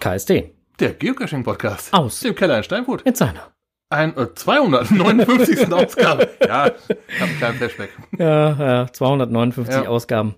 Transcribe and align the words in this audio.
Den 0.00 0.50
Der 0.80 0.92
Geocaching-Podcast. 0.94 1.92
Aus. 1.94 2.20
Dem 2.20 2.34
Keller 2.34 2.58
in 2.58 2.62
Steinfurt. 2.64 3.02
in 3.02 3.14
seiner. 3.14 3.52
Ein 3.88 4.16
äh, 4.16 4.34
259. 4.34 5.72
Ausgabe. 5.72 6.28
Ja, 6.40 6.66
ich 6.66 7.20
hab 7.20 7.28
einen 7.28 7.38
kleinen 7.38 7.56
Flashback. 7.58 7.90
Ja, 8.18 8.52
ja, 8.82 8.92
259 8.92 9.74
Ja. 9.84 9.88
Ausgaben. 9.88 10.34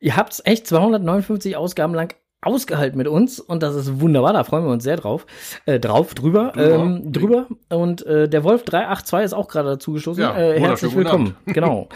Ihr 0.00 0.16
habt's 0.16 0.42
echt 0.44 0.66
259 0.66 1.56
Ausgaben 1.56 1.94
lang 1.94 2.14
ausgehalten 2.40 2.96
mit 2.98 3.08
uns 3.08 3.40
und 3.40 3.62
das 3.64 3.74
ist 3.74 4.00
wunderbar, 4.00 4.32
da 4.32 4.44
freuen 4.44 4.64
wir 4.64 4.70
uns 4.70 4.84
sehr 4.84 4.96
drauf. 4.96 5.26
Äh, 5.66 5.80
drauf, 5.80 6.14
drüber, 6.14 6.52
Drüber. 6.54 6.74
ähm, 6.74 7.12
drüber. 7.12 7.46
Und 7.68 8.04
äh, 8.06 8.28
der 8.28 8.44
Wolf 8.44 8.64
382 8.64 9.24
ist 9.24 9.32
auch 9.32 9.48
gerade 9.48 9.70
dazu 9.70 9.92
gestoßen. 9.92 10.22
Ja, 10.22 10.36
äh, 10.38 10.58
herzlich 10.60 10.94
willkommen. 10.94 11.34
Genau. 11.46 11.88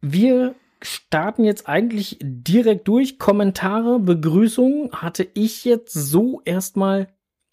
Wir 0.00 0.54
starten 0.82 1.44
jetzt 1.44 1.68
eigentlich 1.68 2.18
direkt 2.20 2.88
durch. 2.88 3.18
Kommentare, 3.18 3.98
Begrüßung 3.98 4.90
hatte 4.92 5.26
ich 5.34 5.64
jetzt 5.64 5.92
so 5.92 6.42
erstmal 6.44 7.08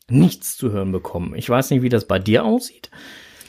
nichts 0.10 0.58
zu 0.58 0.72
hören 0.72 0.92
bekommen. 0.92 1.34
Ich 1.36 1.50
weiß 1.50 1.72
nicht, 1.72 1.82
wie 1.82 1.90
das 1.90 2.06
bei 2.06 2.20
dir 2.20 2.44
aussieht. 2.46 2.90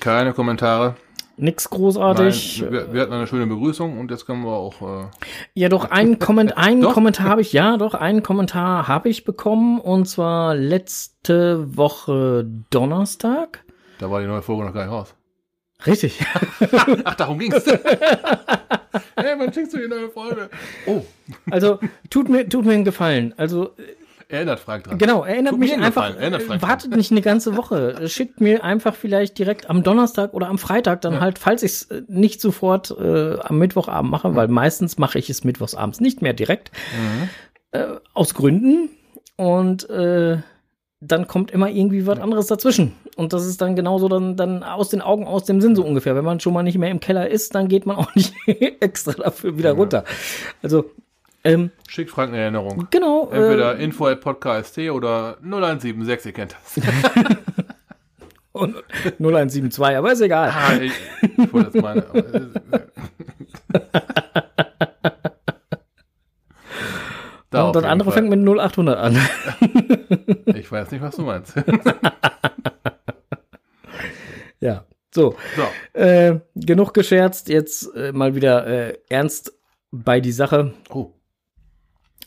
Keine 0.00 0.32
Kommentare. 0.32 0.96
Nix 1.36 1.68
großartig. 1.68 2.60
Nein, 2.62 2.72
wir, 2.72 2.92
wir 2.92 3.00
hatten 3.02 3.12
eine 3.12 3.26
schöne 3.26 3.46
Begrüßung 3.48 3.98
und 3.98 4.10
jetzt 4.12 4.24
können 4.24 4.44
wir 4.44 4.52
auch. 4.52 4.80
Äh, 4.82 5.06
Ja, 5.54 5.68
doch, 5.68 5.90
einen, 5.90 6.20
Komment 6.20 6.56
einen 6.56 6.82
Doch? 6.82 6.94
Kommentar 6.94 7.26
habe 7.28 7.40
ich, 7.40 7.52
ja, 7.52 7.76
doch, 7.76 7.94
einen 7.94 8.22
Kommentar 8.22 8.86
habe 8.86 9.08
ich 9.08 9.24
bekommen 9.24 9.80
und 9.80 10.06
zwar 10.06 10.54
letzte 10.54 11.76
Woche 11.76 12.46
Donnerstag. 12.70 13.64
da 13.98 14.10
war 14.10 14.20
die 14.20 14.28
neue 14.28 14.42
Folge 14.42 14.64
noch 14.64 14.72
gar 14.72 14.84
nicht 14.84 14.92
raus. 14.92 15.14
Richtig. 15.86 16.20
Ach, 17.04 17.14
darum 17.14 17.38
ging's. 17.38 17.64
hey, 19.16 19.34
wann 19.38 19.52
schickst 19.52 19.74
du 19.74 19.78
die 19.78 19.88
neue 19.88 20.08
Folge? 20.08 20.48
Oh, 20.86 21.02
Also, 21.50 21.78
tut 22.10 22.28
mir, 22.28 22.48
tut 22.48 22.64
mir 22.64 22.72
einen 22.72 22.84
Gefallen. 22.84 23.34
Also, 23.36 23.72
erinnert 24.28 24.60
Frank 24.60 24.84
dran. 24.84 24.98
genau, 24.98 25.24
erinnert 25.24 25.52
Tut 25.52 25.60
mich 25.60 25.74
einfach, 25.74 26.16
erinnert 26.16 26.42
Frank 26.42 26.62
wartet 26.62 26.96
nicht 26.96 27.10
eine 27.10 27.20
ganze 27.20 27.56
Woche. 27.56 28.08
Schickt 28.08 28.40
mir 28.40 28.64
einfach 28.64 28.94
vielleicht 28.94 29.38
direkt 29.38 29.68
am 29.68 29.82
Donnerstag 29.82 30.32
oder 30.34 30.48
am 30.48 30.58
Freitag 30.58 31.02
dann 31.02 31.20
halt, 31.20 31.38
falls 31.38 31.62
ich 31.62 31.72
es 31.72 31.88
nicht 32.08 32.40
sofort 32.40 32.90
äh, 32.90 33.38
am 33.40 33.58
Mittwochabend 33.58 34.10
mache, 34.10 34.34
weil 34.34 34.48
meistens 34.48 34.98
mache 34.98 35.18
ich 35.18 35.30
es 35.30 35.44
mittwochsabends 35.44 36.00
nicht 36.00 36.22
mehr 36.22 36.32
direkt. 36.32 36.70
Mhm. 36.96 37.28
Äh, 37.72 37.86
aus 38.14 38.34
Gründen. 38.34 38.90
Und 39.36 39.88
äh, 39.90 40.38
dann 41.00 41.26
kommt 41.26 41.50
immer 41.50 41.68
irgendwie 41.68 42.06
was 42.06 42.18
anderes 42.18 42.46
dazwischen. 42.46 42.92
Und 43.16 43.32
das 43.32 43.46
ist 43.46 43.60
dann 43.60 43.76
genauso 43.76 44.08
dann, 44.08 44.36
dann 44.36 44.62
aus 44.62 44.88
den 44.88 45.00
Augen, 45.00 45.26
aus 45.26 45.44
dem 45.44 45.60
Sinn 45.60 45.76
so 45.76 45.84
ungefähr. 45.84 46.16
Wenn 46.16 46.24
man 46.24 46.40
schon 46.40 46.52
mal 46.52 46.62
nicht 46.64 46.78
mehr 46.78 46.90
im 46.90 46.98
Keller 47.00 47.28
ist, 47.28 47.54
dann 47.54 47.68
geht 47.68 47.86
man 47.86 47.96
auch 47.96 48.12
nicht 48.14 48.34
extra 48.80 49.12
dafür 49.12 49.56
wieder 49.56 49.72
runter. 49.72 50.04
Also, 50.62 50.90
ähm, 51.44 51.70
Schickt 51.88 52.10
Frank 52.10 52.32
eine 52.32 52.42
Erinnerung. 52.42 52.86
genau. 52.90 53.28
Entweder 53.30 53.78
Äh, 53.78 53.84
info 53.84 54.06
at 54.06 54.20
podcast 54.20 54.76
oder 54.78 55.36
0176, 55.42 56.26
ihr 56.26 56.32
kennt 56.32 56.54
das. 56.54 56.82
und 58.52 58.76
0172, 59.18 59.96
aber 59.96 60.12
ist 60.12 60.20
egal. 60.22 60.50
Ah, 60.50 60.72
ich, 60.80 60.92
ich 61.22 61.52
wollte 61.52 61.70
jetzt 61.74 61.82
meine. 61.82 62.02
und 67.52 67.76
das 67.76 67.84
andere 67.84 68.10
fängt 68.10 68.30
mit 68.30 68.40
0800 68.40 68.98
an. 68.98 69.18
Ich 70.46 70.72
weiß 70.72 70.90
nicht, 70.90 71.02
was 71.02 71.14
du 71.16 71.22
meinst. 71.22 71.54
Ja. 74.64 74.86
So, 75.14 75.36
So. 75.54 76.00
äh, 76.00 76.40
genug 76.56 76.92
gescherzt. 76.92 77.48
Jetzt 77.48 77.94
äh, 77.94 78.10
mal 78.12 78.34
wieder 78.34 78.66
äh, 78.66 78.98
ernst 79.08 79.52
bei 79.92 80.20
die 80.20 80.32
Sache. 80.32 80.74
Oh. 80.90 81.12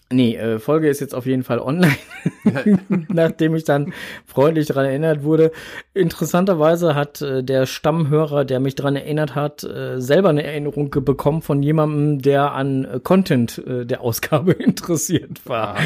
Nee, 0.09 0.38
äh, 0.38 0.57
Folge 0.57 0.88
ist 0.88 1.01
jetzt 1.01 1.13
auf 1.13 1.25
jeden 1.25 1.44
Fall 1.44 1.59
online, 1.59 1.97
nachdem 3.09 3.56
ich 3.56 3.66
dann 3.66 3.91
freundlich 4.25 4.67
daran 4.67 4.85
erinnert 4.85 5.23
wurde. 5.23 5.51
Interessanterweise 5.94 6.95
hat 6.95 7.22
äh, 7.22 7.44
der 7.44 7.66
Stammhörer, 7.66 8.45
der 8.45 8.62
mich 8.62 8.75
daran 8.75 8.95
erinnert 8.95 9.35
hat, 9.35 9.66
äh, 9.66 10.00
selber 10.00 10.29
eine 10.29 10.44
Erinnerung 10.44 10.91
bekommen 10.91 11.41
von 11.41 11.62
jemandem, 11.62 12.22
der 12.22 12.53
an 12.53 13.01
Content 13.03 13.62
der 13.67 14.00
Ausgabe 14.00 14.51
interessiert 14.53 15.45
war. 15.45 15.78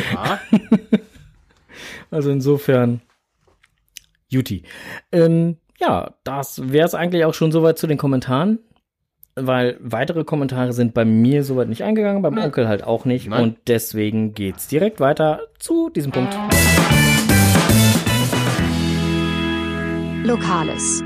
Also 2.12 2.30
insofern, 2.30 3.02
Juti. 4.30 4.64
Ähm, 5.12 5.58
ja, 5.82 6.12
das 6.24 6.72
wäre 6.72 6.86
es 6.86 6.94
eigentlich 6.94 7.26
auch 7.26 7.34
schon 7.34 7.52
soweit 7.52 7.78
zu 7.78 7.88
den 7.88 7.98
Kommentaren. 7.98 8.60
Weil 9.36 9.78
weitere 9.80 10.26
Kommentare 10.26 10.74
sind 10.74 10.94
bei 10.94 11.06
mir 11.06 11.46
soweit 11.46 11.70
nicht 11.70 11.84
eingegangen, 11.84 12.22
beim 12.22 12.34
Nein. 12.36 12.46
Onkel 12.46 12.68
halt 12.68 12.84
auch 12.84 13.06
nicht. 13.06 13.30
Nein. 13.30 13.42
Und 13.42 13.58
deswegen 13.68 14.34
geht's 14.34 14.68
direkt 14.68 15.00
weiter 15.00 15.40
zu 15.58 15.90
diesem 15.90 16.12
Punkt. 16.12 16.38
Lokales. 20.24 21.02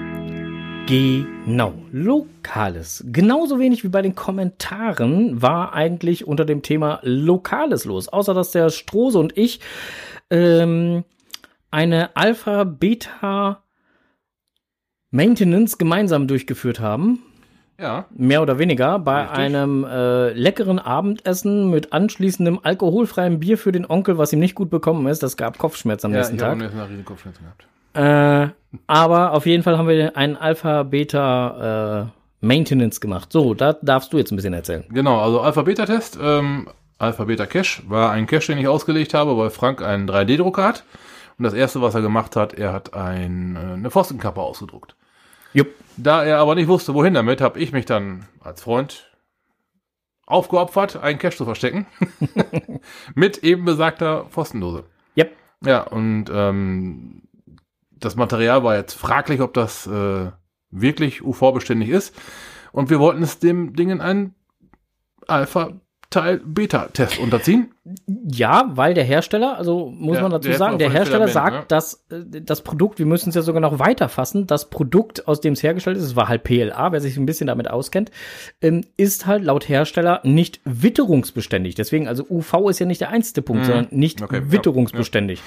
Genau, 0.87 1.73
Lokales. 1.91 3.03
Genauso 3.07 3.59
wenig 3.59 3.83
wie 3.83 3.89
bei 3.89 4.01
den 4.01 4.15
Kommentaren 4.15 5.41
war 5.41 5.73
eigentlich 5.73 6.27
unter 6.27 6.45
dem 6.45 6.63
Thema 6.63 6.99
Lokales 7.03 7.85
los. 7.85 8.09
Außer 8.09 8.33
dass 8.33 8.51
der 8.51 8.71
Strose 8.71 9.19
und 9.19 9.37
ich 9.37 9.61
ähm, 10.31 11.03
eine 11.69 12.15
Alpha-Beta 12.15 13.61
Maintenance 15.15 15.77
gemeinsam 15.77 16.27
durchgeführt 16.27 16.79
haben. 16.79 17.19
Ja. 17.79 18.05
Mehr 18.15 18.41
oder 18.41 18.57
weniger 18.59 18.99
bei 18.99 19.21
Richtig. 19.21 19.37
einem 19.37 19.83
äh, 19.83 20.31
leckeren 20.31 20.79
Abendessen 20.79 21.69
mit 21.69 21.91
anschließendem 21.93 22.59
alkoholfreiem 22.63 23.39
Bier 23.39 23.57
für 23.57 23.71
den 23.71 23.89
Onkel, 23.89 24.17
was 24.17 24.31
ihm 24.33 24.39
nicht 24.39 24.55
gut 24.55 24.69
bekommen 24.69 25.07
ist. 25.07 25.23
Das 25.23 25.35
gab 25.35 25.57
Kopfschmerz 25.57 26.05
am 26.05 26.11
Ja, 26.11 26.17
nächsten 26.19 26.35
ich 26.35 26.41
Tag. 26.41 26.51
habe 26.51 26.59
nächsten 26.59 26.79
Tag 26.79 26.89
riesen 26.89 27.05
Kopfschmerzen 27.05 27.43
gehabt. 27.43 27.65
Äh, 27.97 28.79
aber 28.87 29.31
auf 29.33 29.45
jeden 29.45 29.63
Fall 29.63 29.77
haben 29.77 29.87
wir 29.87 30.15
einen 30.17 30.35
Alpha-Beta 30.35 32.03
äh, 32.03 32.45
Maintenance 32.45 32.99
gemacht. 33.01 33.31
So, 33.31 33.53
da 33.53 33.73
darfst 33.73 34.11
du 34.13 34.17
jetzt 34.17 34.31
ein 34.31 34.35
bisschen 34.35 34.53
erzählen. 34.53 34.83
Genau, 34.89 35.19
also 35.19 35.41
Alpha-Beta-Test. 35.41 36.17
Ähm, 36.21 36.67
Alpha-Beta-Cache 36.97 37.83
war 37.89 38.11
ein 38.11 38.25
Cache, 38.27 38.47
den 38.53 38.57
ich 38.57 38.67
ausgelegt 38.67 39.13
habe, 39.13 39.37
weil 39.37 39.49
Frank 39.49 39.81
einen 39.81 40.09
3D-Drucker 40.09 40.63
hat. 40.63 40.83
Und 41.37 41.43
das 41.43 41.53
erste, 41.53 41.81
was 41.81 41.93
er 41.95 42.01
gemacht 42.01 42.35
hat, 42.37 42.53
er 42.53 42.71
hat 42.71 42.93
ein, 42.93 43.57
äh, 43.57 43.73
eine 43.73 43.91
Pfostenkappe 43.91 44.41
ausgedruckt. 44.41 44.95
Jupp. 45.55 45.73
Da 45.97 46.25
er 46.25 46.39
aber 46.39 46.55
nicht 46.55 46.67
wusste, 46.67 46.93
wohin 46.93 47.13
damit, 47.13 47.39
habe 47.39 47.59
ich 47.59 47.71
mich 47.71 47.85
dann 47.85 48.27
als 48.41 48.61
Freund 48.61 49.09
aufgeopfert, 50.25 50.97
einen 50.97 51.17
Cache 51.17 51.37
zu 51.37 51.45
verstecken. 51.45 51.87
Mit 53.15 53.37
eben 53.43 53.63
besagter 53.63 54.25
Pfostendose. 54.25 54.83
Yep. 55.17 55.33
Ja, 55.65 55.83
und 55.83 56.25
ähm, 56.29 57.21
das 57.91 58.17
Material 58.17 58.65
war 58.65 58.75
jetzt 58.75 58.95
fraglich, 58.95 59.39
ob 59.39 59.53
das 59.53 59.87
äh, 59.87 60.31
wirklich 60.71 61.23
UV-beständig 61.23 61.87
ist. 61.87 62.13
Und 62.73 62.89
wir 62.89 62.99
wollten 62.99 63.23
es 63.23 63.39
dem 63.39 63.73
Dingen 63.73 64.01
einen 66.15 66.39
Alpha-Teil-Beta-Test 66.39 67.19
unterziehen. 67.19 67.71
Ja, 68.31 68.71
weil 68.73 68.93
der 68.93 69.03
Hersteller, 69.03 69.57
also 69.57 69.89
muss 69.89 70.17
Ja, 70.17 70.23
man 70.23 70.31
dazu 70.31 70.51
sagen, 70.53 70.77
der 70.79 70.91
Hersteller 70.91 71.27
sagt, 71.27 71.71
dass 71.71 72.05
äh, 72.09 72.41
das 72.41 72.61
Produkt, 72.61 72.99
wir 72.99 73.05
müssen 73.05 73.29
es 73.29 73.35
ja 73.35 73.41
sogar 73.41 73.61
noch 73.61 73.79
weiter 73.79 74.09
fassen, 74.09 74.47
das 74.47 74.69
Produkt, 74.69 75.27
aus 75.27 75.41
dem 75.41 75.53
es 75.53 75.63
hergestellt 75.63 75.97
ist, 75.97 76.03
es 76.03 76.15
war 76.15 76.27
halt 76.27 76.43
PLA, 76.43 76.91
wer 76.91 77.01
sich 77.01 77.17
ein 77.17 77.25
bisschen 77.25 77.47
damit 77.47 77.69
auskennt, 77.69 78.11
ähm, 78.61 78.81
ist 78.97 79.25
halt 79.25 79.43
laut 79.43 79.69
Hersteller 79.69 80.21
nicht 80.23 80.61
witterungsbeständig. 80.65 81.75
Deswegen, 81.75 82.07
also 82.07 82.25
UV 82.29 82.69
ist 82.69 82.79
ja 82.79 82.85
nicht 82.85 83.01
der 83.01 83.09
einzige 83.09 83.41
Punkt, 83.41 83.63
Mhm. 83.63 83.67
sondern 83.67 83.87
nicht 83.91 84.21
Okay, 84.21 84.37
ja, 84.45 84.51
witterungsbeständig. 84.51 85.41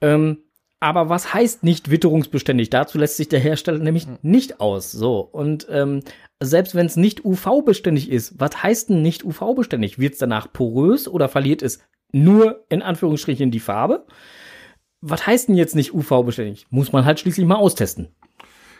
Ähm, 0.00 0.38
aber 0.84 1.08
was 1.08 1.32
heißt 1.32 1.64
nicht 1.64 1.90
witterungsbeständig? 1.90 2.68
Dazu 2.70 2.98
lässt 2.98 3.16
sich 3.16 3.28
der 3.28 3.40
Hersteller 3.40 3.78
nämlich 3.78 4.06
Mhm. 4.06 4.18
nicht 4.22 4.60
aus. 4.60 4.92
So. 4.92 5.20
Und 5.20 5.66
ähm, 5.70 6.00
selbst 6.42 6.74
wenn 6.74 6.86
es 6.86 6.96
nicht 6.96 7.24
UV-beständig 7.24 8.10
ist, 8.10 8.38
was 8.38 8.62
heißt 8.62 8.90
denn 8.90 9.00
nicht 9.02 9.24
UV-beständig? 9.24 9.98
Wird 9.98 10.12
es 10.12 10.18
danach 10.18 10.52
porös 10.52 11.08
oder 11.08 11.28
verliert 11.28 11.62
es 11.62 11.80
nur 12.12 12.64
in 12.68 12.82
Anführungsstrichen 12.82 13.50
die 13.50 13.60
Farbe? 13.60 14.06
Was 15.00 15.26
heißt 15.26 15.48
denn 15.48 15.56
jetzt 15.56 15.74
nicht 15.74 15.94
UV-beständig? 15.94 16.66
Muss 16.70 16.92
man 16.92 17.04
halt 17.04 17.18
schließlich 17.18 17.46
mal 17.46 17.56
austesten. 17.56 18.08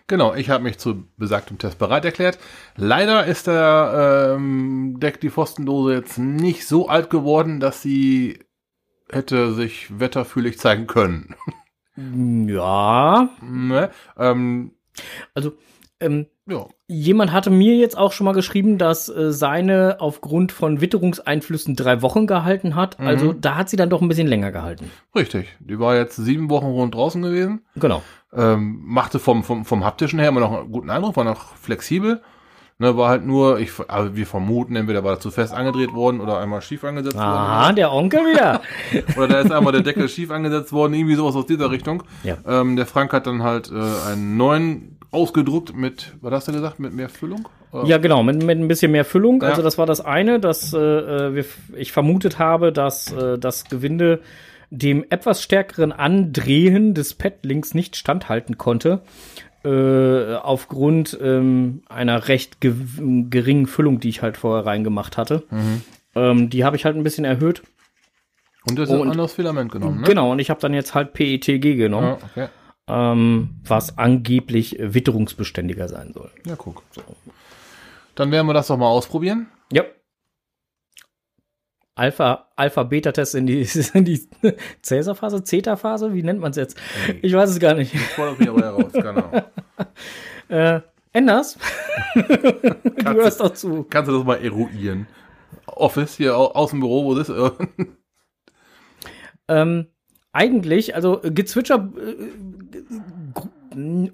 Genau, 0.06 0.34
ich 0.34 0.50
habe 0.50 0.64
mich 0.64 0.76
zu 0.78 1.04
besagtem 1.16 1.56
Test 1.56 1.78
bereit 1.78 2.04
erklärt. 2.04 2.38
Leider 2.76 3.24
ist 3.24 3.46
der 3.46 4.34
ähm, 4.36 4.98
Deck 5.00 5.20
die 5.20 5.30
Pfostendose 5.30 5.94
jetzt 5.94 6.18
nicht 6.18 6.66
so 6.66 6.88
alt 6.88 7.08
geworden, 7.08 7.58
dass 7.58 7.80
sie 7.80 8.38
hätte 9.10 9.54
sich 9.54 9.98
wetterfühlig 9.98 10.58
zeigen 10.58 10.86
können. 10.86 11.34
Ja, 11.96 13.28
ne? 13.42 13.90
ähm, 14.18 14.72
also 15.34 15.52
ähm, 16.00 16.26
ja, 16.46 16.66
Jemand 16.86 17.32
hatte 17.32 17.48
mir 17.48 17.76
jetzt 17.76 17.96
auch 17.96 18.12
schon 18.12 18.26
mal 18.26 18.34
geschrieben, 18.34 18.76
dass 18.76 19.08
äh, 19.08 19.32
seine 19.32 19.96
aufgrund 20.00 20.52
von 20.52 20.82
Witterungseinflüssen 20.82 21.76
drei 21.76 22.02
Wochen 22.02 22.26
gehalten 22.26 22.74
hat. 22.74 23.00
Mhm. 23.00 23.06
Also 23.06 23.32
da 23.32 23.56
hat 23.56 23.70
sie 23.70 23.76
dann 23.76 23.88
doch 23.88 24.02
ein 24.02 24.08
bisschen 24.08 24.26
länger 24.26 24.52
gehalten. 24.52 24.90
richtig. 25.16 25.56
Die 25.60 25.78
war 25.78 25.96
jetzt 25.96 26.16
sieben 26.16 26.50
Wochen 26.50 26.66
rund 26.66 26.94
draußen 26.94 27.22
gewesen. 27.22 27.64
Genau. 27.76 28.02
Ähm, 28.34 28.82
machte 28.84 29.18
vom, 29.18 29.44
vom, 29.44 29.64
vom 29.64 29.82
haptischen 29.82 30.18
her 30.18 30.28
immer 30.28 30.40
noch 30.40 30.52
einen 30.52 30.72
guten 30.72 30.90
Eindruck, 30.90 31.16
war 31.16 31.24
noch 31.24 31.56
flexibel. 31.56 32.20
Ne, 32.78 32.96
war 32.96 33.08
halt 33.08 33.24
nur, 33.24 33.60
ich, 33.60 33.70
also 33.86 34.16
wir 34.16 34.26
vermuten, 34.26 34.74
entweder 34.74 35.04
war 35.04 35.14
das 35.14 35.22
zu 35.22 35.30
fest 35.30 35.54
angedreht 35.54 35.92
worden 35.92 36.20
oder 36.20 36.40
einmal 36.40 36.60
schief 36.60 36.82
angesetzt 36.82 37.16
Aha, 37.16 37.72
der 37.72 37.92
Onkel 37.92 38.20
wieder. 38.22 38.60
worden. 38.92 39.04
Oder 39.16 39.28
da 39.28 39.40
ist 39.42 39.52
einmal 39.52 39.72
der 39.72 39.82
Deckel 39.82 40.08
schief 40.08 40.32
angesetzt 40.32 40.72
worden, 40.72 40.92
irgendwie 40.94 41.14
sowas 41.14 41.36
aus 41.36 41.46
dieser 41.46 41.70
Richtung. 41.70 42.02
Ja. 42.24 42.36
Ähm, 42.44 42.74
der 42.74 42.86
Frank 42.86 43.12
hat 43.12 43.28
dann 43.28 43.44
halt 43.44 43.70
äh, 43.70 44.10
einen 44.10 44.36
neuen 44.36 44.98
ausgedruckt 45.12 45.74
mit, 45.76 46.14
was 46.20 46.32
hast 46.32 46.48
du 46.48 46.52
gesagt, 46.52 46.80
mit 46.80 46.92
mehr 46.92 47.08
Füllung? 47.08 47.48
Oder? 47.70 47.86
Ja, 47.86 47.98
genau, 47.98 48.24
mit, 48.24 48.42
mit 48.42 48.58
ein 48.58 48.66
bisschen 48.66 48.90
mehr 48.90 49.04
Füllung. 49.04 49.40
Ja. 49.40 49.50
Also 49.50 49.62
das 49.62 49.78
war 49.78 49.86
das 49.86 50.00
eine, 50.00 50.40
dass 50.40 50.74
äh, 50.74 50.78
äh, 50.78 51.34
wir, 51.34 51.44
ich 51.76 51.92
vermutet 51.92 52.40
habe, 52.40 52.72
dass 52.72 53.12
äh, 53.12 53.38
das 53.38 53.66
Gewinde 53.66 54.20
dem 54.70 55.04
etwas 55.10 55.42
stärkeren 55.42 55.92
Andrehen 55.92 56.94
des 56.94 57.14
Padlinks 57.14 57.74
nicht 57.74 57.94
standhalten 57.94 58.58
konnte. 58.58 59.02
Äh, 59.64 60.34
aufgrund 60.36 61.18
ähm, 61.22 61.82
einer 61.88 62.28
recht 62.28 62.60
ge 62.60 62.74
geringen 63.30 63.66
Füllung, 63.66 63.98
die 63.98 64.10
ich 64.10 64.20
halt 64.20 64.36
vorher 64.36 64.66
reingemacht 64.66 65.16
hatte. 65.16 65.44
Ähm, 66.14 66.50
die 66.50 66.64
habe 66.64 66.76
ich 66.76 66.84
halt 66.84 66.96
ein 66.96 67.02
bisschen 67.02 67.24
erhöht. 67.24 67.62
Und 68.68 68.78
das 68.78 68.88
ist 68.90 68.94
ein 68.94 69.10
anderes 69.10 69.32
Filament 69.32 69.72
genommen, 69.72 70.00
ne? 70.02 70.06
Genau, 70.06 70.32
und 70.32 70.38
ich 70.38 70.50
habe 70.50 70.60
dann 70.60 70.72
jetzt 70.74 70.94
halt 70.94 71.12
PETG 71.14 71.76
genommen, 71.76 72.16
Ja, 72.36 72.46
okay. 72.46 72.48
ähm, 72.88 73.60
was 73.66 73.98
angeblich 73.98 74.76
witterungsbeständiger 74.78 75.88
sein 75.88 76.12
soll. 76.14 76.30
Ja, 76.46 76.56
guck. 76.56 76.82
Dann 78.14 78.30
werden 78.32 78.46
wir 78.46 78.54
das 78.54 78.68
doch 78.68 78.76
mal 78.76 78.88
ausprobieren. 78.88 79.48
Ja. 79.72 79.84
Alpha, 81.96 82.48
Alpha-Beta-Test 82.56 83.36
in 83.36 83.46
die, 83.46 83.66
in 83.94 84.04
die 84.04 84.20
Cäsar-Phase, 84.82 85.44
Zeta-Phase, 85.44 86.12
wie 86.12 86.22
nennt 86.22 86.40
man 86.40 86.50
es 86.50 86.56
jetzt? 86.56 86.76
Ich 87.22 87.32
weiß 87.32 87.50
es 87.50 87.60
gar 87.60 87.74
nicht. 87.74 87.94
Ich 87.94 88.00
fordere 88.00 88.36
mich 88.38 88.48
aber 88.48 88.62
heraus, 88.62 88.92
genau. 88.92 89.30
Äh, 90.48 90.82
Enders, 91.14 91.58
du 92.14 93.14
hörst 93.14 93.40
doch 93.40 93.54
zu. 93.54 93.84
Kannst 93.84 94.10
du 94.10 94.18
das 94.18 94.26
mal 94.26 94.44
eruieren? 94.44 95.06
Office 95.64 96.16
hier 96.16 96.36
au 96.36 96.48
aus 96.48 96.70
dem 96.70 96.80
Büro, 96.80 97.06
wo 97.06 97.14
das 97.14 97.30
ist? 97.30 97.52
Ähm, 99.48 99.86
eigentlich, 100.32 100.94
also 100.94 101.22
äh, 101.22 101.30
Gezwitscher 101.30 101.90
äh, 101.96 102.82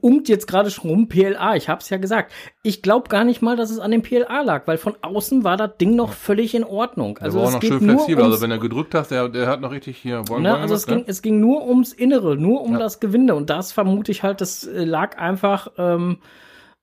umt 0.00 0.28
jetzt 0.28 0.46
gerade 0.46 0.70
schon 0.70 0.90
rum 0.90 1.08
PLA. 1.08 1.56
Ich 1.56 1.68
hab's 1.68 1.90
ja 1.90 1.96
gesagt. 1.98 2.32
Ich 2.62 2.82
glaube 2.82 3.08
gar 3.08 3.24
nicht 3.24 3.42
mal, 3.42 3.56
dass 3.56 3.70
es 3.70 3.78
an 3.78 3.90
dem 3.90 4.02
PLA 4.02 4.42
lag, 4.42 4.66
weil 4.66 4.78
von 4.78 4.94
außen 5.02 5.44
war 5.44 5.56
das 5.56 5.76
Ding 5.78 5.94
noch 5.96 6.12
völlig 6.12 6.54
in 6.54 6.64
Ordnung. 6.64 7.18
Also 7.18 7.38
Also 7.38 7.38
war 7.40 7.46
auch 7.48 7.62
noch 7.62 7.68
schön 7.68 7.80
flexibel. 7.80 8.24
Also 8.24 8.40
wenn 8.40 8.50
er 8.50 8.58
gedrückt 8.58 8.94
hast, 8.94 9.10
der, 9.10 9.28
der 9.28 9.46
hat 9.46 9.60
noch 9.60 9.70
richtig 9.72 9.98
hier 9.98 10.22
Boing, 10.22 10.42
Ne, 10.42 10.56
also 10.56 10.74
es 10.74 10.86
ging, 10.86 11.04
es 11.06 11.22
ging 11.22 11.40
nur 11.40 11.66
ums 11.66 11.92
Innere, 11.92 12.36
nur 12.36 12.62
um 12.62 12.72
Ja. 12.74 12.78
das 12.78 13.00
Gewinde. 13.00 13.34
Und 13.34 13.50
das 13.50 13.72
vermute 13.72 14.10
ich 14.12 14.22
halt, 14.22 14.40
das 14.40 14.64
äh, 14.66 14.84
lag 14.84 15.18
einfach, 15.18 15.68
ähm, 15.78 16.18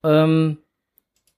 ähm, 0.03 0.57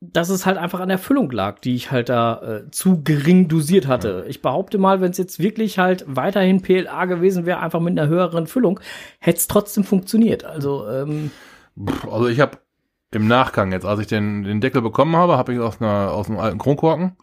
dass 0.02 0.30
es 0.30 0.46
halt 0.46 0.58
einfach 0.58 0.80
an 0.80 0.88
der 0.90 0.98
Füllung 0.98 1.30
lag, 1.32 1.60
die 1.60 1.76
ich 1.76 1.92
halt 1.92 2.08
da 2.10 2.42
äh, 2.42 2.72
zu 2.72 3.04
gering 3.04 3.50
dosiert 3.50 3.88
hatte. 3.88 4.26
Ich 4.30 4.42
behaupte 4.42 4.78
mal, 4.78 5.02
wenn 5.02 5.12
es 5.12 5.18
jetzt 5.18 5.40
wirklich 5.40 5.78
halt 5.78 6.06
weiterhin 6.08 6.62
PLA 6.62 7.06
gewesen 7.06 7.46
wäre, 7.46 7.60
einfach 7.60 7.82
mit 7.82 8.00
einer 8.00 8.08
höheren 8.10 8.48
Füllung, 8.48 8.80
hätte 9.20 9.40
es 9.40 9.48
trotzdem 9.48 9.84
funktioniert. 9.84 10.46
Also, 10.46 10.88
ähm, 10.88 11.32
Also 12.10 12.28
ich 12.28 12.40
habe 12.40 12.60
im 13.12 13.28
Nachgang 13.28 13.72
jetzt, 13.72 13.86
als 13.86 14.00
ich 14.00 14.08
den, 14.08 14.44
den 14.44 14.62
Deckel 14.62 14.82
bekommen 14.82 15.16
habe, 15.16 15.38
habe 15.38 15.54
ich 15.54 15.60
aus, 15.60 15.82
einer, 15.82 16.12
aus 16.12 16.30
einem 16.30 16.40
alten 16.40 16.60
Kronkorken 16.60 17.18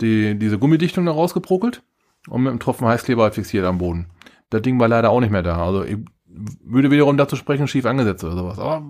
die, 0.00 0.38
diese 0.38 0.58
Gummidichtung 0.58 1.06
da 1.06 1.12
rausgeprokelt 1.12 1.82
und 2.28 2.42
mit 2.42 2.50
einem 2.50 2.60
Tropfen 2.60 2.86
Heißkleber 2.86 3.22
halt 3.24 3.34
fixiert 3.34 3.64
am 3.64 3.78
Boden. 3.78 4.06
Das 4.50 4.62
Ding 4.62 4.80
war 4.80 4.88
leider 4.88 5.10
auch 5.10 5.20
nicht 5.20 5.30
mehr 5.30 5.42
da. 5.42 5.64
Also 5.64 5.84
ich 5.84 5.98
würde 6.26 6.90
wiederum 6.90 7.16
dazu 7.16 7.36
sprechen, 7.36 7.68
schief 7.68 7.86
angesetzt 7.86 8.24
oder 8.24 8.36
sowas. 8.36 8.58
Aber 8.58 8.84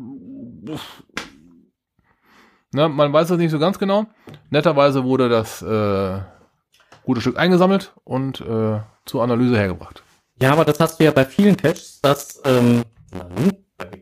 pff. 0.66 1.02
Na, 2.73 2.88
man 2.88 3.12
weiß 3.12 3.31
es 3.31 3.38
nicht 3.38 3.50
so 3.50 3.59
ganz 3.59 3.79
genau. 3.79 4.06
Netterweise 4.50 5.05
wurde 5.05 5.29
das 5.29 5.62
äh, 5.62 6.19
gute 7.05 7.20
Stück 7.20 7.38
eingesammelt 7.38 7.93
und 8.05 8.41
äh, 8.41 8.81
zur 9.06 9.23
Analyse 9.23 9.56
hergebracht. 9.56 10.03
ja, 10.41 10.53
aber 10.53 10.65
das 10.65 10.79
hast 10.81 11.00
du 11.00 11.05
ja 11.05 11.11
bei 11.11 11.25
vielen 11.25 11.56
Tests, 11.56 12.00
dass, 12.03 12.41
ähm, 12.44 12.82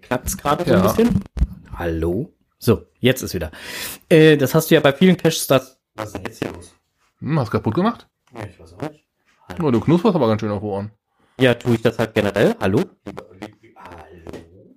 klappt 0.03 0.27
es 0.29 0.37
gerade 0.37 0.65
so 0.65 0.73
ein 0.73 0.79
Ja. 0.79 0.87
bisschen. 0.87 1.21
Hallo? 1.77 2.33
So, 2.59 2.87
jetzt 2.99 3.23
ist 3.23 3.35
wieder. 3.35 3.51
Äh, 4.09 4.37
das 4.37 4.55
hast 4.55 4.71
du 4.71 4.75
ja 4.75 4.81
bei 4.81 4.93
vielen 4.93 5.17
Tests, 5.17 5.47
dass. 5.47 5.79
Was 5.95 6.07
ist 6.09 6.15
denn 6.17 6.25
jetzt 6.25 6.39
hier 6.43 6.53
los? 6.53 6.75
Hm, 7.21 7.39
hast 7.39 7.49
du 7.49 7.53
kaputt 7.53 7.75
gemacht? 7.75 8.09
Ja, 8.35 8.45
ich 8.47 8.59
weiß 8.59 8.75
auch 8.75 8.91
nicht. 8.91 9.05
Oh, 9.63 9.71
du 9.71 9.79
knusperst 9.81 10.17
aber 10.17 10.27
ganz 10.27 10.41
schön 10.41 10.51
auf 10.51 10.63
Ohren. 10.63 10.91
Ja, 11.39 11.55
tue 11.55 11.75
ich 11.77 11.83
das 11.83 11.99
halt 11.99 12.15
generell. 12.15 12.57
Hallo? 12.61 12.81
Hallo? 13.07 14.75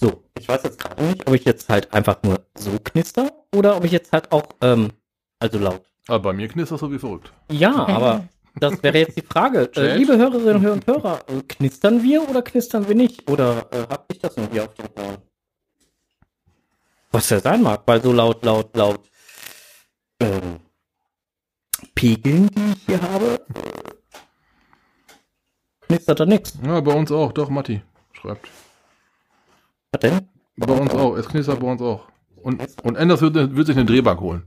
So, 0.00 0.24
ich 0.40 0.48
weiß 0.48 0.62
jetzt 0.62 0.78
gerade 0.78 1.02
nicht, 1.04 1.28
ob 1.28 1.34
ich 1.34 1.44
jetzt 1.44 1.68
halt 1.68 1.92
einfach 1.92 2.22
nur 2.22 2.40
so 2.56 2.70
knister 2.82 3.30
oder 3.54 3.76
ob 3.76 3.84
ich 3.84 3.92
jetzt 3.92 4.10
halt 4.12 4.32
auch, 4.32 4.44
ähm, 4.62 4.90
also 5.38 5.58
laut. 5.58 5.82
Aber 6.08 6.20
bei 6.20 6.32
mir 6.32 6.48
knistert 6.48 6.80
so 6.80 6.90
wie 6.90 6.98
verrückt. 6.98 7.30
Ja, 7.50 7.74
aber 7.86 8.26
das 8.58 8.82
wäre 8.82 8.98
jetzt 8.98 9.18
die 9.18 9.22
Frage. 9.22 9.70
Äh, 9.76 9.96
liebe 9.96 10.16
Hörerinnen 10.16 10.70
und 10.70 10.86
Hörer, 10.86 11.20
äh, 11.28 11.42
knistern 11.42 12.02
wir 12.02 12.28
oder 12.28 12.40
knistern 12.40 12.88
wir 12.88 12.94
nicht? 12.94 13.30
Oder 13.30 13.68
äh, 13.70 13.82
hab 13.90 14.10
ich 14.10 14.18
das 14.18 14.36
nur 14.36 14.48
hier 14.50 14.64
auf 14.64 14.74
dem 14.74 14.86
Ohren? 14.96 15.18
Was 17.12 17.28
ja 17.28 17.40
sein 17.40 17.62
mag, 17.62 17.82
weil 17.84 18.02
so 18.02 18.12
laut, 18.12 18.42
laut, 18.42 18.74
laut 18.74 19.10
ähm, 20.20 20.60
Pegeln, 21.94 22.48
die 22.48 22.72
ich 22.72 22.82
hier 22.86 23.02
habe, 23.02 23.44
äh, 23.54 23.90
knistert 25.86 26.20
da 26.20 26.24
nix. 26.24 26.54
Ja, 26.64 26.80
bei 26.80 26.94
uns 26.94 27.12
auch. 27.12 27.32
Doch, 27.32 27.50
Matti 27.50 27.82
schreibt. 28.14 28.48
Was 29.92 30.00
denn? 30.00 30.28
Bei 30.56 30.72
uns 30.72 30.94
auch. 30.94 31.16
Es 31.16 31.28
knistert 31.28 31.60
bei 31.60 31.66
uns 31.66 31.82
auch. 31.82 32.06
Und, 32.36 32.62
und 32.84 32.96
Enders 32.96 33.20
wird, 33.22 33.34
wird 33.34 33.66
sich 33.66 33.76
eine 33.76 33.86
Drehbank 33.86 34.20
holen. 34.20 34.46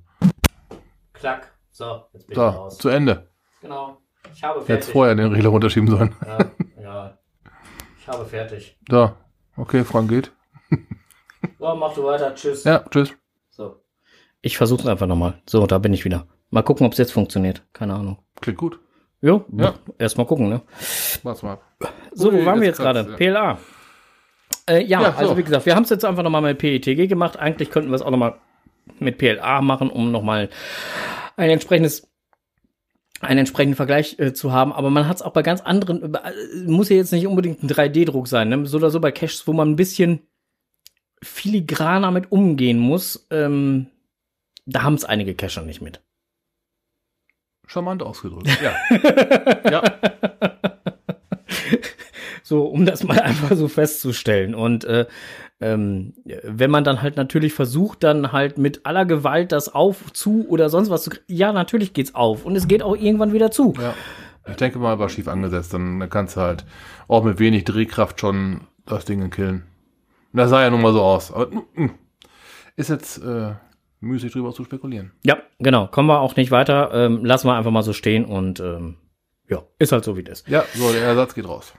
Klack. 1.13 1.51
So, 1.72 2.04
jetzt 2.13 2.28
bin 2.28 2.36
So, 2.36 2.69
zu 2.69 2.90
Ende. 2.90 3.30
Genau. 3.62 3.98
Ich 4.34 4.44
habe 4.44 4.63
Jetzt 4.68 4.92
vorher 4.92 5.16
den 5.16 5.31
Regler 5.34 5.50
runterschieben 5.50 5.90
sollen. 5.90 6.16
Ja, 6.25 6.38
ja. 6.81 7.18
Ich 8.00 8.07
habe 8.07 8.25
fertig. 8.25 8.78
So. 8.90 9.12
Okay, 9.57 9.84
Frank 9.84 10.10
geht. 10.10 10.31
So, 11.60 11.75
mach 11.75 11.94
du 11.94 12.04
weiter. 12.06 12.34
Tschüss. 12.34 12.63
Ja, 12.63 12.84
tschüss. 12.90 13.13
So. 13.51 13.81
Ich 14.42 14.57
versuche 14.57 14.81
es 14.84 14.88
einfach 14.88 15.07
nochmal. 15.07 15.42
So, 15.48 15.68
da 15.68 15.78
bin 15.78 15.94
ich 15.94 16.06
wieder. 16.06 16.28
Mal 16.51 16.63
gucken, 16.63 16.86
ob 16.86 16.94
es 16.94 16.98
jetzt 17.00 17.12
funktioniert. 17.13 17.63
Keine 17.74 17.95
Ahnung. 17.95 18.18
Klingt 18.42 18.57
gut. 18.60 18.80
Jo, 19.22 19.45
Ja. 19.56 19.75
erstmal 19.98 20.25
gucken, 20.25 20.50
ne? 20.50 20.62
Warte 21.24 21.45
mal 21.45 21.54
ab. 21.54 21.63
So, 22.13 22.30
Ui, 22.30 22.42
wo 22.42 22.45
waren 22.45 22.59
wir 22.59 22.68
jetzt 22.68 22.80
gerade? 22.80 23.04
kratzt, 23.06 23.18
PLA. 23.18 23.57
Äh, 24.69 24.83
ja, 24.83 25.01
Ja, 25.01 25.11
so. 25.11 25.17
also 25.17 25.37
wie 25.37 25.43
gesagt, 25.43 25.65
wir 25.65 25.75
haben 25.75 25.83
es 25.83 25.89
jetzt 25.89 26.05
einfach 26.05 26.23
nochmal 26.23 26.41
mit 26.41 26.57
PETG 26.57 27.07
gemacht. 27.07 27.37
Eigentlich 27.37 27.69
könnten 27.69 27.89
wir 27.89 27.95
es 27.95 28.01
auch 28.01 28.11
nochmal 28.11 28.35
mit 28.99 29.17
PLA 29.17 29.61
machen, 29.61 29.89
um 29.89 30.11
nochmal 30.11 30.49
ein 31.35 31.49
entsprechendes 31.49 32.09
einen 33.23 33.39
entsprechenden 33.39 33.75
Vergleich 33.75 34.19
äh, 34.19 34.33
zu 34.33 34.51
haben, 34.51 34.73
aber 34.73 34.89
man 34.89 35.07
hat 35.07 35.17
es 35.17 35.21
auch 35.21 35.31
bei 35.31 35.43
ganz 35.43 35.61
anderen, 35.61 36.13
äh, 36.13 36.31
muss 36.65 36.89
ja 36.89 36.97
jetzt 36.97 37.13
nicht 37.13 37.25
unbedingt 37.25 37.63
ein 37.63 37.69
3D-Druck 37.69 38.27
sein, 38.27 38.49
ne? 38.49 38.65
so 38.65 38.77
oder 38.77 38.89
so 38.89 38.99
bei 38.99 39.11
Caches, 39.11 39.47
wo 39.47 39.53
man 39.53 39.69
ein 39.69 39.75
bisschen 39.75 40.27
filigraner 41.23 42.11
mit 42.11 42.31
umgehen 42.31 42.79
muss, 42.79 43.25
ähm, 43.31 43.87
da 44.65 44.83
haben 44.83 44.95
es 44.95 45.05
einige 45.05 45.35
Cacher 45.35 45.61
nicht 45.61 45.81
mit. 45.81 46.01
Charmant 47.65 48.03
ausgedrückt. 48.03 48.49
Ja. 48.61 48.75
ja. 49.71 49.83
So, 52.44 52.66
um 52.66 52.85
das 52.85 53.04
mal 53.04 53.19
einfach 53.21 53.56
so 53.56 53.68
festzustellen. 53.68 54.54
Und 54.54 54.83
äh, 54.85 55.07
ähm, 55.62 56.14
wenn 56.44 56.69
man 56.69 56.83
dann 56.83 57.02
halt 57.02 57.16
natürlich 57.16 57.54
versucht, 57.54 58.04
dann 58.04 58.31
halt 58.31 58.57
mit 58.57 58.85
aller 58.85 59.06
Gewalt 59.06 59.52
das 59.52 59.73
auf, 59.73 60.12
zu 60.14 60.45
oder 60.50 60.69
sonst 60.69 60.90
was 60.90 61.04
zu 61.04 61.12
ja, 61.28 61.54
natürlich 61.54 61.94
geht's 61.94 62.14
auf 62.14 62.45
und 62.45 62.56
es 62.56 62.68
geht 62.68 62.83
auch 62.83 62.95
irgendwann 62.95 63.33
wieder 63.33 63.50
zu. 63.50 63.73
ja. 63.80 63.94
Ich 64.45 64.57
denke 64.57 64.78
mal, 64.78 65.00
war 65.00 65.07
schief 65.07 65.30
angesetzt. 65.30 65.73
Dann, 65.73 66.09
kannst 66.09 66.35
du 66.35 66.42
halt 66.42 66.66
auch 67.07 67.23
mit 67.23 67.40
wenig 67.40 67.64
Drehkraft 67.64 68.19
schon 68.19 68.62
das 68.85 69.06
Ding 69.06 69.30
killen. 69.30 69.64
Das 70.33 70.50
sah 70.50 70.62
ja 70.62 70.69
nun 70.69 70.81
mal 70.81 70.92
so 70.92 71.02
aus. 71.02 71.31
Aber 71.31 71.47
mm, 71.47 71.92
ist 72.76 72.90
jetzt 72.90 73.23
äh, 73.23 73.54
müßig 74.02 74.33
drüber 74.33 74.54
zu 74.54 74.64
spekulieren. 74.64 75.14
Ja, 75.23 75.38
genau. 75.59 75.88
Kommen 75.88 76.09
wir 76.09 76.19
auch 76.19 76.35
nicht 76.35 76.52
weiter. 76.52 76.92
Ähm, 76.94 77.23
lassen 77.23 77.47
wir 77.47 77.56
einfach 77.56 77.71
mal 77.71 77.83
so 77.83 77.94
stehen 77.94 78.26
und 78.26 78.59
ähm, 78.59 78.97
ja, 79.50 79.64
ist 79.80 79.92
halt 79.92 80.04
so 80.04 80.18
wie 80.18 80.23
das. 80.23 80.44
Ja, 80.47 80.66
so, 80.73 80.92
der 80.92 81.04
Ersatz 81.04 81.35
geht 81.35 81.47
raus. 81.47 81.73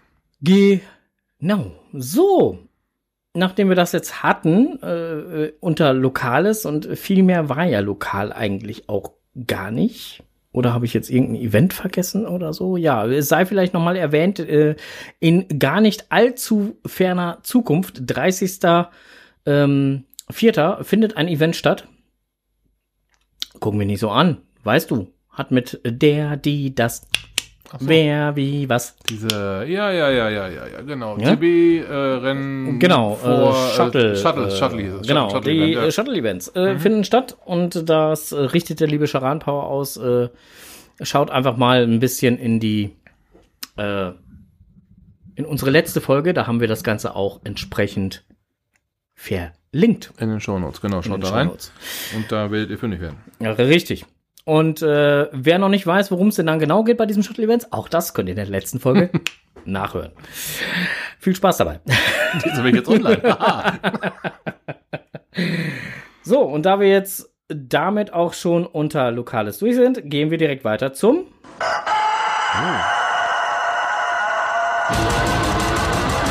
Genau. 0.45 1.73
So. 1.93 2.59
Nachdem 3.37 3.69
wir 3.69 3.75
das 3.75 3.91
jetzt 3.93 4.23
hatten, 4.23 4.81
äh, 4.81 5.53
unter 5.59 5.93
Lokales 5.93 6.67
und 6.67 6.97
viel 6.97 7.25
mehr 7.25 7.49
war 7.49 7.65
ja 7.65 7.81
lokal 7.81 8.33
eigentlich 8.33 8.89
auch 8.89 9.15
gar 9.47 9.73
nicht. 9.73 10.23
Oder 10.53 10.73
habe 10.73 10.87
ich 10.87 10.95
jetzt 10.95 11.11
irgendein 11.11 11.43
Event 11.43 11.73
vergessen 11.73 12.27
oder 12.27 12.53
so? 12.53 12.77
Ja, 12.77 13.05
es 13.07 13.29
sei 13.29 13.45
vielleicht 13.45 13.75
nochmal 13.75 13.97
erwähnt, 13.97 14.39
äh, 14.39 14.77
in 15.19 15.59
gar 15.59 15.81
nicht 15.81 16.13
allzu 16.13 16.77
ferner 16.87 17.41
Zukunft, 17.43 18.03
30. 18.07 18.61
Ähm, 19.47 20.05
Vierter, 20.31 20.85
findet 20.85 21.17
ein 21.17 21.27
Event 21.27 21.57
statt. 21.57 21.89
Gucken 23.59 23.81
wir 23.81 23.87
nicht 23.87 24.01
so 24.01 24.11
an. 24.11 24.39
Weißt 24.63 24.93
du, 24.93 25.09
hat 25.29 25.51
mit 25.51 25.81
der, 25.85 26.37
die, 26.37 26.75
das 26.75 27.09
Wer, 27.81 28.37
wie, 28.37 28.69
was. 28.69 28.97
Diese, 29.09 29.65
ja, 29.67 29.91
ja, 29.91 30.11
ja, 30.11 30.29
ja, 30.29 30.49
ja, 30.49 30.67
ja, 30.67 30.81
genau. 30.83 31.19
Ja? 31.19 31.35
TB-Rennen. 31.35 32.79
Genau, 32.79 33.15
vor, 33.17 33.51
äh, 33.51 33.77
Shuttle. 33.77 34.13
Äh, 34.13 34.17
Shuttle, 34.17 34.47
äh, 34.47 34.51
Shuttle 34.51 34.83
hieß 34.83 34.93
es. 35.01 35.07
Genau, 35.07 35.31
Shuttle, 35.31 35.53
die 35.53 35.59
Event, 35.59 35.75
ja. 35.75 35.81
Mhm. 35.81 35.87
äh, 35.87 35.93
Shuttle-Events 35.93 36.57
äh, 36.57 36.79
finden 36.79 37.05
statt 37.05 37.37
und 37.45 37.89
das 37.89 38.33
äh, 38.33 38.41
richtet 38.41 38.81
der 38.81 38.89
liebe 38.89 39.07
Charan 39.07 39.39
Power 39.39 39.65
aus. 39.65 39.97
Äh, 39.97 40.29
schaut 41.03 41.31
einfach 41.31 41.57
mal 41.57 41.83
ein 41.83 42.01
bisschen 42.01 42.39
in 42.39 42.61
die 42.61 42.97
äh, 43.77 44.13
in 45.37 45.45
unsere 45.45 45.71
letzte 45.71 46.01
Folge, 46.01 46.33
da 46.33 46.47
haben 46.47 46.61
wir 46.61 46.69
das 46.69 46.85
Ganze 46.85 47.17
auch 47.17 47.41
entsprechend 47.45 48.25
verlinkt. 49.15 50.13
In 50.19 50.29
den 50.29 50.41
Shownotes, 50.41 50.81
genau, 50.81 50.99
in 50.99 51.03
schaut 51.03 51.25
da 51.25 51.31
rein. 51.31 51.51
Und 51.51 52.31
da 52.31 52.51
werdet 52.51 52.71
ihr 52.71 52.79
fündig 52.79 53.01
werden. 53.01 53.17
Ja, 53.41 53.53
richtig. 53.53 54.05
Und 54.45 54.83
äh, 54.83 55.29
wer 55.33 55.59
noch 55.59 55.71
nicht 55.71 55.87
weiß, 55.87 56.11
worum 56.11 56.29
es 56.29 56.37
denn 56.37 56.47
dann 56.47 56.59
genau 56.59 56.85
geht 56.85 56.99
bei 56.99 57.07
diesem 57.07 57.23
Shuttle-Events, 57.23 57.73
auch 57.73 57.89
das 57.89 58.13
könnt 58.13 58.29
ihr 58.29 58.33
in 58.33 58.37
der 58.37 58.47
letzten 58.47 58.79
Folge 58.79 59.11
nachhören. 59.65 60.13
Viel 61.19 61.35
Spaß 61.35 61.57
dabei. 61.57 61.81
Jetzt 62.45 62.57
bin 62.57 62.67
ich 62.67 62.75
jetzt 62.75 62.89
online. 62.89 63.23
So, 66.27 66.41
und 66.41 66.65
da 66.65 66.81
wir 66.81 66.89
jetzt 66.89 67.35
damit 67.49 68.15
auch 68.15 68.33
schon 68.33 68.65
unter 68.65 69.11
Lokales 69.11 69.59
durch 69.59 69.75
sind, 69.75 70.01
gehen 70.09 70.31
wir 70.31 70.39
direkt 70.39 70.65
weiter 70.65 70.95
zum 70.95 71.27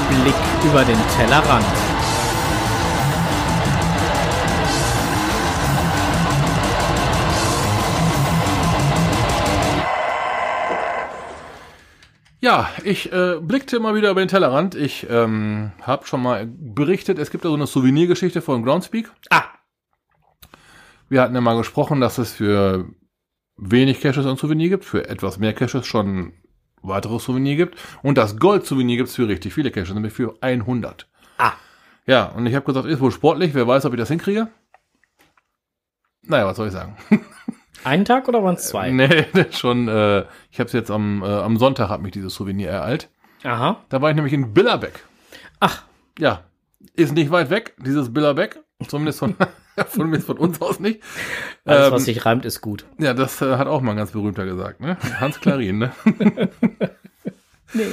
Blick 0.10 0.36
über 0.66 0.84
den 0.84 0.98
Tellerrand. 1.16 1.93
Ja, 12.44 12.70
ich 12.84 13.10
äh, 13.14 13.40
blickte 13.40 13.78
immer 13.78 13.96
wieder 13.96 14.12
über 14.12 14.20
den 14.20 14.28
Tellerrand. 14.28 14.76
Ich 14.76 15.08
ähm, 15.10 15.72
habe 15.82 16.06
schon 16.06 16.22
mal 16.22 16.46
berichtet, 16.46 17.18
es 17.18 17.32
gibt 17.32 17.46
da 17.46 17.48
so 17.48 17.56
eine 17.56 17.68
Souvenirgeschichte 17.68 18.42
von 18.42 18.64
Groundspeak. 18.64 19.10
Ah, 19.30 19.46
Wir 21.08 21.22
hatten 21.22 21.36
ja 21.36 21.40
mal 21.40 21.56
gesprochen, 21.56 22.02
dass 22.02 22.18
es 22.18 22.34
für 22.34 22.90
wenig 23.56 24.02
Caches 24.02 24.26
ein 24.26 24.36
Souvenir 24.36 24.68
gibt, 24.68 24.84
für 24.84 25.08
etwas 25.08 25.38
mehr 25.40 25.54
Caches 25.54 25.86
schon 25.88 26.34
weitere 26.82 27.18
Souvenir 27.18 27.56
gibt. 27.56 27.80
Und 28.02 28.18
das 28.18 28.36
Gold-Souvenir 28.38 28.98
gibt 28.98 29.08
es 29.08 29.16
für 29.16 29.30
richtig 29.30 29.54
viele 29.54 29.72
Caches, 29.72 29.94
nämlich 29.94 30.12
für 30.12 30.36
100. 30.42 31.08
ah. 31.38 31.54
Ja, 32.06 32.26
und 32.26 32.46
ich 32.46 32.56
habe 32.56 32.66
gesagt, 32.66 32.86
ist 32.86 33.00
wohl 33.00 33.14
sportlich, 33.14 33.54
wer 33.54 33.66
weiß, 33.66 33.86
ob 33.86 33.94
ich 33.94 34.00
das 34.00 34.10
hinkriege. 34.10 34.50
Naja, 36.24 36.46
was 36.46 36.58
soll 36.58 36.68
ich 36.68 36.74
sagen? 36.74 36.98
Einen 37.84 38.06
Tag 38.06 38.28
oder 38.28 38.44
waren 38.44 38.56
es 38.56 38.68
zwei? 38.68 38.92
nee, 38.92 39.26
schon, 39.52 39.88
äh, 39.88 40.26
ich 40.52 40.60
habe 40.60 40.68
es 40.68 40.74
jetzt 40.74 40.92
am, 40.92 41.22
äh, 41.24 41.26
am 41.28 41.58
Sonntag, 41.58 41.90
hat 41.90 42.02
mich 42.02 42.12
dieses 42.12 42.34
Souvenir 42.36 42.70
ereilt. 42.70 43.10
Aha. 43.44 43.78
Da 43.90 44.02
war 44.02 44.10
ich 44.10 44.16
nämlich 44.16 44.34
in 44.34 44.54
Billerbeck. 44.54 45.04
Ach, 45.60 45.84
Ja, 46.18 46.44
ist 46.96 47.14
nicht 47.14 47.32
weit 47.32 47.50
weg, 47.50 47.76
dieses 47.78 48.14
Billerbeck. 48.14 48.60
Zumindest 48.88 49.20
von, 49.20 49.36
zumindest 49.90 50.28
von 50.28 50.38
uns 50.38 50.62
aus 50.62 50.80
nicht. 50.80 51.02
alles, 51.66 51.88
Ähm, 51.88 51.94
was 51.94 52.06
sich 52.06 52.26
reimt, 52.26 52.46
ist 52.46 52.62
gut. 52.62 52.86
Ja, 53.00 53.14
das 53.14 53.42
äh, 53.42 53.56
hat 53.58 53.68
auch 53.68 53.82
mal 53.82 53.92
ein 53.92 53.98
ganz 53.98 54.12
berühmter 54.12 54.46
gesagt, 54.46 54.80
ne? 54.82 54.98
Hans 55.20 55.40
Klarin, 55.40 55.78
ne? 55.80 55.92
Nee. 57.74 57.88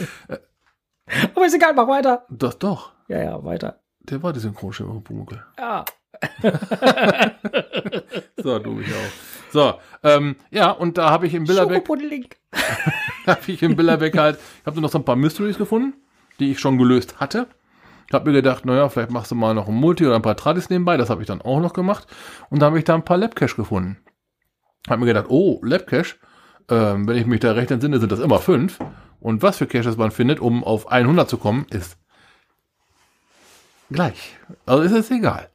Aber 1.35 1.47
ist 1.47 1.55
egal, 1.55 1.73
mach 1.75 1.89
weiter. 1.89 2.27
Das 2.29 2.59
doch. 2.59 2.93
Ja, 3.09 3.23
ja, 3.23 3.45
weiter. 3.45 3.81
Der 4.01 4.23
war 4.23 4.33
die 4.33 4.41
Synchronstimme 4.41 4.91
von 4.91 5.03
Pumuckl. 5.05 5.43
Ja. 5.59 5.85
So, 8.43 8.59
du 8.59 8.73
mich 8.73 8.89
auch. 8.89 9.53
So, 9.53 9.75
ähm, 10.03 10.37
ja, 10.51 10.71
und 10.71 10.97
da 10.97 11.11
habe 11.11 11.27
ich 11.27 11.35
in 11.35 11.45
Billerbeck, 11.45 11.87
habe 13.27 13.41
ich 13.49 13.63
in 13.63 13.77
Billerbeck 13.77 14.17
halt, 14.17 14.39
ich 14.61 14.67
habe 14.67 14.81
noch 14.81 14.91
so 14.91 14.99
ein 14.99 15.05
paar 15.05 15.17
Mysteries 15.17 15.59
gefunden, 15.59 15.95
die 16.39 16.53
ich 16.53 16.61
schon 16.61 16.79
gelöst 16.79 17.21
hatte. 17.21 17.47
Ich 18.09 18.15
habe 18.15 18.31
mir 18.31 18.37
gedacht, 18.37 18.65
naja, 18.65 18.89
vielleicht 18.89 19.11
machst 19.11 19.31
du 19.31 19.35
mal 19.35 19.55
noch 19.55 19.69
ein 19.69 19.75
Multi 19.75 20.07
oder 20.07 20.17
ein 20.17 20.23
paar 20.23 20.37
Tradis 20.37 20.71
nebenbei. 20.71 20.97
Das 20.97 21.11
habe 21.11 21.21
ich 21.21 21.29
dann 21.29 21.43
auch 21.43 21.61
noch 21.61 21.73
gemacht. 21.73 22.07
Und 22.49 22.61
da 22.61 22.67
habe 22.67 22.79
ich 22.79 22.85
da 22.85 22.95
ein 22.95 23.05
paar 23.05 23.19
Labcache 23.19 23.55
gefunden. 23.55 23.99
Habe 24.89 25.01
mir 25.01 25.07
gedacht, 25.07 25.27
oh, 25.29 25.61
Labcache, 25.63 26.17
ähm, 26.69 27.07
wenn 27.07 27.17
ich 27.17 27.27
mich 27.27 27.41
da 27.41 27.53
recht 27.53 27.71
entsinne, 27.71 28.01
sind 28.01 28.11
das 28.11 28.19
immer 28.19 28.39
fünf. 28.39 28.79
Und 29.21 29.43
was 29.43 29.59
für 29.59 29.67
Caches 29.67 29.97
man 29.97 30.11
findet, 30.11 30.41
um 30.41 30.65
auf 30.65 30.91
100 30.91 31.29
zu 31.29 31.37
kommen, 31.37 31.67
ist 31.71 31.99
gleich. 33.91 34.37
Also 34.67 34.83
ist 34.83 34.93
es 34.93 35.11
egal. 35.11 35.50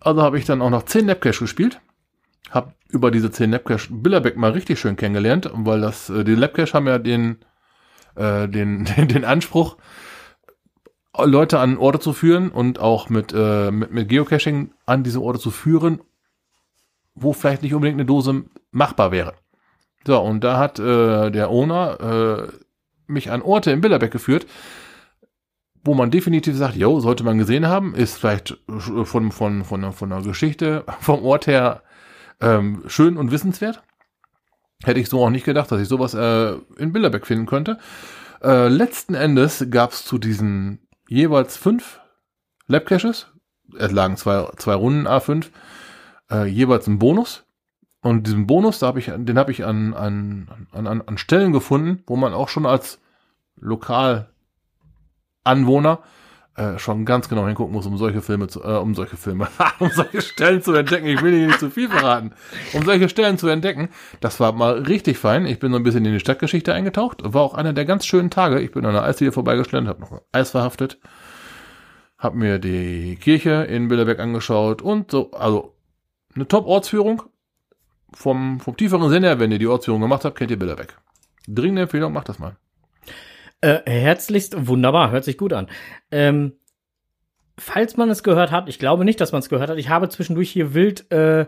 Also 0.00 0.22
habe 0.22 0.38
ich 0.38 0.44
dann 0.44 0.62
auch 0.62 0.70
noch 0.70 0.84
10 0.84 1.06
Labcache 1.06 1.40
gespielt. 1.40 1.80
Hab 2.50 2.74
über 2.88 3.10
diese 3.10 3.30
10 3.30 3.50
Labcache 3.50 3.88
Billerbeck 3.90 4.36
mal 4.36 4.52
richtig 4.52 4.80
schön 4.80 4.96
kennengelernt, 4.96 5.50
weil 5.52 5.80
das, 5.80 6.08
äh, 6.10 6.24
die 6.24 6.34
Labcache 6.34 6.72
haben 6.72 6.86
ja 6.86 6.98
den, 6.98 7.38
äh, 8.14 8.48
den, 8.48 8.84
den, 8.96 9.08
den 9.08 9.24
Anspruch, 9.24 9.76
Leute 11.16 11.58
an 11.58 11.78
Orte 11.78 11.98
zu 11.98 12.12
führen 12.12 12.50
und 12.50 12.78
auch 12.78 13.08
mit, 13.08 13.32
äh, 13.34 13.70
mit, 13.70 13.92
mit 13.92 14.08
Geocaching 14.08 14.72
an 14.86 15.02
diese 15.02 15.20
Orte 15.20 15.40
zu 15.40 15.50
führen, 15.50 16.00
wo 17.14 17.32
vielleicht 17.32 17.62
nicht 17.62 17.74
unbedingt 17.74 17.96
eine 17.96 18.06
Dose 18.06 18.44
machbar 18.70 19.10
wäre. 19.10 19.34
So, 20.06 20.20
und 20.20 20.44
da 20.44 20.58
hat 20.58 20.78
äh, 20.78 21.30
der 21.30 21.50
Owner 21.50 22.48
äh, 22.48 22.52
mich 23.06 23.30
an 23.30 23.42
Orte 23.42 23.72
in 23.72 23.80
Billerbeck 23.80 24.12
geführt, 24.12 24.46
wo 25.84 25.94
man 25.94 26.10
definitiv 26.10 26.56
sagt, 26.56 26.76
jo, 26.76 27.00
sollte 27.00 27.24
man 27.24 27.38
gesehen 27.38 27.66
haben, 27.66 27.94
ist 27.94 28.18
vielleicht 28.18 28.58
von, 28.68 29.32
von, 29.32 29.64
von, 29.64 29.80
der- 29.82 29.92
von 29.92 30.10
der 30.10 30.22
Geschichte, 30.22 30.84
vom 31.00 31.24
Ort 31.24 31.46
her 31.46 31.82
ähm, 32.40 32.82
schön 32.86 33.16
und 33.16 33.30
wissenswert. 33.30 33.82
Hätte 34.84 35.00
ich 35.00 35.08
so 35.08 35.24
auch 35.24 35.30
nicht 35.30 35.44
gedacht, 35.44 35.72
dass 35.72 35.80
ich 35.80 35.88
sowas 35.88 36.14
äh, 36.14 36.52
in 36.76 36.92
Bilderbeck 36.92 37.26
finden 37.26 37.46
könnte. 37.46 37.78
Äh, 38.42 38.68
letzten 38.68 39.14
Endes 39.14 39.66
gab 39.70 39.90
es 39.92 40.04
zu 40.04 40.18
diesen 40.18 40.86
jeweils 41.08 41.56
fünf 41.56 42.00
Labcaches, 42.68 43.26
es 43.76 43.90
lagen 43.90 44.16
zwei, 44.16 44.48
zwei 44.56 44.74
Runden 44.74 45.08
A5, 45.08 45.46
äh, 46.30 46.44
jeweils 46.46 46.86
einen 46.86 46.98
Bonus. 47.00 47.44
Und 48.00 48.28
diesen 48.28 48.46
Bonus, 48.46 48.78
da 48.78 48.86
hab 48.88 48.96
ich, 48.96 49.06
den 49.06 49.36
habe 49.38 49.50
ich 49.50 49.64
an, 49.64 49.92
an, 49.94 50.66
an, 50.70 50.86
an, 50.86 51.18
Stellen 51.18 51.52
gefunden, 51.52 52.04
wo 52.06 52.14
man 52.14 52.32
auch 52.32 52.48
schon 52.48 52.64
als 52.64 53.00
Lokalanwohner 55.48 56.00
äh, 56.56 56.78
schon 56.78 57.04
ganz 57.04 57.28
genau 57.28 57.46
hingucken 57.46 57.72
muss, 57.72 57.86
um 57.86 57.96
solche 57.98 58.20
Filme 58.20 58.48
zu, 58.48 58.62
äh, 58.64 58.78
um 58.78 58.94
solche 58.94 59.16
Filme, 59.16 59.48
um 59.78 59.90
solche 59.90 60.20
Stellen 60.20 60.60
zu 60.62 60.74
entdecken. 60.74 61.06
Ich 61.06 61.22
will 61.22 61.46
nicht 61.46 61.60
zu 61.60 61.70
viel 61.70 61.88
verraten. 61.88 62.32
Um 62.72 62.84
solche 62.84 63.08
Stellen 63.08 63.38
zu 63.38 63.48
entdecken, 63.48 63.88
das 64.20 64.40
war 64.40 64.52
mal 64.52 64.82
richtig 64.82 65.18
fein. 65.18 65.46
Ich 65.46 65.58
bin 65.60 65.70
so 65.72 65.78
ein 65.78 65.84
bisschen 65.84 66.04
in 66.04 66.12
die 66.12 66.20
Stadtgeschichte 66.20 66.74
eingetaucht. 66.74 67.22
War 67.22 67.42
auch 67.42 67.54
einer 67.54 67.72
der 67.72 67.84
ganz 67.84 68.06
schönen 68.06 68.30
Tage. 68.30 68.60
Ich 68.60 68.72
bin 68.72 68.84
an 68.84 68.94
der 68.94 69.04
Eisdiele 69.04 69.32
vorbeigeschlendert, 69.32 70.00
habe 70.00 70.14
noch 70.14 70.22
Eis 70.32 70.50
verhaftet, 70.50 70.98
habe 72.18 72.36
mir 72.36 72.58
die 72.58 73.16
Kirche 73.16 73.64
in 73.64 73.88
Bilderberg 73.88 74.18
angeschaut 74.18 74.82
und 74.82 75.10
so, 75.12 75.30
also 75.32 75.76
eine 76.34 76.48
Top-Ortsführung. 76.48 77.22
Vom, 78.14 78.58
vom 78.58 78.74
tieferen 78.74 79.10
Sinne 79.10 79.26
her, 79.26 79.38
wenn 79.38 79.52
ihr 79.52 79.58
die 79.58 79.66
Ortsführung 79.66 80.00
gemacht 80.00 80.24
habt, 80.24 80.38
kennt 80.38 80.50
ihr 80.50 80.58
Bilderberg. 80.58 80.98
Dringende 81.46 81.82
Empfehlung, 81.82 82.10
macht 82.10 82.30
das 82.30 82.38
mal. 82.38 82.56
Äh, 83.60 83.80
herzlichst 83.90 84.68
wunderbar, 84.68 85.10
hört 85.10 85.24
sich 85.24 85.36
gut 85.36 85.52
an. 85.52 85.68
Ähm, 86.12 86.52
falls 87.58 87.96
man 87.96 88.08
es 88.08 88.22
gehört 88.22 88.52
hat, 88.52 88.68
ich 88.68 88.78
glaube 88.78 89.04
nicht, 89.04 89.20
dass 89.20 89.32
man 89.32 89.40
es 89.40 89.48
gehört 89.48 89.68
hat, 89.68 89.78
ich 89.78 89.88
habe 89.88 90.08
zwischendurch 90.08 90.50
hier 90.50 90.74
wild 90.74 91.10
äh, 91.10 91.46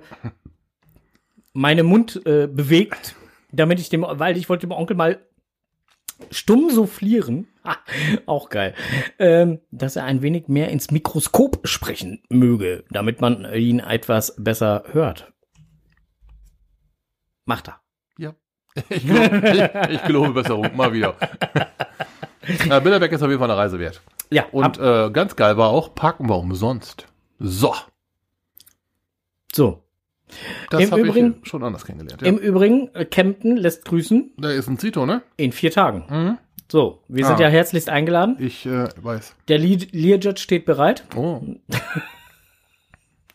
meine 1.52 1.84
Mund 1.84 2.20
äh, 2.26 2.48
bewegt, 2.48 3.14
damit 3.52 3.80
ich 3.80 3.88
dem, 3.88 4.04
weil 4.08 4.36
ich 4.36 4.48
wollte 4.48 4.66
dem 4.66 4.72
Onkel 4.72 4.96
mal 4.96 5.20
stumm 6.30 6.70
soufflieren, 6.70 7.46
ha, 7.64 7.76
auch 8.26 8.50
geil, 8.50 8.74
ähm, 9.18 9.60
dass 9.70 9.96
er 9.96 10.04
ein 10.04 10.22
wenig 10.22 10.48
mehr 10.48 10.68
ins 10.68 10.90
Mikroskop 10.90 11.66
sprechen 11.66 12.22
möge, 12.28 12.84
damit 12.90 13.20
man 13.20 13.50
ihn 13.54 13.78
etwas 13.78 14.34
besser 14.36 14.84
hört. 14.92 15.32
Macht 17.44 17.68
er. 17.68 17.79
Ich 18.88 19.06
gelobe, 19.06 19.48
ich, 19.88 19.90
ich 19.94 20.02
gelobe 20.04 20.30
Besserung, 20.32 20.74
mal 20.76 20.92
wieder. 20.92 21.14
Ja, 22.66 22.80
Bilderberg 22.80 23.12
ist 23.12 23.22
auf 23.22 23.28
jeden 23.28 23.38
Fall 23.40 23.50
eine 23.50 23.58
Reise 23.58 23.78
wert. 23.78 24.00
Ja, 24.30 24.44
Und 24.52 24.78
äh, 24.78 25.10
ganz 25.12 25.36
geil 25.36 25.56
war 25.56 25.68
auch, 25.70 25.94
parken 25.94 26.28
wir 26.28 26.36
umsonst. 26.36 27.06
So, 27.38 27.74
so. 29.52 29.82
das 30.70 30.82
Im 30.82 30.90
habe 30.92 31.00
Übrigen- 31.02 31.36
ich 31.42 31.48
schon 31.48 31.64
anders 31.64 31.84
kennengelernt. 31.84 32.22
Ja. 32.22 32.28
Im 32.28 32.38
Übrigen, 32.38 32.94
äh, 32.94 33.04
Kempten 33.04 33.56
lässt 33.56 33.84
grüßen 33.84 34.32
da 34.36 34.50
ist 34.50 34.68
ein 34.68 34.78
Zito, 34.78 35.06
ne? 35.06 35.22
in 35.36 35.52
vier 35.52 35.70
Tagen. 35.72 36.04
Mhm. 36.08 36.38
So, 36.70 37.02
wir 37.08 37.24
sind 37.26 37.36
Ah. 37.38 37.42
ja 37.42 37.48
herzlichst 37.48 37.88
eingeladen. 37.88 38.36
Ich 38.38 38.64
äh, 38.64 38.88
weiß. 39.02 39.34
Der 39.48 39.58
Le- 39.58 39.88
Learjet 39.90 40.38
steht 40.38 40.64
bereit. 40.66 41.02
Oh. 41.16 41.40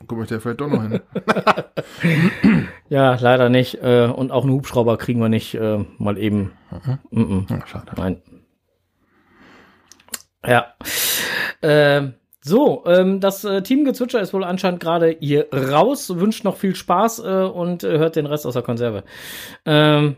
Guck 0.07 0.23
ich 0.23 0.29
da 0.29 0.39
vielleicht 0.39 0.61
doch 0.61 0.67
noch 0.67 0.81
hin. 0.81 1.01
Ja, 2.89 3.15
leider 3.19 3.49
nicht. 3.49 3.75
Äh, 3.81 4.05
und 4.05 4.31
auch 4.31 4.43
einen 4.43 4.53
Hubschrauber 4.53 4.97
kriegen 4.97 5.19
wir 5.19 5.29
nicht 5.29 5.55
äh, 5.55 5.83
mal 5.97 6.17
eben. 6.19 6.51
-mm, 7.11 7.49
Ja, 7.49 7.65
schade. 7.65 7.91
nein. 7.97 8.21
Ja. 10.45 10.75
Ähm, 11.63 12.13
so, 12.41 12.83
ähm, 12.85 13.19
das 13.21 13.43
äh, 13.43 13.63
Teamgezwitscher 13.63 14.21
ist 14.21 14.33
wohl 14.33 14.43
anscheinend 14.43 14.79
gerade 14.81 15.17
hier 15.19 15.47
raus, 15.51 16.15
wünscht 16.19 16.43
noch 16.43 16.57
viel 16.57 16.75
Spaß 16.75 17.19
äh, 17.19 17.43
und 17.51 17.83
äh, 17.83 17.97
hört 17.97 18.15
den 18.15 18.27
Rest 18.27 18.45
aus 18.45 18.53
der 18.53 18.61
Konserve. 18.61 19.03
Ähm, 19.65 20.17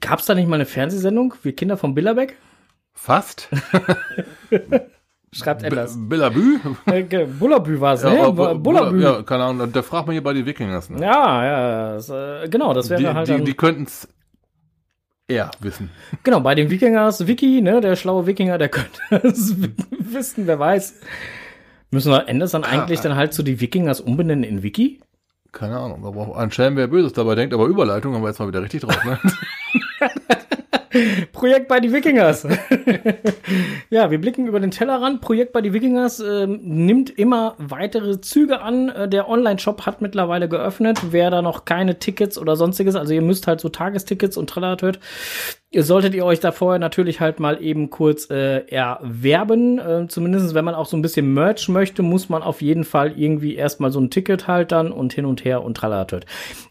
Gab's 0.00 0.26
da 0.26 0.34
nicht 0.34 0.48
mal 0.48 0.56
eine 0.56 0.66
Fernsehsendung? 0.66 1.34
Wir 1.42 1.54
Kinder 1.54 1.76
von 1.76 1.94
Billerbeck? 1.94 2.36
Fast. 2.94 3.48
Schreibt 5.34 5.62
Enders. 5.64 5.96
Billabü? 5.98 6.58
Äh, 6.86 7.26
Bullabü 7.26 7.80
war 7.80 7.94
es, 7.94 8.02
Ja, 8.02 8.10
ne? 8.10 8.20
aber- 8.22 8.54
Bullabü. 8.54 9.02
Ja, 9.02 9.22
keine 9.22 9.44
Ahnung. 9.44 9.72
Da 9.72 9.82
fragt 9.82 10.06
man 10.06 10.12
hier 10.14 10.22
bei 10.22 10.32
den 10.32 10.46
Wikingers. 10.46 10.90
Ne? 10.90 11.00
Ja, 11.02 11.44
ja, 11.44 11.94
das, 11.94 12.08
äh, 12.08 12.48
genau, 12.48 12.72
das 12.72 12.88
wäre 12.90 13.00
die, 13.00 13.08
halt 13.08 13.28
die, 13.28 13.42
die 13.44 13.54
könnten 13.54 13.82
es 13.84 14.08
eher 15.26 15.50
wissen. 15.60 15.90
genau, 16.22 16.40
bei 16.40 16.54
den 16.54 16.70
Wikingers, 16.70 17.26
Wiki, 17.26 17.60
ne, 17.62 17.80
der 17.80 17.96
schlaue 17.96 18.26
Wikinger, 18.26 18.58
der 18.58 18.68
könnte 18.68 19.00
es 19.26 19.56
wissen, 19.90 20.46
wer 20.46 20.58
weiß. 20.58 21.00
Müssen 21.90 22.12
wir 22.12 22.28
Enders 22.28 22.50
dann 22.52 22.64
eigentlich 22.64 23.00
dann 23.00 23.14
halt 23.16 23.32
zu 23.32 23.42
die 23.42 23.60
Wikingers 23.60 24.00
umbenennen 24.00 24.44
in 24.44 24.62
Wiki? 24.62 25.00
Keine 25.52 25.78
Ahnung. 25.78 26.02
Da 26.02 26.10
braucht 26.10 26.36
ein 26.38 26.50
Schelm, 26.50 26.74
wer 26.76 26.88
Böses 26.88 27.12
dabei 27.12 27.36
denkt. 27.36 27.54
Aber 27.54 27.66
Überleitung 27.66 28.14
haben 28.14 28.22
wir 28.22 28.28
jetzt 28.28 28.40
mal 28.40 28.48
wieder 28.48 28.62
richtig 28.62 28.80
drauf. 28.82 28.98
Ne? 29.04 29.18
Projekt 31.32 31.68
bei 31.68 31.80
die 31.80 31.92
Wikingers. 31.92 32.46
ja, 33.90 34.10
wir 34.10 34.20
blicken 34.20 34.46
über 34.46 34.60
den 34.60 34.70
Tellerrand. 34.70 35.20
Projekt 35.20 35.52
bei 35.52 35.60
die 35.60 35.72
Wikingers 35.72 36.20
ähm, 36.20 36.60
nimmt 36.62 37.10
immer 37.10 37.54
weitere 37.58 38.20
Züge 38.20 38.60
an. 38.60 38.88
Äh, 38.88 39.08
der 39.08 39.28
Online-Shop 39.28 39.86
hat 39.86 40.02
mittlerweile 40.02 40.48
geöffnet. 40.48 40.98
Wer 41.10 41.30
da 41.30 41.42
noch 41.42 41.64
keine 41.64 41.98
Tickets 41.98 42.38
oder 42.38 42.56
sonstiges, 42.56 42.96
also 42.96 43.14
ihr 43.14 43.22
müsst 43.22 43.46
halt 43.46 43.60
so 43.60 43.68
Tagestickets 43.68 44.36
und 44.36 44.50
Tralala 44.50 44.74
hört, 44.80 44.98
ihr 45.74 45.82
solltet 45.82 46.14
ihr 46.14 46.24
euch 46.24 46.40
da 46.40 46.52
vorher 46.52 46.78
natürlich 46.78 47.20
halt 47.20 47.40
mal 47.40 47.62
eben 47.62 47.90
kurz 47.90 48.30
äh, 48.30 48.60
erwerben. 48.68 49.78
Äh, 49.78 50.06
zumindest 50.08 50.54
wenn 50.54 50.64
man 50.64 50.74
auch 50.74 50.86
so 50.86 50.96
ein 50.96 51.02
bisschen 51.02 51.34
Merch 51.34 51.68
möchte, 51.68 52.02
muss 52.02 52.28
man 52.28 52.42
auf 52.42 52.62
jeden 52.62 52.84
Fall 52.84 53.18
irgendwie 53.18 53.56
erstmal 53.56 53.90
so 53.90 54.00
ein 54.00 54.10
Ticket 54.10 54.46
halt 54.46 54.72
dann 54.72 54.92
und 54.92 55.12
hin 55.12 55.24
und 55.24 55.44
her 55.44 55.62
und 55.62 55.76
Tralala 55.76 56.06
hört. 56.10 56.26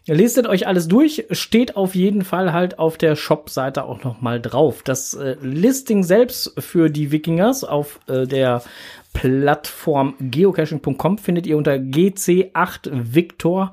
Lestet 0.06 0.46
euch 0.46 0.66
alles 0.66 0.88
durch, 0.88 1.26
steht 1.30 1.76
auf 1.76 1.94
jeden 1.94 2.22
Fall 2.22 2.52
halt 2.52 2.78
auf 2.78 2.96
der 2.98 3.16
Shop-Seite 3.16 3.84
auch 3.84 4.04
noch 4.04 4.20
mal 4.20 4.40
drauf. 4.40 4.82
Das 4.82 5.14
äh, 5.14 5.36
Listing 5.40 6.02
selbst 6.02 6.54
für 6.58 6.88
die 6.90 7.12
Wikingers 7.12 7.64
auf 7.64 8.00
äh, 8.08 8.26
der 8.26 8.62
Plattform 9.12 10.14
geocaching.com 10.18 11.18
findet 11.18 11.46
ihr 11.46 11.56
unter 11.56 11.74
GC8 11.74 12.90
Victor 13.14 13.72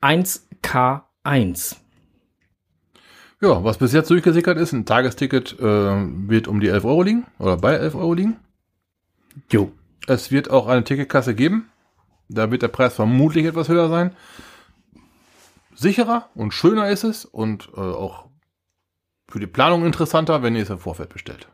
1K1. 0.00 1.81
Ja, 3.42 3.64
was 3.64 3.78
bis 3.78 3.92
jetzt 3.92 4.08
durchgesickert 4.10 4.56
ist, 4.56 4.72
ein 4.72 4.86
Tagesticket 4.86 5.58
äh, 5.58 5.64
wird 5.64 6.48
um 6.48 6.60
die 6.60 6.68
11 6.68 6.84
Euro 6.84 7.02
liegen. 7.02 7.26
Oder 7.38 7.56
bei 7.56 7.74
11 7.74 7.94
Euro 7.96 8.14
liegen. 8.14 8.36
Jo. 9.50 9.72
Es 10.06 10.30
wird 10.30 10.50
auch 10.50 10.66
eine 10.68 10.84
Ticketkasse 10.84 11.34
geben. 11.34 11.70
Da 12.28 12.50
wird 12.50 12.62
der 12.62 12.68
Preis 12.68 12.94
vermutlich 12.94 13.44
etwas 13.46 13.68
höher 13.68 13.88
sein. 13.88 14.16
Sicherer 15.74 16.28
und 16.34 16.52
schöner 16.52 16.88
ist 16.88 17.04
es 17.04 17.24
und 17.24 17.68
äh, 17.76 17.80
auch 17.80 18.26
für 19.28 19.40
die 19.40 19.46
Planung 19.46 19.84
interessanter, 19.84 20.42
wenn 20.42 20.54
ihr 20.54 20.62
es 20.62 20.70
im 20.70 20.78
Vorfeld 20.78 21.08
bestellt. 21.08 21.48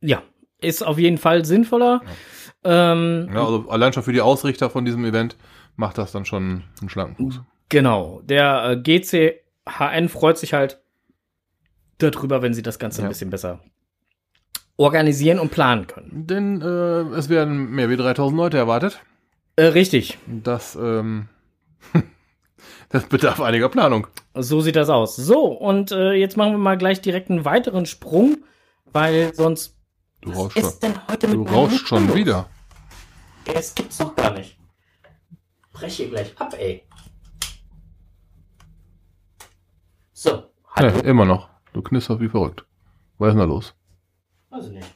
Ja, 0.00 0.22
ist 0.60 0.82
auf 0.82 0.98
jeden 0.98 1.18
Fall 1.18 1.44
sinnvoller. 1.44 2.02
Ähm, 2.64 3.28
Ja, 3.32 3.44
also 3.44 3.68
allein 3.68 3.92
schon 3.92 4.02
für 4.02 4.12
die 4.12 4.20
Ausrichter 4.20 4.70
von 4.70 4.84
diesem 4.84 5.04
Event 5.04 5.36
macht 5.76 5.98
das 5.98 6.12
dann 6.12 6.24
schon 6.24 6.64
einen 6.80 6.88
schlanken 6.88 7.16
Fuß. 7.16 7.40
Genau, 7.68 8.20
der 8.24 8.70
äh, 8.70 8.76
GCHN 9.66 10.08
freut 10.08 10.38
sich 10.38 10.52
halt 10.52 10.80
darüber, 11.98 12.42
wenn 12.42 12.54
sie 12.54 12.62
das 12.62 12.78
Ganze 12.78 13.00
Ja. 13.00 13.06
ein 13.06 13.08
bisschen 13.10 13.30
besser 13.30 13.60
organisieren 14.76 15.38
und 15.38 15.50
planen 15.50 15.86
können. 15.86 16.26
Denn 16.26 16.60
äh, 16.60 17.16
es 17.16 17.28
werden 17.28 17.70
mehr 17.70 17.88
wie 17.90 17.96
3000 17.96 18.36
Leute 18.36 18.56
erwartet. 18.58 19.00
Äh, 19.56 19.66
richtig, 19.66 20.18
Das, 20.26 20.74
ähm, 20.74 21.28
das 22.88 23.04
bedarf 23.06 23.40
einiger 23.40 23.68
Planung. 23.68 24.08
so 24.34 24.60
sieht 24.60 24.74
das 24.76 24.88
aus. 24.90 25.14
So, 25.14 25.44
und 25.46 25.92
äh, 25.92 26.12
jetzt 26.14 26.36
machen 26.36 26.52
wir 26.52 26.58
mal 26.58 26.76
gleich 26.76 27.00
direkt 27.00 27.30
einen 27.30 27.44
weiteren 27.44 27.86
Sprung, 27.86 28.38
weil 28.92 29.32
sonst. 29.34 29.76
Du 30.22 30.32
rauschst 30.32 30.58
schon, 30.60 30.72
denn 30.82 30.94
heute 31.08 31.26
du 31.28 31.42
rauschst 31.44 31.86
schon 31.86 32.12
wieder. 32.14 32.48
Es 33.54 33.74
gibt's 33.74 33.98
doch 33.98 34.16
gar 34.16 34.32
nicht. 34.32 34.58
Brech 35.72 35.94
hier 35.96 36.08
gleich 36.08 36.32
ab, 36.40 36.54
ey. 36.58 36.82
So, 40.24 40.42
Ja, 40.78 40.88
immer 41.00 41.26
noch. 41.26 41.50
Du 41.74 41.82
knisterst 41.82 42.18
wie 42.18 42.30
verrückt. 42.30 42.64
Was 43.18 43.28
ist 43.28 43.32
denn 43.34 43.40
da 43.40 43.44
los? 43.44 43.74
Also 44.50 44.70
nicht. 44.70 44.88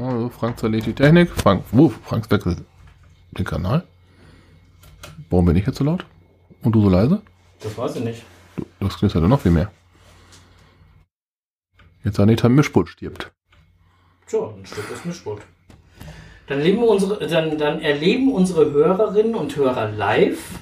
Also, 0.00 0.30
Frank 0.30 0.58
zerlegt 0.58 0.86
die 0.86 0.94
Technik. 0.94 1.28
Frank, 1.28 1.62
wo? 1.72 1.90
Frank 1.90 2.30
wechselt 2.30 2.64
den 3.32 3.44
Kanal. 3.44 3.86
Warum 5.28 5.44
bin 5.44 5.56
ich 5.56 5.66
jetzt 5.66 5.76
so 5.76 5.84
laut? 5.84 6.06
Und 6.62 6.72
du 6.72 6.80
so 6.80 6.88
leise? 6.88 7.20
Das 7.60 7.76
weiß 7.76 7.96
ich 7.96 8.04
nicht. 8.04 8.22
Du, 8.56 8.64
das 8.80 8.96
knistert 8.98 9.20
ja 9.20 9.28
noch 9.28 9.40
viel 9.40 9.52
mehr. 9.52 9.70
Jetzt 12.04 12.18
Anita 12.18 12.48
Mischpult 12.48 12.88
stirbt. 12.88 13.30
Tja, 14.26 14.54
ein 14.56 14.64
Stück 14.64 14.90
ist 14.90 15.04
Mischpult. 15.04 15.42
Dann, 16.46 16.60
leben 16.60 16.82
unsere, 16.82 17.28
dann, 17.28 17.58
dann 17.58 17.80
erleben 17.82 18.32
unsere 18.32 18.70
Hörerinnen 18.72 19.34
und 19.34 19.54
Hörer 19.54 19.90
live, 19.90 20.58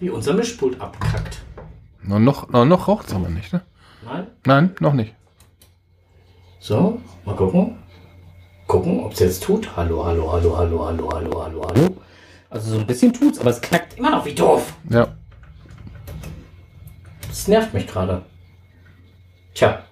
wie 0.00 0.10
unser 0.10 0.32
Mischpult 0.32 0.80
abkackt. 0.80 1.42
Na, 2.02 2.18
noch, 2.18 2.48
na, 2.50 2.64
noch 2.64 2.88
raucht's 2.88 3.14
aber 3.14 3.28
nicht, 3.28 3.52
ne? 3.52 3.60
Nein? 4.04 4.26
Nein, 4.46 4.74
noch 4.80 4.94
nicht. 4.94 5.14
So, 6.58 7.00
mal 7.24 7.36
gucken. 7.36 7.76
Gucken, 8.66 9.04
ob 9.04 9.12
es 9.12 9.20
jetzt 9.20 9.42
tut. 9.42 9.76
Hallo, 9.76 10.04
hallo, 10.04 10.32
hallo, 10.32 10.56
hallo, 10.56 10.86
hallo, 10.86 11.10
hallo, 11.12 11.42
hallo, 11.42 11.66
hallo. 11.68 11.96
Also 12.48 12.72
so 12.72 12.78
ein 12.80 12.86
bisschen 12.86 13.12
tut's, 13.12 13.38
aber 13.38 13.50
es 13.50 13.60
knackt 13.60 13.98
immer 13.98 14.10
noch 14.10 14.24
wie 14.24 14.34
doof. 14.34 14.72
Ja. 14.88 15.08
Das 17.28 17.46
nervt 17.46 17.74
mich 17.74 17.86
gerade. 17.86 18.22
Tja, 19.54 19.82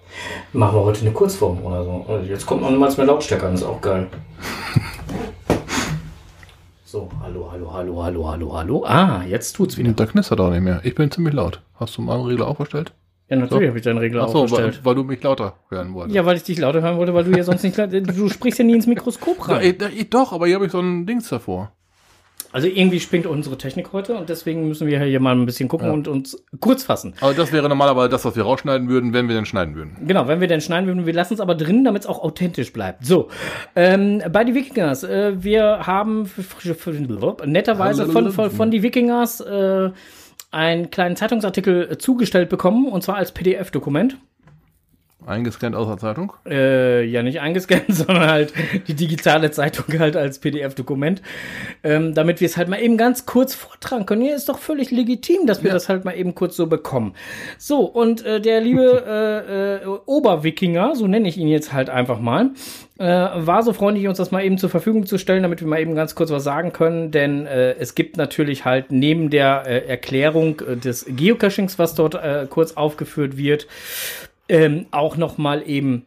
machen 0.53 0.75
wir 0.75 0.83
heute 0.83 1.01
eine 1.01 1.11
Kurzform 1.11 1.63
oder 1.63 1.83
so. 1.83 2.19
Jetzt 2.27 2.45
kommt 2.45 2.61
noch 2.61 2.71
niemals 2.71 2.97
mehr 2.97 3.05
Lautstärke 3.05 3.47
an, 3.47 3.53
ist 3.53 3.63
auch 3.63 3.79
geil. 3.79 4.07
So, 6.91 7.07
hallo, 7.21 7.51
hallo, 7.51 7.71
hallo, 7.71 8.03
hallo, 8.03 8.27
hallo, 8.31 8.53
hallo. 8.57 8.83
Ah, 8.83 9.23
jetzt 9.23 9.53
tut's 9.55 9.77
wieder. 9.77 9.91
Da 9.91 10.07
knistert 10.07 10.39
auch 10.39 10.49
nicht 10.49 10.63
mehr. 10.63 10.81
Ich 10.83 10.95
bin 10.95 11.11
ziemlich 11.11 11.35
laut. 11.35 11.61
Hast 11.75 11.95
du 11.95 12.01
meinen 12.01 12.25
Regler 12.25 12.47
auch 12.47 12.55
verstellt? 12.55 12.93
Ja, 13.29 13.35
natürlich 13.37 13.67
habe 13.67 13.77
ich 13.77 13.83
deinen 13.83 13.99
Regler 13.99 14.23
Achso, 14.23 14.37
weil, 14.39 14.43
aufgestellt. 14.45 14.79
weil 14.83 14.95
du 14.95 15.03
mich 15.03 15.21
lauter 15.21 15.53
hören 15.69 15.93
wolltest. 15.93 16.15
Ja, 16.15 16.25
weil 16.25 16.37
ich 16.37 16.41
dich 16.41 16.57
lauter 16.57 16.81
hören 16.81 16.97
wollte, 16.97 17.13
weil 17.13 17.25
du 17.25 17.37
ja 17.37 17.43
sonst 17.43 17.61
nicht. 17.61 17.77
Du 18.17 18.27
sprichst 18.29 18.57
ja 18.57 18.65
nie 18.65 18.73
ins 18.73 18.87
Mikroskop 18.87 19.37
Ja, 19.47 19.57
rein. 19.57 19.75
ich, 19.79 19.99
ich, 19.99 20.09
doch, 20.09 20.33
aber 20.33 20.47
hier 20.47 20.55
habe 20.55 20.65
ich 20.65 20.71
so 20.71 20.79
ein 20.79 21.05
Dings 21.05 21.29
davor. 21.29 21.71
Also 22.51 22.67
irgendwie 22.67 22.99
springt 22.99 23.25
unsere 23.27 23.57
Technik 23.57 23.93
heute 23.93 24.15
und 24.15 24.29
deswegen 24.29 24.67
müssen 24.67 24.87
wir 24.87 24.99
hier 25.01 25.19
mal 25.19 25.35
ein 25.35 25.45
bisschen 25.45 25.69
gucken 25.69 25.87
Ja. 25.87 25.93
und 25.93 26.07
uns 26.07 26.43
kurz 26.59 26.83
fassen. 26.83 27.13
Aber 27.21 27.33
das 27.33 27.51
wäre 27.51 27.69
normalerweise 27.69 28.09
das, 28.09 28.25
was 28.25 28.35
wir 28.35 28.43
rausschneiden 28.43 28.89
würden, 28.89 29.13
wenn 29.13 29.27
wir 29.27 29.35
denn 29.35 29.45
schneiden 29.45 29.75
würden. 29.75 29.97
Genau, 30.05 30.27
wenn 30.27 30.41
wir 30.41 30.47
denn 30.47 30.61
schneiden 30.61 30.87
würden, 30.87 31.05
wir 31.05 31.13
lassen 31.13 31.35
es 31.35 31.39
aber 31.39 31.55
drin, 31.55 31.83
damit 31.83 32.03
es 32.03 32.07
auch 32.07 32.23
authentisch 32.23 32.73
bleibt. 32.73 33.05
So, 33.05 33.29
ähm, 33.75 34.23
bei 34.31 34.43
die 34.43 34.55
Wikingers, 34.55 35.03
äh, 35.03 35.33
wir 35.43 35.85
haben 35.85 36.29
netterweise 37.45 38.07
von, 38.07 38.31
von, 38.31 38.51
von 38.51 38.71
die 38.71 38.81
Wikingers 38.81 39.41
äh, 39.41 39.91
einen 40.51 40.89
kleinen 40.89 41.15
Zeitungsartikel 41.15 41.97
zugestellt 41.99 42.49
bekommen, 42.49 42.87
und 42.87 43.03
zwar 43.03 43.17
als 43.17 43.31
PDF-Dokument. 43.31 44.17
Eingescannt 45.25 45.75
aus 45.75 45.87
der 45.87 45.97
Zeitung. 45.97 46.33
Äh, 46.47 47.03
ja, 47.03 47.21
nicht 47.23 47.41
eingescannt, 47.41 47.83
sondern 47.89 48.29
halt 48.29 48.53
die 48.87 48.93
digitale 48.93 49.51
Zeitung 49.51 49.99
halt 49.99 50.15
als 50.15 50.39
PDF-Dokument. 50.39 51.21
Ähm, 51.83 52.13
damit 52.13 52.39
wir 52.39 52.45
es 52.45 52.55
halt 52.55 52.69
mal 52.69 52.81
eben 52.81 52.97
ganz 52.97 53.25
kurz 53.25 53.53
vortragen 53.53 54.05
können. 54.05 54.21
Ja, 54.23 54.33
ist 54.33 54.47
doch 54.49 54.59
völlig 54.59 54.91
legitim, 54.91 55.45
dass 55.45 55.61
wir 55.61 55.69
Ja. 55.69 55.73
das 55.73 55.89
halt 55.89 56.05
mal 56.05 56.13
eben 56.17 56.35
kurz 56.35 56.55
so 56.55 56.67
bekommen. 56.67 57.15
So, 57.57 57.81
und 57.81 58.25
äh, 58.25 58.39
der 58.39 58.61
liebe 58.61 59.83
äh, 59.83 59.85
äh, 59.85 59.87
Oberwikinger, 60.05 60.95
so 60.95 61.05
nenne 61.05 61.27
ich 61.27 61.37
ihn 61.37 61.49
jetzt 61.49 61.73
halt 61.73 61.89
einfach 61.89 62.19
mal, 62.19 62.51
äh, 62.97 63.05
war 63.05 63.61
so 63.63 63.73
freundlich, 63.73 64.07
uns 64.07 64.17
das 64.17 64.31
mal 64.31 64.43
eben 64.43 64.57
zur 64.57 64.69
Verfügung 64.69 65.05
zu 65.05 65.17
stellen, 65.17 65.43
damit 65.43 65.59
wir 65.61 65.67
mal 65.67 65.81
eben 65.81 65.95
ganz 65.95 66.15
kurz 66.15 66.31
was 66.31 66.43
sagen 66.45 66.71
können. 66.71 67.11
Denn 67.11 67.45
äh, 67.45 67.73
es 67.73 67.93
gibt 67.93 68.15
natürlich 68.17 68.63
halt 68.65 68.91
neben 68.91 69.29
der 69.29 69.49
Erklärung 69.87 70.61
des 70.83 71.05
Geocachings, 71.07 71.77
was 71.77 71.93
dort 71.95 72.17
kurz 72.49 72.73
aufgeführt 72.73 73.37
wird, 73.37 73.67
ähm, 74.49 74.87
auch 74.91 75.15
noch 75.15 75.37
mal 75.37 75.67
eben 75.67 76.05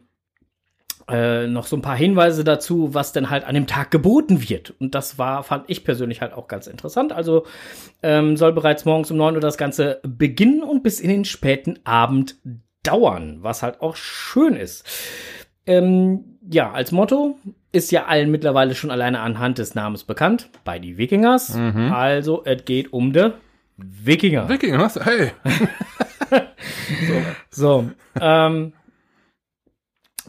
äh, 1.09 1.47
noch 1.47 1.65
so 1.65 1.75
ein 1.75 1.81
paar 1.81 1.97
Hinweise 1.97 2.43
dazu, 2.43 2.93
was 2.93 3.11
denn 3.11 3.29
halt 3.29 3.43
an 3.45 3.55
dem 3.55 3.67
Tag 3.67 3.91
geboten 3.91 4.47
wird. 4.47 4.73
Und 4.79 4.95
das 4.95 5.17
war, 5.17 5.43
fand 5.43 5.65
ich 5.69 5.83
persönlich 5.83 6.21
halt 6.21 6.33
auch 6.33 6.47
ganz 6.47 6.67
interessant. 6.67 7.11
Also 7.11 7.45
ähm, 8.01 8.37
soll 8.37 8.53
bereits 8.53 8.85
morgens 8.85 9.11
um 9.11 9.17
9 9.17 9.35
Uhr 9.35 9.41
das 9.41 9.57
Ganze 9.57 9.99
beginnen 10.03 10.63
und 10.63 10.83
bis 10.83 10.99
in 10.99 11.09
den 11.09 11.25
späten 11.25 11.79
Abend 11.83 12.37
dauern, 12.83 13.39
was 13.41 13.63
halt 13.63 13.81
auch 13.81 13.95
schön 13.95 14.55
ist. 14.55 14.85
Ähm, 15.65 16.37
ja, 16.49 16.71
als 16.71 16.91
Motto 16.91 17.37
ist 17.71 17.91
ja 17.91 18.05
allen 18.05 18.29
mittlerweile 18.29 18.75
schon 18.75 18.91
alleine 18.91 19.21
anhand 19.21 19.57
des 19.57 19.75
Namens 19.75 20.03
bekannt, 20.03 20.49
bei 20.63 20.79
die 20.79 20.97
Wikingers. 20.97 21.55
Also, 21.91 22.43
es 22.45 22.65
geht 22.65 22.91
um 22.91 23.13
de 23.13 23.31
Wikinger. 23.77 24.47
Wikinger, 24.49 24.79
was? 24.79 25.03
Hey! 25.03 25.31
So, 27.49 27.89
ähm, 28.19 28.73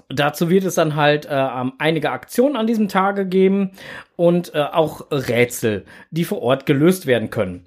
dazu 0.09 0.51
wird 0.51 0.65
es 0.65 0.75
dann 0.75 0.97
halt 0.97 1.27
äh, 1.27 1.35
ähm, 1.35 1.73
einige 1.79 2.11
Aktionen 2.11 2.57
an 2.57 2.67
diesem 2.67 2.89
Tage 2.89 3.27
geben 3.27 3.73
und 4.17 4.55
äh, 4.55 4.61
auch 4.61 5.11
Rätsel, 5.11 5.85
die 6.11 6.25
vor 6.25 6.43
Ort 6.43 6.67
gelöst 6.67 7.07
werden 7.07 7.31
können. 7.31 7.67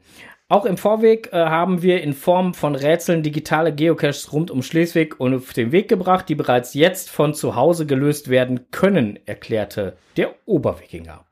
Auch 0.50 0.66
im 0.66 0.78
Vorweg 0.78 1.34
äh, 1.34 1.38
haben 1.38 1.82
wir 1.82 2.02
in 2.02 2.14
Form 2.14 2.54
von 2.54 2.76
Rätseln 2.76 3.22
digitale 3.22 3.74
Geocaches 3.74 4.32
rund 4.32 4.50
um 4.50 4.62
Schleswig 4.62 5.20
und 5.20 5.36
auf 5.36 5.52
den 5.52 5.74
Weg 5.74 5.90
gebracht, 5.90 6.30
die 6.30 6.36
bereits 6.36 6.74
jetzt 6.74 7.10
von 7.10 7.34
zu 7.34 7.56
Hause 7.56 7.86
gelöst 7.86 8.30
werden 8.30 8.72
können, 8.72 9.20
erklärte 9.26 9.98
der 10.16 10.36
Oberwikinger. 10.46 11.26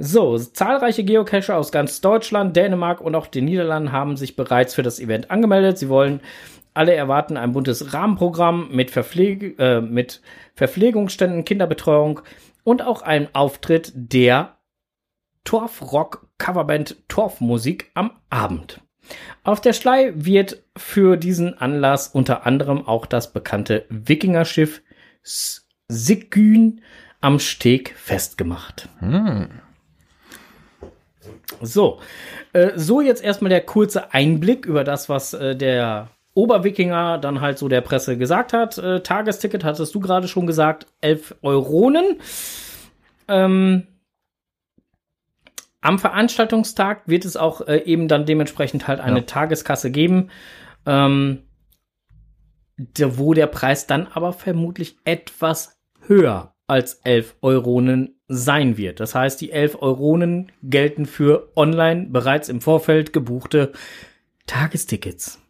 So, 0.00 0.38
zahlreiche 0.38 1.02
Geocacher 1.02 1.56
aus 1.56 1.72
ganz 1.72 2.00
Deutschland, 2.00 2.56
Dänemark 2.56 3.00
und 3.00 3.16
auch 3.16 3.26
den 3.26 3.46
Niederlanden 3.46 3.90
haben 3.90 4.16
sich 4.16 4.36
bereits 4.36 4.72
für 4.72 4.84
das 4.84 5.00
Event 5.00 5.32
angemeldet. 5.32 5.76
Sie 5.76 5.88
wollen 5.88 6.20
alle 6.72 6.94
erwarten 6.94 7.36
ein 7.36 7.50
buntes 7.50 7.92
Rahmenprogramm 7.92 8.68
mit, 8.70 8.92
Verpflege, 8.92 9.56
äh, 9.58 9.80
mit 9.80 10.22
Verpflegungsständen, 10.54 11.44
Kinderbetreuung 11.44 12.20
und 12.62 12.82
auch 12.82 13.02
einen 13.02 13.34
Auftritt 13.34 13.92
der 13.96 14.58
Torfrock-Coverband 15.42 16.96
Torfmusik 17.08 17.90
am 17.94 18.12
Abend. 18.30 18.80
Auf 19.42 19.60
der 19.60 19.72
Schlei 19.72 20.12
wird 20.14 20.62
für 20.76 21.16
diesen 21.16 21.58
Anlass 21.58 22.06
unter 22.06 22.46
anderem 22.46 22.86
auch 22.86 23.04
das 23.04 23.32
bekannte 23.32 23.84
Wikingerschiff 23.88 24.80
Sigyn 25.88 26.82
am 27.20 27.40
Steg 27.40 27.96
festgemacht. 27.96 28.88
Hm. 29.00 29.48
So, 31.62 32.00
äh, 32.52 32.72
so 32.76 33.00
jetzt 33.00 33.22
erstmal 33.22 33.48
der 33.48 33.62
kurze 33.62 34.12
Einblick 34.12 34.66
über 34.66 34.84
das, 34.84 35.08
was 35.08 35.34
äh, 35.34 35.56
der 35.56 36.08
Oberwikinger 36.34 37.18
dann 37.18 37.40
halt 37.40 37.58
so 37.58 37.68
der 37.68 37.80
Presse 37.80 38.16
gesagt 38.16 38.52
hat. 38.52 38.78
Äh, 38.78 39.02
Tagesticket 39.02 39.64
hattest 39.64 39.94
du 39.94 40.00
gerade 40.00 40.28
schon 40.28 40.46
gesagt, 40.46 40.86
11 41.00 41.36
Euronen. 41.42 42.20
Ähm, 43.26 43.86
am 45.80 45.98
Veranstaltungstag 45.98 47.02
wird 47.06 47.24
es 47.24 47.36
auch 47.36 47.66
äh, 47.66 47.78
eben 47.84 48.08
dann 48.08 48.26
dementsprechend 48.26 48.88
halt 48.88 49.00
eine 49.00 49.20
ja. 49.20 49.24
Tageskasse 49.24 49.90
geben, 49.90 50.30
ähm, 50.86 51.42
der, 52.76 53.18
wo 53.18 53.34
der 53.34 53.46
Preis 53.46 53.86
dann 53.86 54.06
aber 54.06 54.32
vermutlich 54.32 54.96
etwas 55.04 55.80
höher 56.06 56.54
als 56.68 57.00
11 57.04 57.36
Euronen 57.42 58.14
sein 58.28 58.76
wird. 58.76 59.00
Das 59.00 59.14
heißt, 59.14 59.40
die 59.40 59.50
11 59.50 59.82
Euronen 59.82 60.52
gelten 60.62 61.06
für 61.06 61.48
online 61.56 62.06
bereits 62.10 62.48
im 62.48 62.60
Vorfeld 62.60 63.12
gebuchte 63.12 63.72
Tagestickets. 64.46 65.40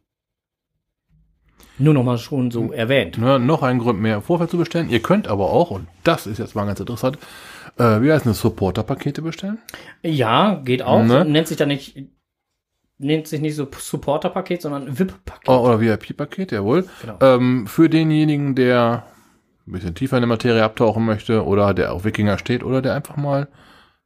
Nur 1.79 1.95
noch 1.95 2.05
mal 2.05 2.19
schon 2.19 2.51
so 2.51 2.73
erwähnt. 2.73 3.19
Ja, 3.19 3.39
noch 3.39 3.63
ein 3.63 3.79
Grund 3.79 4.01
mehr 4.01 4.17
im 4.17 4.23
Vorfeld 4.23 4.51
zu 4.51 4.59
bestellen. 4.59 4.89
Ihr 4.91 5.01
könnt 5.01 5.29
aber 5.29 5.51
auch, 5.51 5.71
und 5.71 5.87
das 6.03 6.27
ist 6.27 6.39
jetzt 6.39 6.55
mal 6.55 6.67
ganz 6.67 6.81
interessant, 6.81 7.19
äh, 7.79 8.01
wie 8.03 8.13
heißt 8.13 8.25
eine 8.25 8.35
Supporter-Pakete 8.35 9.23
bestellen? 9.23 9.59
Ja, 10.03 10.61
geht 10.65 10.83
auch. 10.83 11.05
Ne? 11.05 11.25
Nennt 11.25 11.47
sich 11.47 11.57
da 11.57 11.67
nicht, 11.67 11.97
nennt 12.99 13.29
sich 13.29 13.41
nicht 13.41 13.55
so 13.55 13.69
Supporter-Paket, 13.71 14.63
sondern 14.63 14.99
VIP-Paket. 14.99 15.49
Oh, 15.49 15.59
oder 15.59 15.81
VIP-Paket, 15.81 16.53
jawohl. 16.53 16.87
Genau. 17.01 17.19
Ähm, 17.21 17.67
für 17.69 17.89
denjenigen, 17.89 18.57
der 18.57 19.05
ein 19.69 19.73
bisschen 19.73 19.95
tiefer 19.95 20.17
in 20.17 20.23
der 20.23 20.29
Materie 20.29 20.65
abtauchen 20.65 21.05
möchte 21.05 21.45
oder 21.45 21.75
der 21.75 21.93
auf 21.93 22.05
Wikinger 22.05 22.39
steht 22.39 22.65
oder 22.65 22.83
der 22.83 22.95
einfach 22.95 23.17
mal 23.17 23.49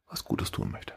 was 0.09 0.23
Gutes 0.25 0.51
tun 0.51 0.71
möchte. 0.71 0.93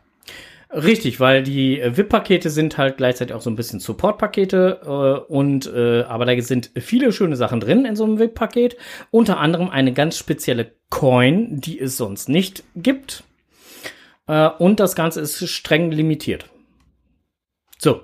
Richtig, 0.69 1.21
weil 1.21 1.45
die 1.45 1.81
VIP-Pakete 1.81 2.51
sind 2.51 2.77
halt 2.77 2.97
gleichzeitig 2.97 3.35
auch 3.35 3.41
so 3.41 3.49
ein 3.49 3.57
bisschen 3.57 3.79
Support-Pakete 3.79 4.81
äh, 4.85 5.33
und 5.33 5.67
äh, 5.73 6.03
aber 6.03 6.27
da 6.27 6.39
sind 6.43 6.73
viele 6.77 7.13
schöne 7.13 7.37
Sachen 7.37 7.61
drin 7.61 7.85
in 7.85 7.95
so 7.95 8.05
einem 8.05 8.19
VIP-Paket. 8.19 8.77
Unter 9.13 9.39
anderem 9.39 9.71
eine 9.71 9.93
ganz 9.93 10.19
spezielle 10.19 10.73
Coin, 10.91 11.61
die 11.61 11.79
es 11.79 11.97
sonst 11.97 12.29
nicht 12.29 12.65
gibt. 12.75 13.23
Äh, 14.27 14.49
und 14.59 14.81
das 14.81 14.97
Ganze 14.97 15.21
ist 15.21 15.49
streng 15.49 15.93
limitiert. 15.93 16.51
So. 17.79 18.03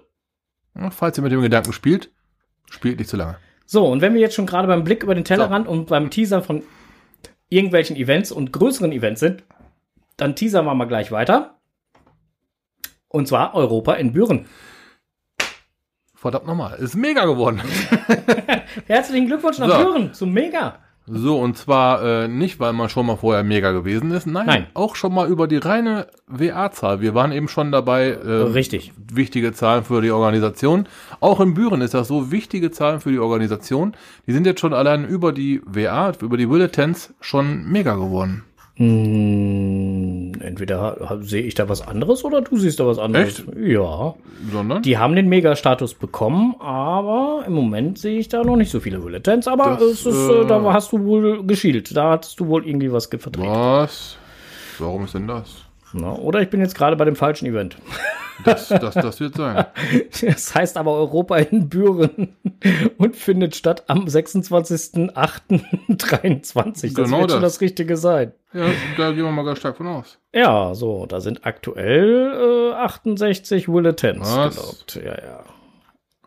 Ja, 0.77 0.90
falls 0.90 1.18
ihr 1.18 1.22
mit 1.22 1.33
dem 1.33 1.42
Gedanken 1.42 1.72
spielt, 1.72 2.11
spielt 2.70 2.98
nicht 2.98 3.11
zu 3.11 3.16
lange. 3.16 3.38
So, 3.72 3.87
und 3.87 4.02
wenn 4.02 4.12
wir 4.12 4.20
jetzt 4.20 4.35
schon 4.35 4.44
gerade 4.44 4.68
beim 4.68 4.85
Blick 4.85 5.02
über 5.02 5.14
den 5.14 5.24
Tellerrand 5.24 5.64
so. 5.64 5.72
und 5.72 5.87
beim 5.87 6.11
Teaser 6.11 6.42
von 6.42 6.62
irgendwelchen 7.48 7.96
Events 7.96 8.30
und 8.30 8.52
größeren 8.52 8.92
Events 8.92 9.20
sind, 9.20 9.44
dann 10.18 10.37
teasern 10.37 10.66
wir 10.66 10.74
mal 10.74 10.85
gleich 10.85 11.11
weiter. 11.11 11.54
Und 13.08 13.28
zwar 13.28 13.54
Europa 13.54 13.94
in 13.94 14.12
Büren. 14.12 14.44
Verdammt 16.14 16.46
nochmal, 16.46 16.78
ist 16.80 16.96
mega 16.96 17.24
geworden. 17.24 17.62
Herzlichen 18.88 19.28
Glückwunsch 19.28 19.56
nach 19.56 19.70
so. 19.70 19.78
Büren 19.78 20.12
zum 20.12 20.35
Mega. 20.35 20.78
So, 21.07 21.41
und 21.41 21.59
zwar 21.59 22.03
äh, 22.03 22.29
nicht, 22.29 22.61
weil 22.61 22.73
man 22.73 22.88
schon 22.88 23.07
mal 23.07 23.17
vorher 23.17 23.43
mega 23.43 23.73
gewesen 23.73 24.12
ist, 24.12 24.27
nein, 24.27 24.47
nein. 24.47 24.67
auch 24.75 24.95
schon 24.95 25.12
mal 25.12 25.29
über 25.29 25.49
die 25.49 25.57
reine 25.57 26.07
WA-Zahl. 26.29 27.01
Wir 27.01 27.12
waren 27.15 27.33
eben 27.33 27.49
schon 27.49 27.73
dabei, 27.73 28.11
äh, 28.11 28.31
Richtig. 28.31 28.93
wichtige 29.12 29.53
Zahlen 29.53 29.83
für 29.83 30.01
die 30.01 30.12
Organisation. 30.12 30.87
Auch 31.19 31.41
in 31.41 31.55
Büren 31.55 31.81
ist 31.81 31.95
das 31.95 32.07
so, 32.07 32.31
wichtige 32.31 32.71
Zahlen 32.71 33.01
für 33.01 33.11
die 33.11 33.19
Organisation. 33.19 33.95
Die 34.29 34.33
sind 34.33 34.47
jetzt 34.47 34.61
schon 34.61 34.73
allein 34.73 35.05
über 35.05 35.33
die 35.33 35.61
WA, 35.67 36.12
über 36.21 36.37
die 36.37 36.47
Bulletins 36.47 37.12
schon 37.21 37.65
mega 37.65 37.95
geworden. 37.95 38.45
Hm, 38.76 40.32
entweder 40.40 41.18
sehe 41.20 41.42
ich 41.42 41.54
da 41.54 41.68
was 41.68 41.87
anderes 41.87 42.24
oder 42.24 42.40
du 42.40 42.56
siehst 42.56 42.80
da 42.80 42.87
was 42.87 42.98
anderes. 42.98 43.40
Echt? 43.40 43.44
Ja. 43.56 44.14
Sondern? 44.50 44.82
Die 44.82 44.96
haben 44.96 45.14
den 45.14 45.28
Mega-Status 45.28 45.94
bekommen, 45.94 46.54
aber 46.58 47.44
im 47.46 47.52
Moment 47.52 47.98
sehe 47.98 48.18
ich 48.18 48.28
da 48.28 48.42
noch 48.42 48.56
nicht 48.56 48.70
so 48.70 48.80
viele 48.80 48.98
Bulletins. 48.98 49.46
Aber 49.46 49.76
das, 49.78 49.82
es 49.82 50.06
ist, 50.06 50.30
äh, 50.30 50.46
da 50.46 50.62
hast 50.72 50.92
du 50.92 51.04
wohl 51.04 51.44
geschielt. 51.46 51.94
Da 51.94 52.12
hattest 52.12 52.40
du 52.40 52.48
wohl 52.48 52.66
irgendwie 52.66 52.90
was 52.90 53.06
verdreht. 53.06 53.46
Was? 53.46 54.16
Warum 54.78 55.04
ist 55.04 55.14
denn 55.14 55.28
das? 55.28 55.62
Na, 55.92 56.14
oder 56.14 56.40
ich 56.40 56.50
bin 56.50 56.61
jetzt 56.61 56.74
gerade 56.74 56.96
bei 56.96 57.05
dem 57.05 57.16
falschen 57.16 57.46
Event. 57.46 57.76
Das, 58.44 58.68
das, 58.68 58.94
das 58.94 59.20
wird 59.20 59.37
sein. 59.37 59.66
Das 60.22 60.55
heißt 60.55 60.76
aber 60.76 60.94
Europa 60.94 61.38
in 61.38 61.68
Büren 61.68 62.37
und 62.98 63.16
findet 63.16 63.57
statt 63.57 63.85
am 63.88 64.07
26.08.23. 64.07 66.64
Das 66.64 66.83
genau 66.94 67.20
wird 67.20 67.31
das. 67.31 67.35
schon 67.35 67.42
das 67.42 67.61
Richtige 67.61 67.96
sein. 67.96 68.33
Ja, 68.52 68.66
da 68.96 69.12
gehen 69.12 69.24
wir 69.24 69.31
mal 69.31 69.44
ganz 69.44 69.59
stark 69.59 69.76
von 69.76 69.87
aus. 69.87 70.18
Ja, 70.35 70.74
so, 70.74 71.07
da 71.07 71.20
sind 71.20 71.46
aktuell 71.46 72.72
äh, 72.72 72.74
68 72.74 73.66
Bulletins 73.66 74.28
gelobt. 74.28 74.96
Ja, 74.96 75.22
ja. 75.22 75.44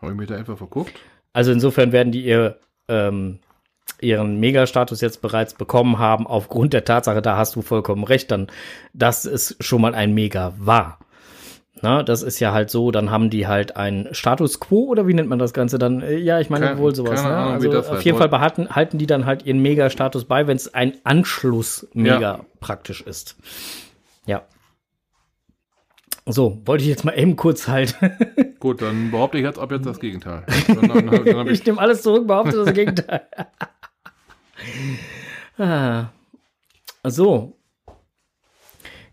Habe 0.00 0.12
ich 0.12 0.18
mich 0.18 0.28
da 0.28 0.36
etwa 0.36 0.56
verguckt? 0.56 0.92
Also 1.32 1.52
insofern 1.52 1.92
werden 1.92 2.12
die 2.12 2.24
ihr 2.24 2.58
ähm, 2.88 3.40
ihren 4.00 4.38
Mega-Status 4.38 5.00
jetzt 5.00 5.22
bereits 5.22 5.54
bekommen 5.54 5.98
haben, 5.98 6.26
aufgrund 6.26 6.72
der 6.72 6.84
Tatsache, 6.84 7.22
da 7.22 7.36
hast 7.36 7.56
du 7.56 7.62
vollkommen 7.62 8.04
recht, 8.04 8.30
dann, 8.30 8.48
dass 8.92 9.24
es 9.24 9.56
schon 9.60 9.80
mal 9.80 9.94
ein 9.94 10.14
Mega 10.14 10.54
war. 10.58 10.98
Na, 11.82 12.02
das 12.02 12.22
ist 12.22 12.40
ja 12.40 12.52
halt 12.52 12.70
so, 12.70 12.90
dann 12.90 13.10
haben 13.10 13.28
die 13.28 13.46
halt 13.46 13.76
ein 13.76 14.08
Status 14.12 14.60
Quo 14.60 14.86
oder 14.86 15.06
wie 15.06 15.12
nennt 15.12 15.28
man 15.28 15.38
das 15.38 15.52
Ganze 15.52 15.78
dann? 15.78 16.00
Äh, 16.00 16.16
ja, 16.16 16.40
ich 16.40 16.48
meine 16.48 16.68
Kein, 16.68 16.78
wohl 16.78 16.94
sowas. 16.94 17.22
Ne? 17.22 17.28
Ahnung, 17.28 17.52
also 17.54 17.78
auf 17.78 17.90
halt 17.90 18.02
jeden 18.02 18.16
Fall 18.16 18.30
behalten, 18.30 18.70
halten 18.70 18.96
die 18.96 19.06
dann 19.06 19.26
halt 19.26 19.44
ihren 19.44 19.60
Mega-Status 19.60 20.24
bei, 20.24 20.46
wenn 20.46 20.56
es 20.56 20.72
ein 20.72 20.94
Anschluss-Mega 21.04 22.20
ja. 22.20 22.40
praktisch 22.60 23.02
ist. 23.02 23.36
Ja. 24.24 24.42
So, 26.24 26.60
wollte 26.64 26.82
ich 26.82 26.88
jetzt 26.88 27.04
mal 27.04 27.12
eben 27.12 27.36
kurz 27.36 27.68
halt. 27.68 27.94
Gut, 28.58 28.80
dann 28.80 29.10
behaupte 29.10 29.36
ich 29.36 29.44
jetzt 29.44 29.58
ab 29.58 29.70
jetzt 29.70 29.86
das 29.86 30.00
Gegenteil. 30.00 30.44
Dann, 30.66 30.88
dann, 30.88 31.24
dann 31.24 31.46
ich, 31.46 31.60
ich 31.60 31.66
nehme 31.66 31.78
alles 31.78 32.02
zurück, 32.02 32.26
behaupte 32.26 32.56
das 32.56 32.74
Gegenteil. 32.74 33.28
ah. 35.58 36.06
So, 37.04 37.56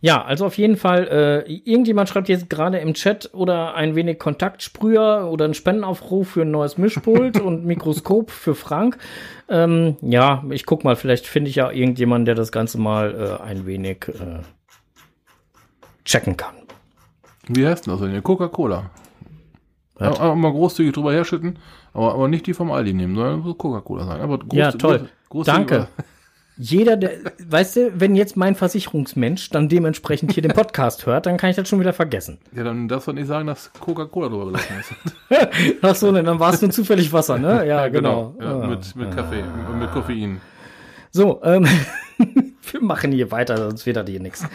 ja, 0.03 0.21
also 0.21 0.45
auf 0.47 0.57
jeden 0.57 0.75
Fall, 0.75 1.07
äh, 1.07 1.49
irgendjemand 1.49 2.09
schreibt 2.09 2.27
jetzt 2.27 2.49
gerade 2.49 2.77
im 2.79 2.93
Chat 2.93 3.29
oder 3.33 3.75
ein 3.75 3.95
wenig 3.95 4.19
Kontaktsprüher 4.19 5.29
oder 5.31 5.45
einen 5.45 5.53
Spendenaufruf 5.53 6.31
für 6.31 6.41
ein 6.41 6.51
neues 6.51 6.77
Mischpult 6.77 7.39
und 7.41 7.63
Mikroskop 7.63 8.29
für 8.29 8.53
Frank. 8.53 8.97
Ähm, 9.47 9.95
ja, 10.01 10.43
ich 10.49 10.65
guck 10.65 10.83
mal, 10.83 10.97
vielleicht 10.97 11.25
finde 11.25 11.51
ich 11.51 11.55
ja 11.55 11.71
irgendjemanden, 11.71 12.25
der 12.25 12.35
das 12.35 12.51
Ganze 12.51 12.81
mal 12.81 13.39
äh, 13.39 13.43
ein 13.43 13.65
wenig 13.65 14.09
äh, 14.09 14.41
checken 16.03 16.35
kann. 16.35 16.55
Wie 17.47 17.65
heißt 17.65 17.87
denn 17.87 17.93
das 17.93 18.01
denn? 18.01 18.21
Coca-Cola. 18.21 18.91
Ja, 19.99 20.35
mal 20.35 20.51
großzügig 20.51 20.93
drüber 20.93 21.13
herschütten, 21.13 21.59
aber, 21.93 22.13
aber 22.13 22.27
nicht 22.27 22.47
die 22.47 22.53
vom 22.53 22.71
Aldi 22.71 22.93
nehmen, 22.93 23.15
sondern 23.15 23.57
Coca-Cola 23.57 24.05
sein. 24.05 24.21
Aber 24.21 24.39
groß, 24.39 24.57
ja, 24.57 24.71
toll. 24.71 25.09
Groß, 25.29 25.45
Danke 25.45 25.87
jeder, 26.57 26.97
der, 26.97 27.11
weißt 27.47 27.75
du, 27.75 27.99
wenn 27.99 28.15
jetzt 28.15 28.37
mein 28.37 28.55
Versicherungsmensch 28.55 29.49
dann 29.49 29.69
dementsprechend 29.69 30.33
hier 30.33 30.43
den 30.43 30.53
Podcast 30.53 31.05
hört, 31.05 31.25
dann 31.25 31.37
kann 31.37 31.49
ich 31.49 31.55
das 31.55 31.67
schon 31.67 31.79
wieder 31.79 31.93
vergessen. 31.93 32.37
Ja, 32.55 32.63
dann 32.63 32.87
darfst 32.87 33.07
du 33.07 33.13
nicht 33.13 33.27
sagen, 33.27 33.47
dass 33.47 33.71
Coca-Cola 33.73 34.29
drüber 34.29 34.45
gelaufen 34.45 34.75
ist. 34.79 35.47
Ach 35.81 35.95
so, 35.95 36.11
ne, 36.11 36.23
dann 36.23 36.39
war 36.39 36.53
es 36.53 36.61
nur 36.61 36.71
zufällig 36.71 37.11
Wasser, 37.11 37.37
ne? 37.39 37.65
Ja, 37.67 37.87
genau. 37.89 38.35
genau. 38.37 38.61
Ja, 38.61 38.67
mit, 38.67 38.95
mit 38.95 39.15
Kaffee 39.15 39.43
und 39.69 39.79
mit 39.79 39.91
Koffein. 39.91 40.41
So, 41.11 41.41
ähm, 41.43 41.67
wir 42.17 42.81
machen 42.81 43.11
hier 43.11 43.31
weiter, 43.31 43.57
sonst 43.57 43.85
wird 43.85 43.97
das 43.97 44.07
hier 44.07 44.19
nichts. 44.19 44.45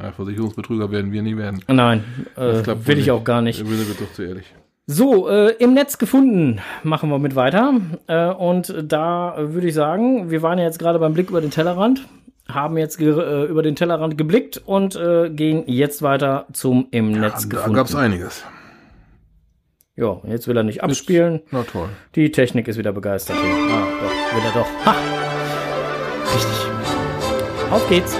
Ja, 0.00 0.12
Versicherungsbetrüger 0.12 0.90
werden 0.90 1.12
wir 1.12 1.22
nie 1.22 1.36
werden. 1.36 1.62
Nein, 1.66 2.04
äh, 2.36 2.62
will 2.86 2.98
ich 2.98 3.10
auch 3.10 3.24
gar 3.24 3.42
nicht. 3.42 3.66
Wir 3.68 3.76
sind 3.76 4.00
doch 4.00 4.12
zu 4.12 4.22
ehrlich. 4.22 4.54
So, 4.86 5.28
äh, 5.28 5.50
im 5.58 5.74
Netz 5.74 5.98
gefunden, 5.98 6.60
machen 6.82 7.08
wir 7.08 7.20
mit 7.20 7.36
weiter. 7.36 7.80
Äh, 8.08 8.26
und 8.30 8.74
da 8.82 9.34
würde 9.38 9.68
ich 9.68 9.74
sagen, 9.74 10.30
wir 10.30 10.42
waren 10.42 10.58
ja 10.58 10.64
jetzt 10.64 10.80
gerade 10.80 10.98
beim 10.98 11.14
Blick 11.14 11.30
über 11.30 11.40
den 11.40 11.50
Tellerrand, 11.52 12.08
haben 12.48 12.76
jetzt 12.76 13.00
äh, 13.00 13.44
über 13.44 13.62
den 13.62 13.76
Tellerrand 13.76 14.18
geblickt 14.18 14.60
und 14.64 14.96
äh, 14.96 15.30
gehen 15.30 15.62
jetzt 15.66 16.02
weiter 16.02 16.46
zum 16.52 16.88
im 16.90 17.12
ja, 17.12 17.20
Netz 17.20 17.48
gefunden. 17.48 17.74
Da 17.74 17.76
gab 17.76 17.86
es 17.86 17.94
einiges. 17.94 18.44
Ja, 19.94 20.20
jetzt 20.24 20.48
will 20.48 20.56
er 20.56 20.64
nicht 20.64 20.82
abspielen. 20.82 21.42
Na 21.52 21.62
toll. 21.62 21.88
Die 22.16 22.32
Technik 22.32 22.66
ist 22.66 22.76
wieder 22.76 22.92
begeistert 22.92 23.36
hier. 23.36 23.74
Ah, 23.74 23.86
doch, 24.02 24.36
will 24.36 24.44
er 24.44 24.52
doch. 24.52 24.86
Ha! 24.86 24.94
Richtig. 26.34 27.70
Auf 27.70 27.88
geht's. 27.88 28.18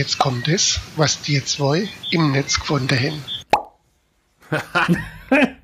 Jetzt 0.00 0.16
kommt 0.16 0.48
es, 0.48 0.80
was 0.96 1.20
die 1.20 1.44
zwei 1.44 1.86
im 2.10 2.32
Netz 2.32 2.58
gefunden 2.58 2.98
haben. 2.98 3.22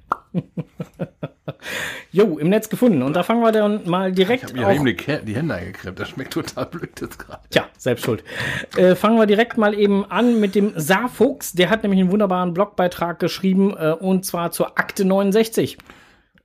Jo, 2.13 2.37
im 2.39 2.49
Netz 2.51 2.69
gefunden. 2.69 3.03
Und 3.03 3.15
da 3.15 3.23
fangen 3.23 3.41
wir 3.41 3.51
dann 3.53 3.89
mal 3.89 4.13
direkt 4.13 4.45
Ich 4.45 4.49
habe 4.51 4.59
mir 4.61 4.67
auch- 4.69 4.73
eben 4.75 4.85
die, 4.85 4.95
Kä- 4.95 5.21
die 5.23 5.35
Hände 5.35 5.55
eingeklemmt. 5.55 5.99
Das 5.99 6.11
schmeckt 6.11 6.33
total 6.35 6.67
blöd 6.67 6.91
jetzt 7.01 7.19
gerade. 7.19 7.41
Tja, 7.51 7.65
selbst 7.79 8.05
schuld. 8.05 8.23
Äh, 8.77 8.95
fangen 8.95 9.17
wir 9.19 9.25
direkt 9.27 9.57
mal 9.57 9.73
eben 9.75 10.05
an 10.11 10.39
mit 10.39 10.55
dem 10.55 10.73
Saarfuchs. 10.77 11.53
Der 11.55 11.71
hat 11.71 11.83
nämlich 11.83 12.01
einen 12.01 12.11
wunderbaren 12.11 12.53
Blogbeitrag 12.53 13.19
geschrieben, 13.19 13.75
äh, 13.77 13.93
und 13.93 14.25
zwar 14.27 14.51
zur 14.53 14.79
Akte 14.79 15.05
69. 15.07 15.79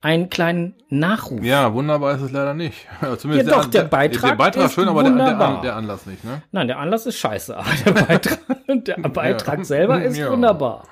Einen 0.03 0.29
kleinen 0.31 0.73
Nachruf. 0.89 1.43
Ja, 1.43 1.73
wunderbar 1.75 2.15
ist 2.15 2.21
es 2.21 2.31
leider 2.31 2.55
nicht. 2.55 2.87
Zumindest 3.19 3.49
Ja, 3.51 3.57
doch, 3.59 3.65
der 3.69 3.83
Beitrag 3.83 4.31
Der 4.31 4.35
Beitrag 4.35 4.65
ist 4.65 4.73
schön, 4.73 4.87
aber 4.87 5.03
der, 5.03 5.11
der, 5.13 5.61
der 5.61 5.75
Anlass 5.75 6.07
nicht, 6.07 6.23
ne? 6.23 6.41
Nein, 6.51 6.67
der 6.67 6.79
Anlass 6.79 7.05
ist 7.05 7.17
scheiße, 7.19 7.55
aber 7.57 7.69
der 7.85 7.91
Beitrag, 7.91 8.39
der 8.67 8.95
Beitrag 9.09 9.59
Ja. 9.59 9.63
selber 9.65 10.01
ist 10.01 10.17
Ja. 10.17 10.31
wunderbar. 10.31 10.87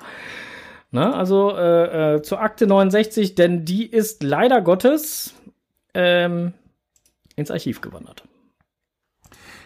Na, 0.92 1.12
also 1.14 1.56
äh, 1.56 2.14
äh, 2.16 2.22
zur 2.22 2.40
Akte 2.40 2.66
69, 2.66 3.34
denn 3.34 3.64
die 3.64 3.84
ist 3.86 4.22
leider 4.22 4.60
Gottes 4.60 5.34
ähm, 5.94 6.52
ins 7.36 7.50
Archiv 7.50 7.80
gewandert. 7.80 8.24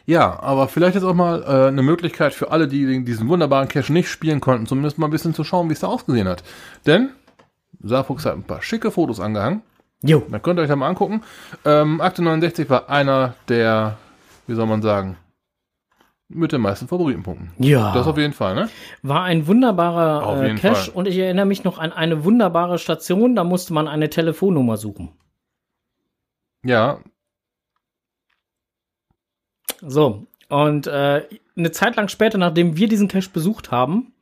Ja, 0.06 0.38
aber 0.42 0.68
vielleicht 0.68 0.96
ist 0.96 1.04
auch 1.04 1.14
mal 1.14 1.42
äh, 1.42 1.68
eine 1.68 1.82
Möglichkeit 1.82 2.34
für 2.34 2.50
alle, 2.50 2.68
die 2.68 3.04
diesen 3.04 3.28
wunderbaren 3.28 3.68
Cache 3.68 3.90
nicht 3.92 4.08
spielen 4.10 4.40
konnten, 4.40 4.66
zumindest 4.66 4.98
mal 4.98 5.06
ein 5.06 5.10
bisschen 5.10 5.32
zu 5.34 5.44
schauen, 5.44 5.68
wie 5.70 5.72
es 5.72 5.80
da 5.80 5.86
ausgesehen 5.86 6.28
hat. 6.28 6.42
Denn 6.86 7.10
Saarfuchs 7.84 8.24
hat 8.26 8.34
ein 8.34 8.42
paar 8.44 8.62
schicke 8.62 8.90
Fotos 8.90 9.20
angehangen. 9.20 9.62
Jo. 10.02 10.22
Dann 10.30 10.42
könnt 10.42 10.58
ihr 10.58 10.62
euch 10.62 10.68
da 10.68 10.76
mal 10.76 10.88
angucken. 10.88 11.22
Ähm, 11.64 12.00
Akte 12.00 12.22
69 12.22 12.68
war 12.68 12.88
einer 12.90 13.34
der, 13.48 13.96
wie 14.46 14.54
soll 14.54 14.66
man 14.66 14.82
sagen, 14.82 15.16
mit 16.28 16.52
den 16.52 16.60
meisten 16.62 16.88
Favoritenpunkten. 16.88 17.52
Ja. 17.58 17.92
Das 17.92 18.06
auf 18.06 18.18
jeden 18.18 18.32
Fall, 18.32 18.54
ne? 18.54 18.68
War 19.02 19.22
ein 19.24 19.46
wunderbarer 19.46 20.42
äh, 20.44 20.54
Cache 20.56 20.74
Fall. 20.74 20.94
und 20.94 21.06
ich 21.06 21.16
erinnere 21.18 21.46
mich 21.46 21.64
noch 21.64 21.78
an 21.78 21.92
eine 21.92 22.24
wunderbare 22.24 22.78
Station, 22.78 23.36
da 23.36 23.44
musste 23.44 23.72
man 23.72 23.88
eine 23.88 24.10
Telefonnummer 24.10 24.76
suchen. 24.76 25.12
Ja, 26.64 26.98
So, 29.86 30.26
und 30.48 30.86
äh, 30.86 31.22
eine 31.56 31.72
Zeit 31.72 31.96
lang 31.96 32.08
später, 32.08 32.38
nachdem 32.38 32.76
wir 32.76 32.88
diesen 32.88 33.08
Cache 33.08 33.30
besucht 33.30 33.70
haben, 33.70 34.12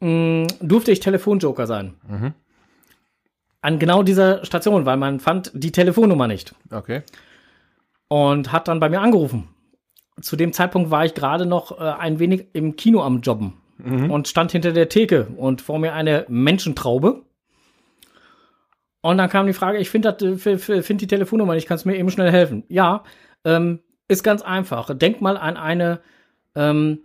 mh, 0.00 0.46
durfte 0.60 0.92
ich 0.92 1.00
Telefonjoker 1.00 1.66
sein. 1.66 1.94
Mhm. 2.06 2.34
An 3.68 3.78
genau 3.78 4.02
dieser 4.02 4.46
Station, 4.46 4.86
weil 4.86 4.96
man 4.96 5.20
fand 5.20 5.50
die 5.52 5.72
Telefonnummer 5.72 6.26
nicht 6.26 6.54
okay. 6.70 7.02
und 8.08 8.50
hat 8.50 8.66
dann 8.66 8.80
bei 8.80 8.88
mir 8.88 9.02
angerufen. 9.02 9.48
Zu 10.22 10.36
dem 10.36 10.54
Zeitpunkt 10.54 10.90
war 10.90 11.04
ich 11.04 11.12
gerade 11.12 11.44
noch 11.44 11.78
äh, 11.78 11.84
ein 11.84 12.18
wenig 12.18 12.46
im 12.54 12.76
Kino 12.76 13.02
am 13.02 13.20
Jobben 13.20 13.52
und 13.78 14.26
stand 14.26 14.52
hinter 14.52 14.72
der 14.72 14.88
Theke 14.88 15.28
und 15.36 15.60
vor 15.60 15.78
mir 15.78 15.92
eine 15.92 16.24
Menschentraube. 16.28 17.22
Und 19.02 19.18
dann 19.18 19.28
kam 19.28 19.46
die 19.46 19.52
Frage, 19.52 19.78
ich 19.78 19.90
finde 19.90 20.16
find 20.38 21.00
die 21.02 21.06
Telefonnummer 21.06 21.54
nicht, 21.54 21.68
kannst 21.68 21.84
du 21.84 21.90
mir 21.90 21.96
eben 21.96 22.10
schnell 22.10 22.32
helfen? 22.32 22.64
Ja, 22.68 23.04
ähm, 23.44 23.80
ist 24.08 24.24
ganz 24.24 24.40
einfach. 24.40 24.96
Denk 24.96 25.20
mal 25.20 25.36
an 25.36 25.58
eine 25.58 26.00
ähm, 26.54 27.00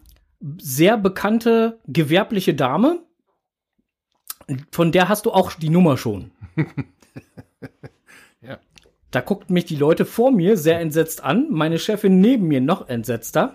sehr 0.58 0.98
bekannte 0.98 1.80
gewerbliche 1.88 2.54
Dame, 2.54 3.03
von 4.72 4.92
der 4.92 5.10
hast 5.10 5.26
du 5.26 5.32
auch 5.32 5.54
die 5.54 5.70
Nummer 5.70 5.98
schon. 5.98 6.32
Ja. 8.46 8.60
Da 9.12 9.22
guckten 9.22 9.54
mich 9.54 9.66
die 9.66 9.76
Leute 9.78 10.06
vor 10.06 10.32
mir 10.32 10.58
sehr 10.58 10.80
entsetzt 10.80 11.24
an, 11.24 11.48
meine 11.50 11.80
Chefin 11.80 12.20
neben 12.20 12.48
mir 12.48 12.62
noch 12.62 12.90
entsetzter. 12.90 13.54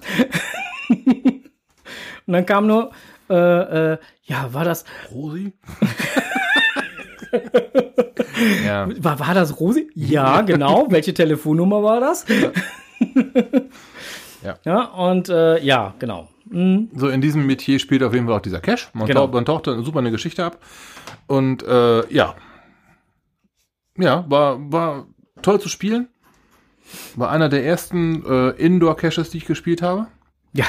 Und 0.89 2.33
dann 2.33 2.47
kam 2.47 2.67
nur, 2.67 2.91
äh, 3.29 3.93
äh, 3.93 3.99
ja, 4.25 4.53
war 4.55 4.65
das, 4.65 4.85
Rosi? 5.11 5.53
ja. 8.65 8.89
war, 9.03 9.19
war 9.19 9.35
das 9.35 9.61
Rosi? 9.61 9.91
Ja, 9.95 10.43
genau. 10.43 10.87
Welche 10.91 11.13
Telefonnummer 11.13 11.83
war 11.83 12.01
das? 12.01 12.25
Ja. 12.29 12.51
Ja, 14.65 14.85
und 14.85 15.29
äh, 15.29 15.63
ja, 15.63 15.95
genau. 15.99 16.29
Mhm. 16.51 16.91
So 16.95 17.09
in 17.09 17.21
diesem 17.21 17.47
Metier 17.47 17.79
spielt 17.79 18.03
auf 18.03 18.15
jeden 18.15 18.27
Fall 18.27 18.37
auch 18.37 18.43
dieser 18.43 18.61
Cache. 18.61 18.89
Man, 18.93 19.07
Genau. 19.07 19.23
taucht, 19.23 19.35
man 19.35 19.45
taucht 19.45 19.67
da 19.67 19.83
super 19.83 19.99
eine 19.99 20.11
Geschichte 20.11 20.45
ab. 20.45 20.59
Und 21.27 21.63
äh, 21.63 22.07
ja. 22.13 22.35
Ja, 23.99 24.25
war, 24.29 24.59
war 24.73 25.07
toll 25.43 25.61
zu 25.61 25.69
spielen. 25.69 26.09
War 27.17 27.31
einer 27.31 27.49
der 27.49 27.65
ersten 27.67 28.25
äh, 28.25 28.51
Indoor-Caches, 28.51 29.31
die 29.31 29.39
ich 29.39 29.45
gespielt 29.47 29.83
habe. 29.83 30.07
Ja, 30.53 30.67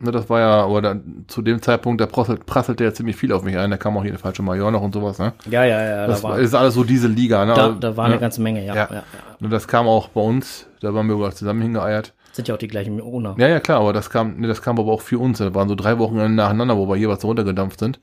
Ne, 0.00 0.12
das 0.12 0.30
war 0.30 0.38
ja, 0.38 0.64
oder 0.66 0.94
dann, 0.94 1.24
zu 1.26 1.42
dem 1.42 1.60
Zeitpunkt, 1.60 2.00
da 2.00 2.06
prasselt, 2.06 2.46
prasselte 2.46 2.84
ja 2.84 2.94
ziemlich 2.94 3.16
viel 3.16 3.32
auf 3.32 3.42
mich 3.42 3.58
ein. 3.58 3.68
Da 3.70 3.76
kam 3.76 3.96
auch 3.96 4.02
hier 4.02 4.12
der 4.12 4.20
falsche 4.20 4.42
Major 4.42 4.70
noch 4.70 4.80
und 4.80 4.94
sowas. 4.94 5.18
Ne? 5.18 5.32
ja, 5.50 5.64
ja, 5.64 5.82
ja. 5.82 6.06
Das 6.06 6.22
da 6.22 6.28
war, 6.28 6.38
ist 6.38 6.54
alles 6.54 6.74
so 6.74 6.84
diese 6.84 7.08
Liga. 7.08 7.44
Ne? 7.44 7.54
da, 7.54 7.66
Also, 7.66 7.78
da 7.80 7.96
war 7.96 8.04
eine 8.04 8.14
ne? 8.14 8.20
ganze 8.20 8.40
Menge, 8.40 8.64
ja. 8.64 8.76
Ja. 8.76 8.88
ja. 8.90 8.96
ja. 8.96 9.02
Und 9.40 9.50
das 9.50 9.66
kam 9.66 9.88
auch 9.88 10.08
bei 10.08 10.20
uns. 10.20 10.68
Da 10.80 10.94
waren 10.94 11.08
wir 11.08 11.14
sogar 11.16 11.32
zusammen 11.32 11.62
hingeeiert. 11.62 12.14
Sind 12.38 12.46
ja 12.46 12.54
auch 12.54 12.58
die 12.58 12.68
gleichen 12.68 13.00
Owner. 13.00 13.34
Ja, 13.36 13.48
ja, 13.48 13.58
klar, 13.58 13.80
aber 13.80 13.92
das 13.92 14.10
kam, 14.10 14.38
ne, 14.38 14.46
das 14.46 14.62
kam 14.62 14.78
aber 14.78 14.92
auch 14.92 15.00
für 15.00 15.18
uns. 15.18 15.38
Das 15.38 15.52
waren 15.56 15.68
so 15.68 15.74
drei 15.74 15.98
Wochen 15.98 16.36
nacheinander, 16.36 16.76
wo 16.76 16.88
wir 16.88 16.94
jeweils 16.94 17.24
runtergedampft 17.24 17.80
sind 17.80 17.98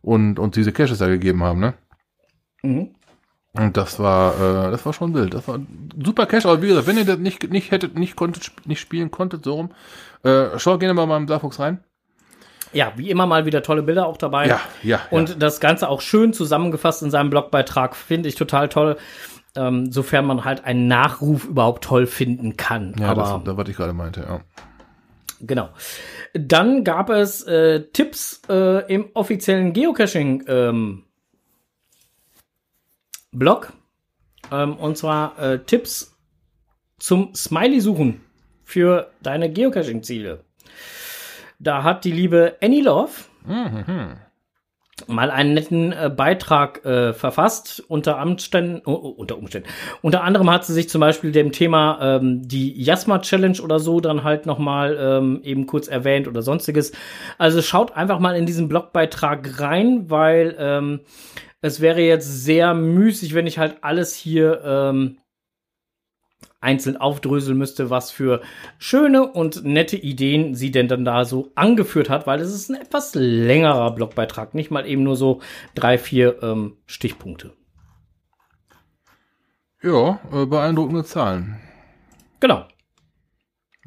und 0.00 0.38
uns 0.38 0.54
diese 0.54 0.72
Caches 0.72 0.96
da 0.96 1.08
gegeben 1.08 1.42
haben, 1.42 1.60
ne? 1.60 1.74
Mhm. 2.62 2.94
Und 3.52 3.76
das 3.76 3.98
war, 3.98 4.32
äh, 4.32 4.70
das 4.70 4.86
war 4.86 4.94
schon 4.94 5.12
wild. 5.12 5.34
Das 5.34 5.46
war 5.46 5.56
ein 5.56 5.90
super 6.02 6.24
Cache, 6.24 6.48
aber 6.48 6.62
wie 6.62 6.68
gesagt, 6.68 6.86
wenn 6.86 6.96
ihr 6.96 7.04
das 7.04 7.18
nicht, 7.18 7.50
nicht 7.50 7.70
hättet, 7.70 7.98
nicht 7.98 8.16
konntet, 8.16 8.50
nicht 8.64 8.80
spielen 8.80 9.10
konntet, 9.10 9.44
so 9.44 9.56
rum, 9.56 9.70
äh, 10.22 10.58
schaut 10.58 10.80
gerne 10.80 10.94
mal 10.94 11.04
beim 11.04 11.28
Saarfuchs 11.28 11.60
rein. 11.60 11.84
Ja, 12.72 12.94
wie 12.96 13.10
immer 13.10 13.26
mal 13.26 13.44
wieder 13.44 13.62
tolle 13.62 13.82
Bilder 13.82 14.06
auch 14.06 14.16
dabei. 14.16 14.46
Ja, 14.46 14.60
ja. 14.82 15.00
Und 15.10 15.28
ja. 15.28 15.34
das 15.34 15.60
Ganze 15.60 15.90
auch 15.90 16.00
schön 16.00 16.32
zusammengefasst 16.32 17.02
in 17.02 17.10
seinem 17.10 17.28
Blogbeitrag, 17.28 17.94
finde 17.94 18.30
ich 18.30 18.36
total 18.36 18.70
toll. 18.70 18.96
Ähm, 19.56 19.90
sofern 19.90 20.26
man 20.26 20.44
halt 20.44 20.64
einen 20.64 20.86
Nachruf 20.86 21.44
überhaupt 21.46 21.84
toll 21.84 22.06
finden 22.06 22.56
kann. 22.56 22.94
ja, 22.98 23.08
Aber 23.08 23.22
das, 23.22 23.44
das, 23.44 23.56
was 23.56 23.68
ich 23.68 23.76
gerade 23.76 23.92
meinte, 23.94 24.20
ja. 24.20 24.40
genau. 25.40 25.70
Dann 26.34 26.84
gab 26.84 27.08
es 27.08 27.42
äh, 27.42 27.84
Tipps 27.92 28.42
äh, 28.48 28.92
im 28.92 29.08
offiziellen 29.14 29.72
Geocaching 29.72 30.44
ähm. 30.46 31.04
Ähm, 34.52 34.76
und 34.76 34.96
zwar 34.96 35.38
äh, 35.38 35.58
Tipps 35.60 36.16
zum 36.98 37.34
Smiley-Suchen 37.34 38.20
für 38.64 39.10
deine 39.22 39.50
Geocaching-Ziele. 39.52 40.44
Da 41.58 41.82
hat 41.82 42.04
die 42.04 42.12
liebe 42.12 42.56
Annie 42.62 42.82
Love 42.82 43.12
mal 45.06 45.30
einen 45.30 45.54
netten 45.54 45.92
äh, 45.92 46.10
Beitrag 46.14 46.84
äh, 46.84 47.12
verfasst. 47.12 47.84
Unter 47.88 48.20
Umständen, 48.20 48.82
oh, 48.86 48.92
oh, 48.92 49.08
unter 49.08 49.36
Umständen. 49.36 49.68
Unter 50.02 50.24
anderem 50.24 50.50
hat 50.50 50.64
sie 50.64 50.72
sich 50.72 50.88
zum 50.88 51.00
Beispiel 51.00 51.32
dem 51.32 51.52
Thema 51.52 51.98
ähm, 52.00 52.48
die 52.48 52.82
Jasma 52.82 53.18
Challenge 53.18 53.60
oder 53.60 53.78
so 53.78 54.00
dann 54.00 54.24
halt 54.24 54.46
noch 54.46 54.58
mal 54.58 54.96
ähm, 54.98 55.40
eben 55.42 55.66
kurz 55.66 55.88
erwähnt 55.88 56.28
oder 56.28 56.42
sonstiges. 56.42 56.92
Also 57.38 57.60
schaut 57.60 57.94
einfach 57.94 58.18
mal 58.18 58.36
in 58.36 58.46
diesen 58.46 58.68
Blogbeitrag 58.68 59.60
rein, 59.60 60.08
weil 60.08 60.56
ähm, 60.58 61.00
es 61.60 61.80
wäre 61.80 62.00
jetzt 62.00 62.44
sehr 62.44 62.74
müßig, 62.74 63.34
wenn 63.34 63.46
ich 63.46 63.58
halt 63.58 63.76
alles 63.82 64.14
hier 64.14 64.62
ähm, 64.64 65.18
einzeln 66.60 66.96
aufdröseln 66.96 67.58
müsste, 67.58 67.90
was 67.90 68.10
für 68.10 68.40
schöne 68.78 69.26
und 69.26 69.64
nette 69.64 69.96
Ideen 69.96 70.54
sie 70.54 70.70
denn 70.70 70.88
dann 70.88 71.04
da 71.04 71.24
so 71.24 71.52
angeführt 71.54 72.10
hat, 72.10 72.26
weil 72.26 72.40
es 72.40 72.52
ist 72.52 72.70
ein 72.70 72.80
etwas 72.80 73.14
längerer 73.14 73.94
Blogbeitrag, 73.94 74.54
nicht 74.54 74.70
mal 74.70 74.86
eben 74.86 75.02
nur 75.02 75.16
so 75.16 75.40
drei, 75.74 75.98
vier 75.98 76.42
ähm, 76.42 76.76
Stichpunkte. 76.86 77.52
Ja, 79.82 80.18
äh, 80.32 80.46
beeindruckende 80.46 81.04
Zahlen. 81.04 81.60
Genau. 82.40 82.66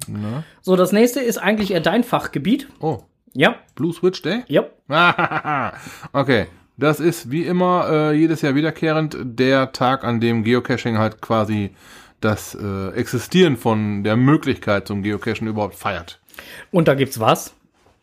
Ne? 0.07 0.43
So, 0.61 0.75
das 0.75 0.91
nächste 0.91 1.19
ist 1.19 1.37
eigentlich 1.37 1.71
eher 1.71 1.81
dein 1.81 2.03
Fachgebiet. 2.03 2.69
Oh, 2.79 3.03
Ja, 3.33 3.55
Blue 3.75 3.93
Switch 3.93 4.21
Day? 4.21 4.43
ja, 4.47 4.63
okay. 6.13 6.47
Das 6.77 7.01
ist 7.01 7.29
wie 7.29 7.45
immer 7.45 7.89
äh, 7.91 8.13
jedes 8.13 8.41
Jahr 8.41 8.55
wiederkehrend 8.55 9.17
der 9.21 9.73
Tag, 9.73 10.05
an 10.05 10.21
dem 10.21 10.45
Geocaching 10.45 10.97
halt 10.97 11.21
quasi 11.21 11.75
das 12.21 12.55
äh, 12.55 12.89
Existieren 12.91 13.57
von 13.57 14.03
der 14.03 14.15
Möglichkeit 14.17 14.87
zum 14.87 15.03
Geocachen 15.03 15.47
überhaupt 15.47 15.75
feiert. 15.75 16.19
und 16.71 16.87
da 16.87 16.95
gibt's 16.95 17.19
was. 17.19 17.53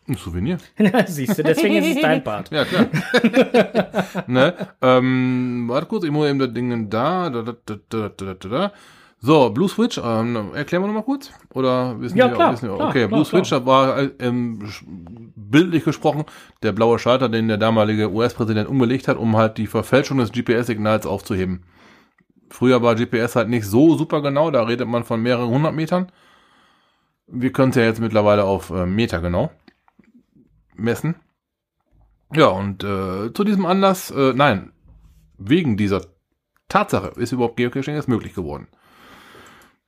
Ein 0.09 0.15
Souvenir. 0.15 0.57
Siehst 1.07 1.37
du, 1.37 1.43
deswegen 1.43 1.75
ist 1.75 1.97
es 1.97 2.01
dein 2.01 2.23
Part. 2.23 2.49
Ja, 2.51 2.63
klar. 2.63 2.85
ne? 4.27 4.53
ähm, 4.81 5.65
warte 5.67 5.87
kurz, 5.87 6.03
ich 6.05 6.11
muss 6.11 6.27
eben 6.29 6.39
das 6.39 6.53
Ding 6.53 6.89
da. 6.89 7.29
da, 7.29 7.41
da, 7.41 7.53
da, 7.65 7.75
da, 7.89 8.09
da, 8.15 8.33
da, 8.33 8.49
da. 8.49 8.71
So, 9.19 9.49
Blue 9.49 9.67
Switch, 9.67 9.97
ähm, 10.01 10.51
erklären 10.53 10.83
wir 10.83 10.87
nochmal 10.87 11.03
kurz? 11.03 11.31
Oder 11.53 11.99
wissen 11.99 12.17
Ja, 12.17 12.27
wir, 12.29 12.35
klar, 12.35 12.53
wissen 12.53 12.69
wir? 12.69 12.75
klar, 12.75 12.89
Okay, 12.89 12.99
klar, 12.99 13.09
Blue 13.09 13.25
Switch, 13.25 13.49
klar. 13.49 13.65
war 13.65 13.97
äh, 13.99 14.09
ähm, 14.19 14.69
bildlich 15.35 15.83
gesprochen 15.83 16.23
der 16.61 16.71
blaue 16.71 16.99
Schalter, 16.99 17.27
den 17.27 17.47
der 17.47 17.57
damalige 17.57 18.11
US-Präsident 18.11 18.69
umgelegt 18.69 19.07
hat, 19.07 19.17
um 19.17 19.35
halt 19.35 19.57
die 19.57 19.65
Verfälschung 19.67 20.19
des 20.19 20.31
GPS-Signals 20.31 21.05
aufzuheben. 21.07 21.63
Früher 22.49 22.81
war 22.81 22.95
GPS 22.95 23.35
halt 23.35 23.49
nicht 23.49 23.65
so 23.65 23.97
super 23.97 24.21
genau, 24.21 24.51
da 24.51 24.63
redet 24.63 24.87
man 24.87 25.03
von 25.03 25.21
mehreren 25.21 25.49
hundert 25.49 25.75
Metern. 25.75 26.11
Wir 27.27 27.51
können 27.51 27.71
es 27.71 27.75
ja 27.75 27.83
jetzt 27.83 27.99
mittlerweile 27.99 28.45
auf 28.45 28.69
äh, 28.69 28.85
Meter 28.85 29.19
genau 29.19 29.51
messen. 30.75 31.15
Ja, 32.33 32.47
und 32.47 32.83
äh, 32.83 33.33
zu 33.33 33.43
diesem 33.43 33.65
Anlass, 33.65 34.11
äh, 34.11 34.33
nein, 34.33 34.71
wegen 35.37 35.77
dieser 35.77 36.01
Tatsache 36.69 37.19
ist 37.19 37.31
überhaupt 37.31 37.57
Geocaching 37.57 37.95
erst 37.95 38.09
möglich 38.09 38.33
geworden. 38.33 38.67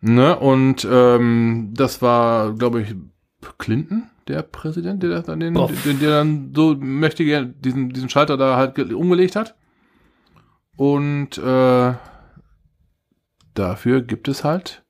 Ne, 0.02 0.38
und 0.40 0.88
ähm, 0.90 1.74
das 1.76 2.02
war, 2.02 2.54
glaube 2.54 2.82
ich, 2.82 2.96
Clinton, 3.58 4.10
der 4.30 4.42
Präsident, 4.44 5.04
der, 5.04 5.22
dann 5.22 5.40
den, 5.42 5.54
Boah. 5.54 5.70
der, 5.86 6.10
dann 6.10 6.54
so 6.56 6.76
mächtig 6.76 7.28
diesen, 7.62 7.90
diesen 7.90 8.10
Schalter 8.10 8.38
da 8.38 8.56
halt 8.56 8.76
ge- 8.76 8.94
umgelegt 8.94 9.36
hat. 9.36 9.56
Und 10.78 11.38
äh, 11.38 11.94
dafür 13.60 14.02
gibt 14.02 14.28
es 14.28 14.44
halt 14.44 14.84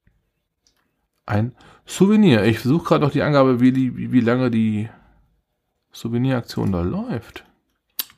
ein 1.25 1.53
Souvenir. 1.85 2.43
Ich 2.45 2.61
suche 2.61 2.85
gerade 2.87 3.03
noch 3.05 3.11
die 3.11 3.21
Angabe, 3.23 3.59
wie, 3.59 3.71
die, 3.71 4.11
wie, 4.11 4.21
lange 4.21 4.49
die 4.51 4.89
Souveniraktion 5.91 6.71
da 6.71 6.81
läuft. 6.81 7.45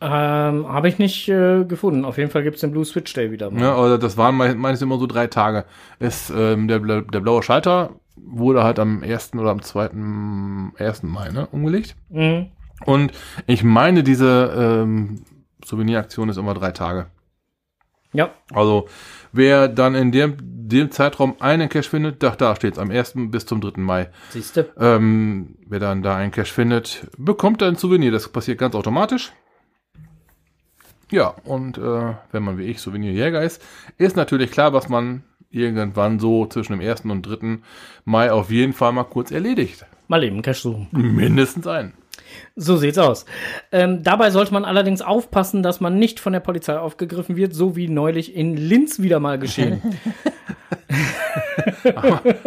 Ähm, 0.02 0.68
Habe 0.68 0.88
ich 0.90 0.98
nicht 0.98 1.30
äh, 1.30 1.64
gefunden. 1.64 2.06
Auf 2.06 2.18
jeden 2.18 2.32
Fall 2.32 2.44
gibt 2.44 2.56
es 2.56 2.62
den 2.62 2.72
Blue 2.72 2.86
Switch 2.86 3.14
Day 3.14 3.32
wieder. 3.32 3.52
mal. 3.52 3.62
Ja, 3.62 3.78
oder 3.78 3.98
das 3.98 4.18
waren 4.18 4.36
me- 4.36 4.56
meistens 4.56 4.82
immer 4.82 4.98
so 4.98 5.06
drei 5.08 5.28
Tage. 5.28 5.66
Es, 6.00 6.32
ähm, 6.36 6.68
der, 6.68 6.80
der 6.80 7.20
blaue 7.20 7.44
Schalter 7.44 7.92
wurde 8.16 8.64
halt 8.64 8.80
am 8.80 9.04
1. 9.04 9.34
oder 9.36 9.52
am 9.52 9.62
2. 9.62 9.92
1. 10.78 11.04
Mai 11.04 11.30
ne, 11.30 11.48
umgelegt. 11.52 11.96
Mhm. 12.10 12.48
Und 12.86 13.12
ich 13.46 13.64
meine, 13.64 14.02
diese 14.04 14.52
ähm, 14.84 15.24
Souveniraktion 15.64 16.30
ist 16.30 16.38
immer 16.38 16.56
drei 16.56 16.72
Tage. 16.72 17.08
Ja, 18.14 18.32
Also 18.52 18.88
wer 19.32 19.68
dann 19.68 19.96
in 19.96 20.12
dem, 20.12 20.38
dem 20.40 20.92
Zeitraum 20.92 21.36
einen 21.40 21.70
Cache 21.70 21.90
findet, 21.90 22.24
da, 22.24 22.32
da 22.32 22.56
steht 22.56 22.74
es 22.74 22.80
am 22.80 22.92
1. 22.92 23.14
bis 23.16 23.46
zum 23.46 23.62
3. 23.62 23.80
Mai. 23.82 24.10
siehst 24.30 24.58
du. 24.58 24.66
Ähm, 24.78 25.56
wer 25.68 25.80
dann 25.80 26.02
da 26.02 26.16
einen 26.16 26.32
Cache 26.32 26.54
findet, 26.54 27.08
bekommt 27.18 27.62
ein 27.64 27.76
Souvenir. 27.76 28.12
Das 28.12 28.30
passiert 28.30 28.58
ganz 28.58 28.76
automatisch. 28.76 29.32
Ja, 31.12 31.36
und 31.44 31.78
äh, 31.78 32.14
wenn 32.32 32.44
man 32.44 32.58
wie 32.58 32.64
ich 32.66 32.80
Souvenirjäger 32.80 33.42
ist, 33.44 33.62
ist 33.98 34.16
natürlich 34.16 34.52
klar, 34.52 34.72
was 34.72 34.88
man 34.88 35.24
irgendwann 35.50 36.20
so 36.20 36.46
zwischen 36.46 36.80
dem 36.80 36.88
1. 36.88 37.02
und 37.02 37.24
3. 37.24 37.60
Mai 38.06 38.32
auf 38.32 38.50
jeden 38.50 38.74
Fall 38.74 38.94
mal 38.94 39.04
kurz 39.04 39.32
erledigt. 39.32 39.86
Mal 40.08 40.24
eben 40.24 40.42
Cash 40.42 40.62
suchen. 40.62 40.88
Mindestens 40.92 41.68
einen. 41.68 41.94
So 42.56 42.78
sieht's 42.78 42.98
aus. 42.98 43.26
Ähm, 43.72 44.04
dabei 44.04 44.30
sollte 44.30 44.54
man 44.54 44.66
allerdings 44.66 45.02
aufpassen, 45.02 45.64
dass 45.64 45.80
man 45.80 45.98
nicht 45.98 46.20
von 46.20 46.34
der 46.34 46.40
Polizei 46.40 46.78
aufgegriffen 46.78 47.36
wird, 47.36 47.54
so 47.54 47.76
wie 47.76 47.88
neulich 47.88 48.36
in 48.36 48.58
Linz 48.58 49.02
wieder 49.02 49.20
mal 49.20 49.40
geschehen. 49.40 49.82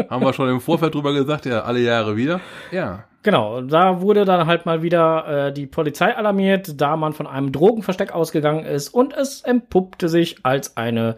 Haben 0.09 0.23
wir 0.23 0.33
schon 0.33 0.49
im 0.49 0.61
Vorfeld 0.61 0.94
drüber 0.94 1.12
gesagt, 1.12 1.47
ja, 1.47 1.62
alle 1.62 1.81
Jahre 1.81 2.16
wieder. 2.16 2.40
Ja. 2.70 3.05
genau, 3.23 3.61
da 3.62 4.01
wurde 4.01 4.25
dann 4.25 4.47
halt 4.47 4.66
mal 4.66 4.83
wieder 4.83 5.49
äh, 5.49 5.53
die 5.53 5.66
Polizei 5.66 6.16
alarmiert, 6.16 6.81
da 6.81 6.97
man 6.97 7.12
von 7.12 7.27
einem 7.27 7.53
Drogenversteck 7.53 8.12
ausgegangen 8.12 8.64
ist 8.64 8.88
und 8.88 9.12
es 9.14 9.42
empuppte 9.42 10.09
sich 10.09 10.37
als 10.42 10.77
eine 10.77 11.16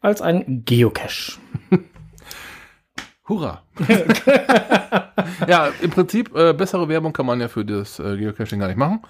als 0.00 0.22
ein 0.22 0.62
Geocache. 0.64 1.38
Hurra. 3.28 3.62
ja, 5.48 5.68
im 5.80 5.90
Prinzip, 5.90 6.34
äh, 6.34 6.52
bessere 6.52 6.88
Werbung 6.88 7.12
kann 7.12 7.26
man 7.26 7.40
ja 7.40 7.48
für 7.48 7.64
das 7.64 7.98
äh, 7.98 8.16
Geocaching 8.16 8.58
gar 8.58 8.68
nicht 8.68 8.76
machen. 8.76 9.02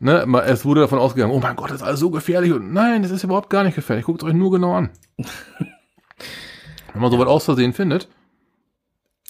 Ne, 0.00 0.24
es 0.46 0.64
wurde 0.64 0.82
davon 0.82 0.98
ausgegangen, 0.98 1.32
oh 1.32 1.40
mein 1.40 1.56
Gott, 1.56 1.70
das 1.70 1.78
ist 1.78 1.86
alles 1.86 2.00
so 2.00 2.10
gefährlich. 2.10 2.52
Und 2.52 2.72
nein, 2.72 3.02
das 3.02 3.10
ist 3.10 3.24
überhaupt 3.24 3.50
gar 3.50 3.64
nicht 3.64 3.74
gefährlich. 3.74 4.06
Guckt 4.06 4.22
euch 4.22 4.34
nur 4.34 4.50
genau 4.50 4.74
an. 4.74 4.90
Wenn 6.92 7.02
man 7.02 7.10
sowas 7.10 7.26
aus 7.28 7.44
Versehen 7.44 7.72
findet, 7.72 8.08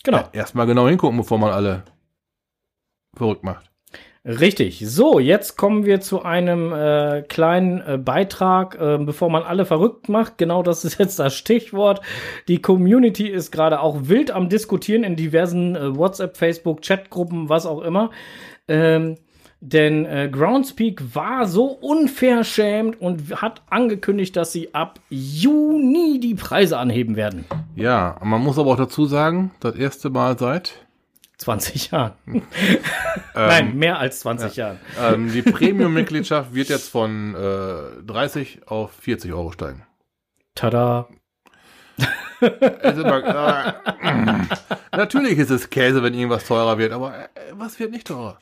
Genau. 0.04 0.28
erstmal 0.32 0.66
genau 0.66 0.88
hingucken, 0.88 1.18
bevor 1.18 1.38
man 1.38 1.52
alle 1.52 1.84
verrückt 3.14 3.44
macht. 3.44 3.70
Richtig. 4.28 4.82
So, 4.86 5.18
jetzt 5.18 5.56
kommen 5.56 5.86
wir 5.86 6.02
zu 6.02 6.22
einem 6.22 6.70
äh, 6.70 7.22
kleinen 7.22 7.80
äh, 7.80 7.96
Beitrag, 7.96 8.78
äh, 8.78 8.98
bevor 8.98 9.30
man 9.30 9.42
alle 9.42 9.64
verrückt 9.64 10.10
macht. 10.10 10.36
Genau 10.36 10.62
das 10.62 10.84
ist 10.84 10.98
jetzt 10.98 11.18
das 11.18 11.34
Stichwort. 11.34 12.02
Die 12.46 12.60
Community 12.60 13.26
ist 13.26 13.50
gerade 13.50 13.80
auch 13.80 13.96
wild 14.02 14.30
am 14.30 14.50
Diskutieren 14.50 15.02
in 15.02 15.16
diversen 15.16 15.76
äh, 15.76 15.96
WhatsApp, 15.96 16.36
Facebook, 16.36 16.82
Chatgruppen, 16.82 17.48
was 17.48 17.64
auch 17.64 17.80
immer. 17.80 18.10
Ähm, 18.68 19.14
denn 19.60 20.04
äh, 20.04 20.28
Groundspeak 20.30 21.14
war 21.14 21.46
so 21.46 21.64
unverschämt 21.64 23.00
und 23.00 23.40
hat 23.40 23.62
angekündigt, 23.70 24.36
dass 24.36 24.52
sie 24.52 24.74
ab 24.74 25.00
Juni 25.08 26.20
die 26.20 26.34
Preise 26.34 26.76
anheben 26.78 27.16
werden. 27.16 27.46
Ja, 27.76 28.18
man 28.22 28.42
muss 28.42 28.58
aber 28.58 28.72
auch 28.72 28.76
dazu 28.76 29.06
sagen, 29.06 29.52
das 29.60 29.74
erste 29.74 30.10
Mal 30.10 30.38
seit 30.38 30.86
20 31.38 31.90
Jahren. 31.90 32.12
Nein, 33.34 33.76
mehr 33.76 33.98
als 33.98 34.20
20 34.20 34.56
Jahren. 34.56 34.78
ähm, 35.00 35.32
die 35.32 35.42
Premium-Mitgliedschaft 35.50 36.54
wird 36.54 36.68
jetzt 36.68 36.90
von 36.90 37.34
äh, 37.34 38.02
30 38.06 38.62
auf 38.66 38.92
40 38.92 39.32
Euro 39.32 39.52
steigen. 39.52 39.84
Tada. 40.54 41.08
Es 42.40 42.96
immer, 42.96 43.24
äh. 43.24 44.92
Natürlich 44.96 45.38
ist 45.38 45.50
es 45.50 45.70
Käse, 45.70 46.02
wenn 46.02 46.14
irgendwas 46.14 46.46
teurer 46.46 46.78
wird, 46.78 46.92
aber 46.92 47.14
äh, 47.14 47.28
was 47.52 47.78
wird 47.80 47.90
nicht 47.90 48.06
teurer? 48.06 48.38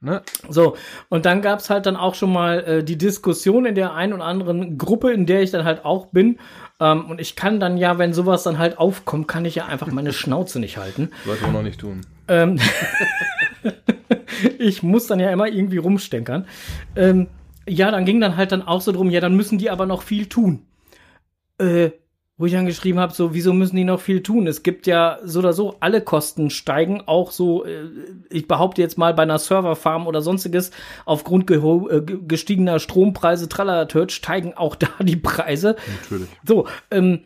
Ne? 0.00 0.22
So, 0.48 0.76
und 1.08 1.24
dann 1.26 1.42
gab's 1.42 1.70
halt 1.70 1.86
dann 1.86 1.96
auch 1.96 2.14
schon 2.14 2.32
mal 2.32 2.58
äh, 2.64 2.84
die 2.84 2.98
Diskussion 2.98 3.64
in 3.64 3.74
der 3.74 3.94
einen 3.94 4.12
oder 4.12 4.24
anderen 4.24 4.78
Gruppe, 4.78 5.12
in 5.12 5.26
der 5.26 5.42
ich 5.42 5.52
dann 5.52 5.64
halt 5.64 5.84
auch 5.84 6.06
bin. 6.06 6.38
Ähm, 6.80 7.06
und 7.06 7.20
ich 7.20 7.34
kann 7.34 7.60
dann 7.60 7.76
ja, 7.76 7.98
wenn 7.98 8.12
sowas 8.12 8.42
dann 8.42 8.58
halt 8.58 8.78
aufkommt, 8.78 9.26
kann 9.28 9.44
ich 9.44 9.54
ja 9.54 9.66
einfach 9.66 9.86
meine 9.88 10.12
Schnauze 10.12 10.60
nicht 10.60 10.76
halten. 10.76 11.10
Sollte 11.24 11.44
man 11.44 11.52
noch 11.52 11.62
nicht 11.62 11.80
tun. 11.80 12.02
Ähm, 12.28 12.58
ich 14.58 14.82
muss 14.82 15.06
dann 15.06 15.20
ja 15.20 15.30
immer 15.30 15.48
irgendwie 15.48 15.78
rumstenkern. 15.78 16.46
Ähm, 16.94 17.28
ja, 17.68 17.90
dann 17.90 18.04
ging 18.04 18.20
dann 18.20 18.36
halt 18.36 18.52
dann 18.52 18.62
auch 18.62 18.80
so 18.80 18.92
drum, 18.92 19.10
ja, 19.10 19.20
dann 19.20 19.36
müssen 19.36 19.58
die 19.58 19.70
aber 19.70 19.86
noch 19.86 20.02
viel 20.02 20.26
tun. 20.26 20.62
Äh, 21.58 21.90
wo 22.38 22.44
ich 22.44 22.52
dann 22.52 22.66
geschrieben 22.66 22.98
habe, 22.98 23.14
so, 23.14 23.32
wieso 23.32 23.54
müssen 23.54 23.76
die 23.76 23.84
noch 23.84 24.00
viel 24.00 24.22
tun? 24.22 24.46
Es 24.46 24.62
gibt 24.62 24.86
ja 24.86 25.18
so 25.24 25.38
oder 25.38 25.54
so, 25.54 25.76
alle 25.80 26.02
Kosten 26.02 26.50
steigen, 26.50 27.02
auch 27.06 27.30
so, 27.30 27.64
äh, 27.64 27.84
ich 28.28 28.46
behaupte 28.46 28.82
jetzt 28.82 28.98
mal 28.98 29.14
bei 29.14 29.22
einer 29.22 29.38
Serverfarm 29.38 30.06
oder 30.06 30.20
sonstiges, 30.20 30.70
aufgrund 31.06 31.46
äh, 31.50 32.02
ge- 32.02 32.18
gestiegener 32.28 32.78
Strompreise, 32.78 33.48
tralala 33.48 33.88
steigen 34.10 34.52
auch 34.54 34.76
da 34.76 34.88
die 35.00 35.16
Preise. 35.16 35.76
Natürlich. 36.02 36.28
So, 36.46 36.66
ähm, 36.90 37.20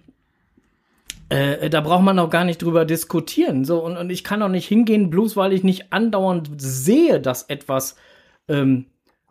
äh, 1.30 1.70
da 1.70 1.80
braucht 1.80 2.02
man 2.02 2.16
noch 2.16 2.28
gar 2.28 2.44
nicht 2.44 2.60
drüber 2.60 2.84
diskutieren. 2.84 3.64
So, 3.64 3.82
und, 3.82 3.96
und 3.96 4.10
ich 4.10 4.24
kann 4.24 4.42
auch 4.42 4.48
nicht 4.48 4.66
hingehen, 4.66 5.10
bloß 5.10 5.36
weil 5.36 5.52
ich 5.52 5.62
nicht 5.62 5.92
andauernd 5.92 6.50
sehe, 6.58 7.20
dass 7.20 7.44
etwas, 7.44 7.94
ähm, 8.48 8.86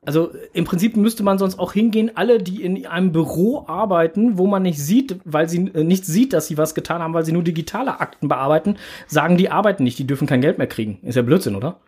also 0.06 0.32
im 0.54 0.64
Prinzip 0.64 0.96
müsste 0.96 1.24
man 1.24 1.38
sonst 1.38 1.60
auch 1.60 1.74
hingehen, 1.74 2.12
alle, 2.16 2.42
die 2.42 2.64
in 2.64 2.88
einem 2.88 3.12
Büro 3.12 3.66
arbeiten, 3.68 4.38
wo 4.38 4.48
man 4.48 4.64
nicht 4.64 4.82
sieht, 4.82 5.20
weil 5.26 5.50
sie 5.50 5.68
äh, 5.74 5.84
nicht 5.84 6.06
sieht, 6.06 6.32
dass 6.32 6.48
sie 6.48 6.58
was 6.58 6.74
getan 6.74 7.02
haben, 7.02 7.14
weil 7.14 7.26
sie 7.26 7.34
nur 7.34 7.44
digitale 7.44 8.00
Akten 8.00 8.30
bearbeiten, 8.30 8.78
sagen, 9.08 9.36
die 9.36 9.52
arbeiten 9.52 9.84
nicht, 9.84 10.00
die 10.00 10.08
dürfen 10.08 10.28
kein 10.28 10.42
Geld 10.42 10.58
mehr 10.58 10.68
kriegen. 10.68 11.00
Ist 11.04 11.16
ja 11.16 11.22
Blödsinn, 11.22 11.58
oder? 11.58 11.82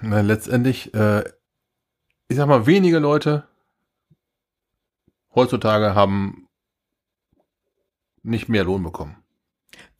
Na, 0.00 0.20
letztendlich, 0.20 0.94
äh, 0.94 1.24
ich 2.28 2.36
sag 2.36 2.46
mal, 2.46 2.66
wenige 2.66 3.00
Leute 3.00 3.48
heutzutage 5.34 5.96
haben 5.96 6.47
nicht 8.28 8.48
mehr 8.48 8.64
Lohn 8.64 8.82
bekommen. 8.82 9.16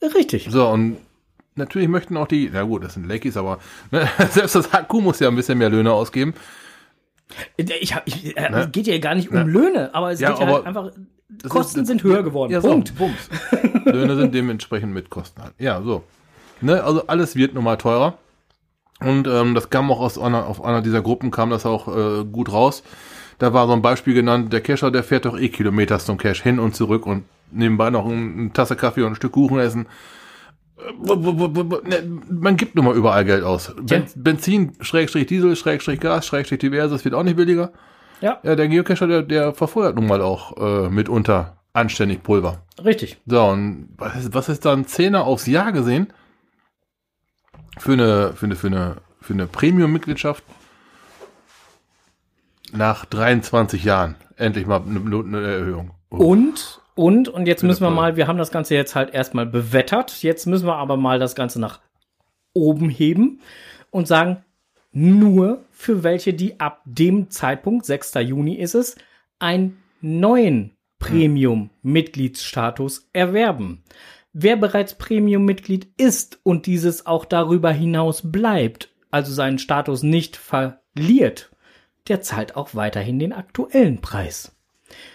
Richtig. 0.03 0.49
So, 0.51 0.69
und 0.69 0.97
natürlich 1.55 1.89
möchten 1.89 2.17
auch 2.17 2.29
die, 2.29 2.51
na 2.53 2.63
gut, 2.63 2.85
das 2.85 2.95
sind 2.95 3.07
Lakis, 3.07 3.37
aber 3.37 3.59
ne, 3.91 4.09
selbst 4.31 4.55
das 4.55 4.73
HQ 4.73 4.93
muss 4.95 5.19
ja 5.21 5.29
ein 5.29 5.37
bisschen 5.37 5.59
mehr 5.59 5.71
Löhne 5.71 5.93
ausgeben. 5.93 6.35
Ich, 7.57 7.95
ich, 8.07 8.37
äh, 8.37 8.51
Ne? 8.51 8.61
Es 8.65 8.73
geht 8.73 8.87
ja 8.87 8.99
gar 8.99 9.15
nicht 9.15 9.29
um 9.31 9.35
Ne? 9.37 9.43
Löhne, 9.45 9.95
aber 9.95 10.13
es 10.13 10.21
Ja, 10.21 10.31
geht 10.31 10.41
ja 10.41 10.47
halt 10.47 10.67
einfach, 10.67 10.91
Kosten 11.49 11.81
ist- 11.83 11.89
sind 11.89 12.03
höher 12.03 12.23
geworden. 12.23 12.53
Ja, 12.53 12.61
so, 12.61 12.69
Punkt. 12.69 12.97
Bums. 12.97 13.29
Löhne 13.85 14.17
sind 14.17 14.35
dementsprechend 14.35 14.95
mit 14.95 15.11
Kosten 15.11 15.43
halt. 15.43 15.53
Ja, 15.59 15.83
so. 15.83 16.03
Ne, 16.61 16.83
also 16.83 17.07
alles 17.07 17.37
wird 17.37 17.55
nun 17.55 17.65
mal 17.65 17.77
teurer. 17.77 18.17
Und 19.01 19.29
ähm, 19.29 19.55
das 19.55 19.71
kam 19.71 19.91
auch 19.93 20.01
aus 20.01 20.19
einer, 20.19 20.47
auf 20.47 20.65
einer 20.65 20.81
dieser 20.83 21.03
Gruppen, 21.03 21.31
kam 21.31 21.51
das 21.51 21.67
auch 21.67 21.87
äh, 21.89 22.25
gut 22.25 22.51
raus. 22.51 22.83
Da 23.39 23.53
war 23.53 23.67
so 23.67 23.73
ein 23.73 23.83
Beispiel 23.83 24.15
genannt, 24.15 24.53
der 24.53 24.61
Cacher, 24.61 24.91
der 24.91 25.05
fährt 25.05 25.25
doch 25.25 25.39
eh 25.39 25.49
Kilometer 25.49 25.99
zum 25.99 26.19
Cache 26.19 26.43
hin 26.43 26.59
und 26.59 26.75
zurück 26.75 27.07
und 27.07 27.25
nebenbei 27.53 27.91
noch 27.91 28.07
ein, 28.07 28.39
eine 28.39 28.53
Tasse 28.53 28.77
Kaffee 28.77 29.03
und 29.03 29.13
ein 29.13 29.15
Stück 29.15 29.33
Kuchen 29.33 29.59
essen. 29.59 29.87
Ne, 31.05 32.21
Man 32.31 32.57
gibt 32.57 32.75
nun 32.75 32.85
mal 32.85 32.97
überall 32.97 33.25
Geld 33.25 33.43
aus. 33.45 33.75
Ben, 33.81 34.05
Benzin, 34.15 34.73
Schrägstrich 34.81 35.27
Diesel, 35.27 35.57
Schrägstrich 35.57 36.01
Gas, 36.01 36.27
Schrägstrich 36.27 36.61
diverses 36.61 37.05
wird 37.05 37.15
auch 37.15 37.23
nicht 37.23 37.37
billiger. 37.37 37.73
Ja, 38.21 38.39
Ja, 38.43 38.57
der 38.57 38.69
Geocacher, 38.69 39.07
der, 39.07 39.23
der 39.23 39.55
verfeuert 39.55 39.95
nun 39.97 40.07
mal 40.07 40.21
auch 40.23 40.57
äh, 40.57 40.89
mitunter 40.89 41.59
anständig 41.73 42.23
Pulver. 42.23 42.63
richtig. 42.85 43.19
So, 43.27 43.43
und 43.45 43.91
was 43.97 44.17
ist, 44.17 44.35
was 44.35 44.49
ist 44.49 44.65
dann 44.65 44.87
Zehner 44.87 45.25
aufs 45.25 45.47
Jahr 45.47 45.71
gesehen? 45.73 46.09
Für 47.79 47.93
eine, 47.93 48.33
für 48.35 48.47
eine, 48.47 48.57
für 48.57 48.67
eine, 48.69 48.97
für 49.21 49.33
eine 49.35 49.47
Premium-Mitgliedschaft 49.47 50.43
nach 52.73 53.05
23 53.05 53.85
Jahren 53.85 54.17
endlich 54.37 54.67
mal 54.67 54.83
eine, 54.83 55.01
eine 55.01 55.41
Erhöhung. 55.41 55.93
Und, 56.09 56.81
und, 56.95 57.29
und 57.29 57.47
jetzt 57.47 57.63
müssen 57.63 57.83
wir 57.83 57.91
mal, 57.91 58.17
wir 58.17 58.27
haben 58.27 58.39
das 58.39 58.51
Ganze 58.51 58.75
jetzt 58.75 58.95
halt 58.95 59.15
erstmal 59.15 59.47
bewettert. 59.47 60.23
Jetzt 60.23 60.47
müssen 60.47 60.67
wir 60.67 60.77
aber 60.77 60.97
mal 60.97 61.19
das 61.19 61.35
Ganze 61.35 61.61
nach 61.61 61.81
oben 62.55 62.89
heben 62.89 63.41
und 63.91 64.09
sagen, 64.09 64.45
nur 64.93 65.65
für 65.71 66.03
welche, 66.03 66.35
die 66.35 66.61
ab 66.61 66.83
dem 66.85 67.31
Zeitpunkt, 67.31 67.87
6. 67.87 68.15
Juni 68.15 68.55
ist 68.55 68.75
es, 68.75 68.97
einen 69.39 69.79
neuen 70.01 70.77
Premium-Mitgliedsstatus 70.99 73.09
erwerben. 73.13 73.85
Wer 74.33 74.57
bereits 74.57 74.97
Premium-Mitglied 74.97 75.89
ist 75.97 76.41
und 76.43 76.67
dieses 76.67 77.07
auch 77.07 77.25
darüber 77.25 77.71
hinaus 77.71 78.31
bleibt, 78.31 78.93
also 79.11 79.33
seinen 79.33 79.59
Status 79.59 80.03
nicht 80.03 80.37
verliert, 80.37 81.51
der 82.09 82.21
zahlt 82.21 82.57
auch 82.57 82.75
weiterhin 82.75 83.19
den 83.19 83.33
aktuellen 83.33 84.01
Preis. 84.01 84.57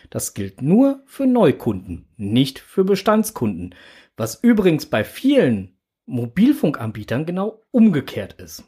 Das 0.10 0.34
gilt 0.34 0.62
nur 0.62 1.02
für 1.06 1.26
Neukunden, 1.26 2.06
nicht 2.18 2.60
für 2.60 2.84
Bestandskunden, 2.84 3.76
was 4.16 4.44
übrigens 4.44 4.86
bei 4.86 5.04
vielen 5.04 5.76
Mobilfunkanbietern 6.06 7.26
genau 7.26 7.62
umgekehrt 7.72 8.34
ist. 8.34 8.64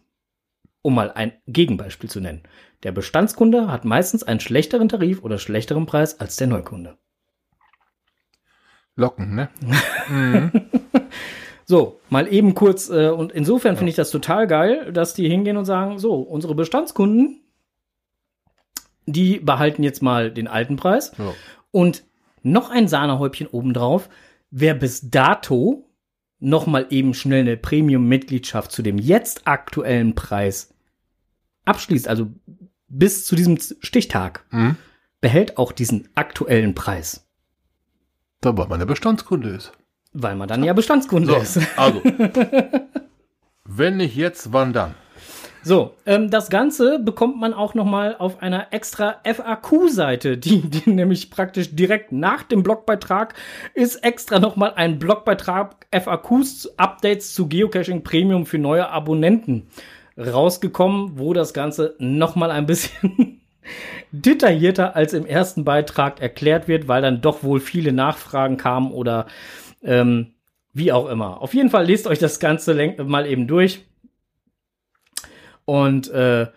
Um 0.82 0.95
mal 0.95 1.11
ein 1.11 1.34
Gegenbeispiel 1.47 2.09
zu 2.09 2.19
nennen. 2.19 2.43
Der 2.84 2.91
Bestandskunde 2.91 3.71
hat 3.71 3.86
meistens 3.86 4.23
einen 4.23 4.39
schlechteren 4.39 4.89
Tarif 4.89 5.23
oder 5.23 5.38
schlechteren 5.38 5.86
Preis 5.86 6.19
als 6.19 6.36
der 6.36 6.47
Neukunde. 6.47 6.97
Locken, 8.95 9.36
ne? 9.36 10.51
So, 11.67 11.99
mal 12.09 12.32
eben 12.32 12.53
kurz, 12.53 12.89
äh, 12.89 13.09
und 13.09 13.32
insofern 13.32 13.76
finde 13.76 13.89
ich 13.89 13.95
das 13.95 14.11
total 14.11 14.45
geil, 14.45 14.91
dass 14.93 15.15
die 15.15 15.28
hingehen 15.28 15.57
und 15.57 15.65
sagen, 15.65 15.97
so, 15.97 16.13
unsere 16.13 16.53
Bestandskunden, 16.53 17.41
die 19.06 19.39
behalten 19.39 19.84
jetzt 19.84 20.01
mal 20.01 20.32
den 20.32 20.47
alten 20.47 20.76
Preis. 20.78 21.12
Ja. 21.18 21.34
Und 21.72 22.03
noch 22.43 22.70
ein 22.70 22.88
Sahnehäubchen 22.88 23.47
obendrauf, 23.47 24.10
wer 24.51 24.74
bis 24.74 25.10
dato 25.10 25.89
noch 26.39 26.68
mal 26.68 26.88
eben 26.89 27.14
schnell 27.14 27.41
eine 27.41 27.58
Premium-Mitgliedschaft 27.58 28.72
zu 28.72 28.82
dem 28.82 28.97
jetzt 28.97 29.47
aktuellen 29.47 30.16
Preis 30.16 30.74
abschließt, 31.66 32.08
also 32.08 32.28
bis 32.88 33.26
zu 33.26 33.36
diesem 33.36 33.58
Stichtag, 33.80 34.45
Mhm. 34.51 34.76
behält 35.22 35.58
auch 35.58 35.72
diesen 35.72 36.08
aktuellen 36.14 36.76
Preis, 36.76 37.26
Da 38.41 38.56
weil 38.56 38.68
man 38.68 38.80
der 38.80 38.86
Bestandskunde 38.86 39.49
ist. 39.49 39.72
weil 40.14 40.36
man 40.36 40.47
dann 40.47 40.64
ja 40.64 40.74
Bestandskunde 40.74 41.30
So, 41.30 41.38
ist. 41.38 41.60
also. 41.78 42.01
wenn 43.66 43.97
nicht 43.97 44.16
jetzt, 44.16 44.53
wann 44.53 44.74
dann? 44.74 44.93
So, 45.66 45.95
ähm, 46.05 46.30
das 46.30 46.51
Ganze 46.51 46.99
bekommt 46.99 47.39
man 47.39 47.51
auch 47.55 47.74
noch 47.74 47.86
mal 47.86 48.16
auf 48.20 48.43
einer 48.43 48.68
extra 48.72 49.16
FAQ-Seite, 49.24 50.38
die, 50.38 50.61
die 50.61 50.89
nämlich 50.91 51.32
praktisch 51.32 51.76
direkt 51.76 52.11
nach 52.11 52.43
dem 52.43 52.61
Blogbeitrag 52.61 53.34
ist 53.74 53.95
extra 54.03 54.38
noch 54.38 54.57
mal 54.57 54.74
ein 54.76 54.99
Blogbeitrag 54.99 55.88
FAQs 55.91 56.78
Updates 56.78 57.34
zu 57.34 57.47
Geocaching 57.47 58.03
Premium 58.03 58.45
für 58.45 58.59
neue 58.59 58.89
Abonnenten 58.89 59.68
rausgekommen, 60.16 61.18
wo 61.18 61.34
das 61.34 61.51
Ganze 61.51 61.95
noch 61.97 62.36
mal 62.36 62.51
ein 62.51 62.68
bisschen 62.68 63.41
detaillierter 64.11 64.95
als 64.95 65.13
im 65.13 65.26
ersten 65.26 65.66
Beitrag 65.66 66.22
erklärt 66.22 66.68
wird, 66.68 66.88
weil 66.88 67.01
dann 67.01 67.22
doch 67.22 67.41
wohl 67.43 67.59
viele 67.59 67.91
Nachfragen 67.91 68.57
kamen 68.57 68.91
oder 68.91 69.26
ähm, 69.82 70.36
wie 70.74 70.91
auch 70.91 71.09
immer. 71.09 71.41
Auf 71.41 71.55
jeden 71.55 71.72
Fall 71.72 71.88
lest 71.88 72.05
euch 72.05 72.20
das 72.20 72.39
Ganze 72.39 72.76
mal 73.03 73.26
eben 73.26 73.47
durch 73.47 73.84
und 75.66 76.09
äh, 76.09 76.47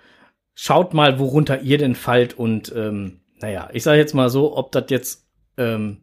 schaut 0.54 0.94
mal, 0.94 1.18
worunter 1.18 1.60
ihr 1.62 1.78
denn 1.78 1.94
fallt. 1.94 2.38
Und 2.38 2.72
ähm, 2.74 3.20
naja, 3.40 3.68
ich 3.72 3.82
sage 3.82 3.98
jetzt 3.98 4.14
mal 4.14 4.30
so, 4.30 4.56
ob 4.56 4.72
das 4.72 4.84
jetzt 4.88 5.26
ähm, 5.56 5.98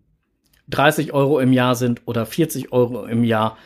30 0.70 1.14
Euro 1.14 1.40
im 1.40 1.54
Jahr 1.54 1.76
sind 1.76 2.02
oder 2.06 2.26
40 2.26 2.72
Euro 2.72 3.06
im 3.06 3.24
Jahr. 3.24 3.58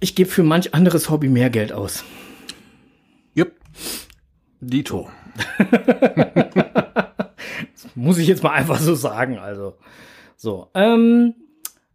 Ich 0.00 0.14
gebe 0.14 0.30
für 0.30 0.42
manch 0.42 0.74
anderes 0.74 1.10
Hobby 1.10 1.28
mehr 1.28 1.50
Geld 1.50 1.72
aus. 1.72 2.04
Jupp. 3.34 3.52
Dito. 4.60 5.08
Muss 7.94 8.18
ich 8.18 8.28
jetzt 8.28 8.42
mal 8.42 8.52
einfach 8.52 8.78
so 8.78 8.94
sagen. 8.94 9.38
Also, 9.38 9.76
so. 10.36 10.70
Ähm, 10.74 11.34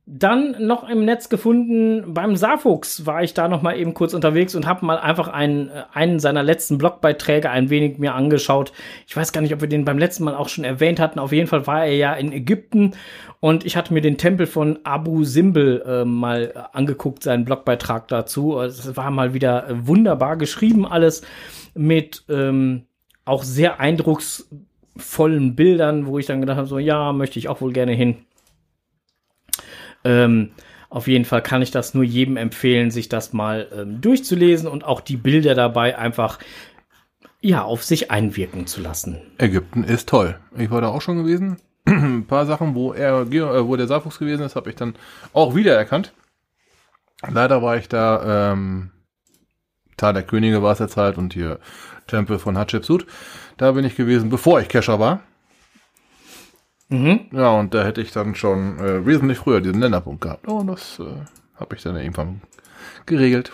dann 0.05 0.55
noch 0.59 0.89
im 0.89 1.05
Netz 1.05 1.29
gefunden, 1.29 2.13
beim 2.13 2.35
Saarfuchs 2.35 3.05
war 3.05 3.23
ich 3.23 3.33
da 3.33 3.47
noch 3.47 3.61
mal 3.61 3.77
eben 3.77 3.93
kurz 3.93 4.13
unterwegs 4.13 4.53
und 4.53 4.67
habe 4.67 4.85
mal 4.85 4.97
einfach 4.99 5.29
einen, 5.29 5.69
äh, 5.69 5.83
einen 5.93 6.19
seiner 6.19 6.43
letzten 6.43 6.77
Blogbeiträge 6.77 7.49
ein 7.49 7.69
wenig 7.69 7.99
mir 7.99 8.13
angeschaut. 8.13 8.73
Ich 9.07 9.15
weiß 9.15 9.31
gar 9.31 9.39
nicht, 9.39 9.53
ob 9.53 9.61
wir 9.61 9.69
den 9.69 9.85
beim 9.85 9.97
letzten 9.97 10.25
Mal 10.25 10.35
auch 10.35 10.49
schon 10.49 10.65
erwähnt 10.65 10.99
hatten. 10.99 11.19
Auf 11.19 11.31
jeden 11.31 11.47
Fall 11.47 11.67
war 11.67 11.85
er 11.85 11.95
ja 11.95 12.13
in 12.15 12.33
Ägypten 12.33 12.95
und 13.39 13.65
ich 13.65 13.77
hatte 13.77 13.93
mir 13.93 14.01
den 14.01 14.17
Tempel 14.17 14.45
von 14.45 14.79
Abu 14.83 15.23
Simbel 15.23 15.81
äh, 15.85 16.03
mal 16.03 16.51
äh, 16.53 16.59
angeguckt, 16.73 17.23
seinen 17.23 17.45
Blogbeitrag 17.45 18.09
dazu. 18.09 18.59
Es 18.59 18.97
war 18.97 19.09
mal 19.09 19.33
wieder 19.33 19.69
äh, 19.69 19.87
wunderbar 19.87 20.35
geschrieben 20.35 20.85
alles 20.85 21.21
mit 21.75 22.25
ähm, 22.27 22.87
auch 23.23 23.43
sehr 23.43 23.79
eindrucksvollen 23.79 25.55
Bildern, 25.55 26.07
wo 26.07 26.19
ich 26.19 26.25
dann 26.25 26.41
gedacht 26.41 26.57
habe, 26.57 26.67
so 26.67 26.77
ja, 26.77 27.13
möchte 27.13 27.39
ich 27.39 27.47
auch 27.47 27.61
wohl 27.61 27.71
gerne 27.71 27.93
hin. 27.93 28.17
Ähm, 30.03 30.51
auf 30.89 31.07
jeden 31.07 31.25
Fall 31.25 31.41
kann 31.41 31.61
ich 31.61 31.71
das 31.71 31.93
nur 31.93 32.03
jedem 32.03 32.37
empfehlen, 32.37 32.91
sich 32.91 33.09
das 33.09 33.33
mal 33.33 33.67
ähm, 33.75 33.99
durchzulesen 33.99 34.67
und 34.67 34.83
auch 34.83 35.01
die 35.01 35.17
Bilder 35.17 35.55
dabei 35.55 35.97
einfach 35.97 36.39
ja 37.41 37.63
auf 37.63 37.83
sich 37.83 38.11
einwirken 38.11 38.67
zu 38.67 38.81
lassen. 38.81 39.19
Ägypten 39.37 39.83
ist 39.83 40.07
toll. 40.07 40.39
Ich 40.57 40.69
war 40.69 40.81
da 40.81 40.89
auch 40.89 41.01
schon 41.01 41.17
gewesen. 41.17 41.57
Ein 41.85 42.25
paar 42.27 42.45
Sachen, 42.45 42.75
wo 42.75 42.93
er, 42.93 43.21
äh, 43.21 43.67
wo 43.67 43.75
der 43.75 43.87
Saarfuchs 43.87 44.19
gewesen 44.19 44.43
ist, 44.43 44.55
habe 44.55 44.69
ich 44.69 44.75
dann 44.75 44.95
auch 45.33 45.55
wiedererkannt. 45.55 46.13
Leider 47.27 47.61
war 47.61 47.77
ich 47.77 47.89
da, 47.89 48.51
ähm, 48.53 48.91
Tal 49.97 50.13
der 50.13 50.23
Könige 50.23 50.63
war 50.63 50.73
es 50.73 50.79
jetzt 50.79 50.97
halt 50.97 51.17
und 51.17 51.33
hier 51.33 51.59
Tempel 52.07 52.39
von 52.39 52.57
Hatschepsut. 52.57 53.05
Da 53.57 53.71
bin 53.71 53.85
ich 53.85 53.95
gewesen, 53.95 54.29
bevor 54.29 54.59
ich 54.59 54.69
Kescher 54.69 54.99
war. 54.99 55.21
Mhm. 56.93 57.21
Ja, 57.31 57.49
und 57.49 57.73
da 57.73 57.83
hätte 57.83 58.01
ich 58.01 58.11
dann 58.11 58.35
schon 58.35 58.77
äh, 58.77 59.03
wesentlich 59.03 59.39
früher 59.39 59.61
diesen 59.61 59.79
Länderpunkt 59.79 60.21
gehabt. 60.21 60.47
Oh, 60.47 60.57
und 60.57 60.67
das 60.67 60.99
äh, 60.99 61.05
habe 61.55 61.75
ich 61.75 61.81
dann 61.81 61.95
irgendwann 61.95 62.41
geregelt. 63.07 63.51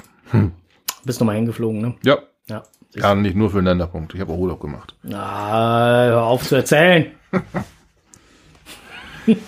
Bist 1.05 1.21
nochmal 1.21 1.37
hingeflogen, 1.37 1.79
ne? 1.79 1.95
Ja, 2.03 2.17
Ja. 2.47 2.63
ja 2.93 3.15
nicht 3.15 3.37
nur 3.37 3.49
für 3.49 3.59
den 3.59 3.65
Länderpunkt. 3.65 4.13
Ich 4.13 4.19
habe 4.19 4.33
auch 4.33 4.37
Urlaub 4.37 4.59
gemacht. 4.59 4.93
Ah, 5.13 6.07
hör 6.07 6.23
auf 6.23 6.45
zu 6.45 6.55
erzählen. 6.55 7.13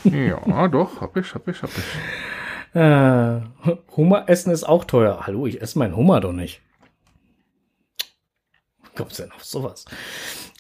ja, 0.05 0.67
doch, 0.69 1.01
hab 1.01 1.17
ich, 1.17 1.35
hab 1.35 1.45
ich, 1.49 1.61
hab 1.61 1.69
ich. 1.69 2.75
Äh, 2.79 3.41
Hummer 3.97 4.29
essen 4.29 4.53
ist 4.53 4.63
auch 4.63 4.85
teuer. 4.85 5.23
Hallo, 5.27 5.47
ich 5.47 5.61
esse 5.61 5.77
meinen 5.77 5.97
Hummer 5.97 6.21
doch 6.21 6.31
nicht. 6.31 6.61
Kommst 8.95 9.19
du 9.19 9.23
denn 9.23 9.33
auf 9.33 9.43
sowas? 9.43 9.83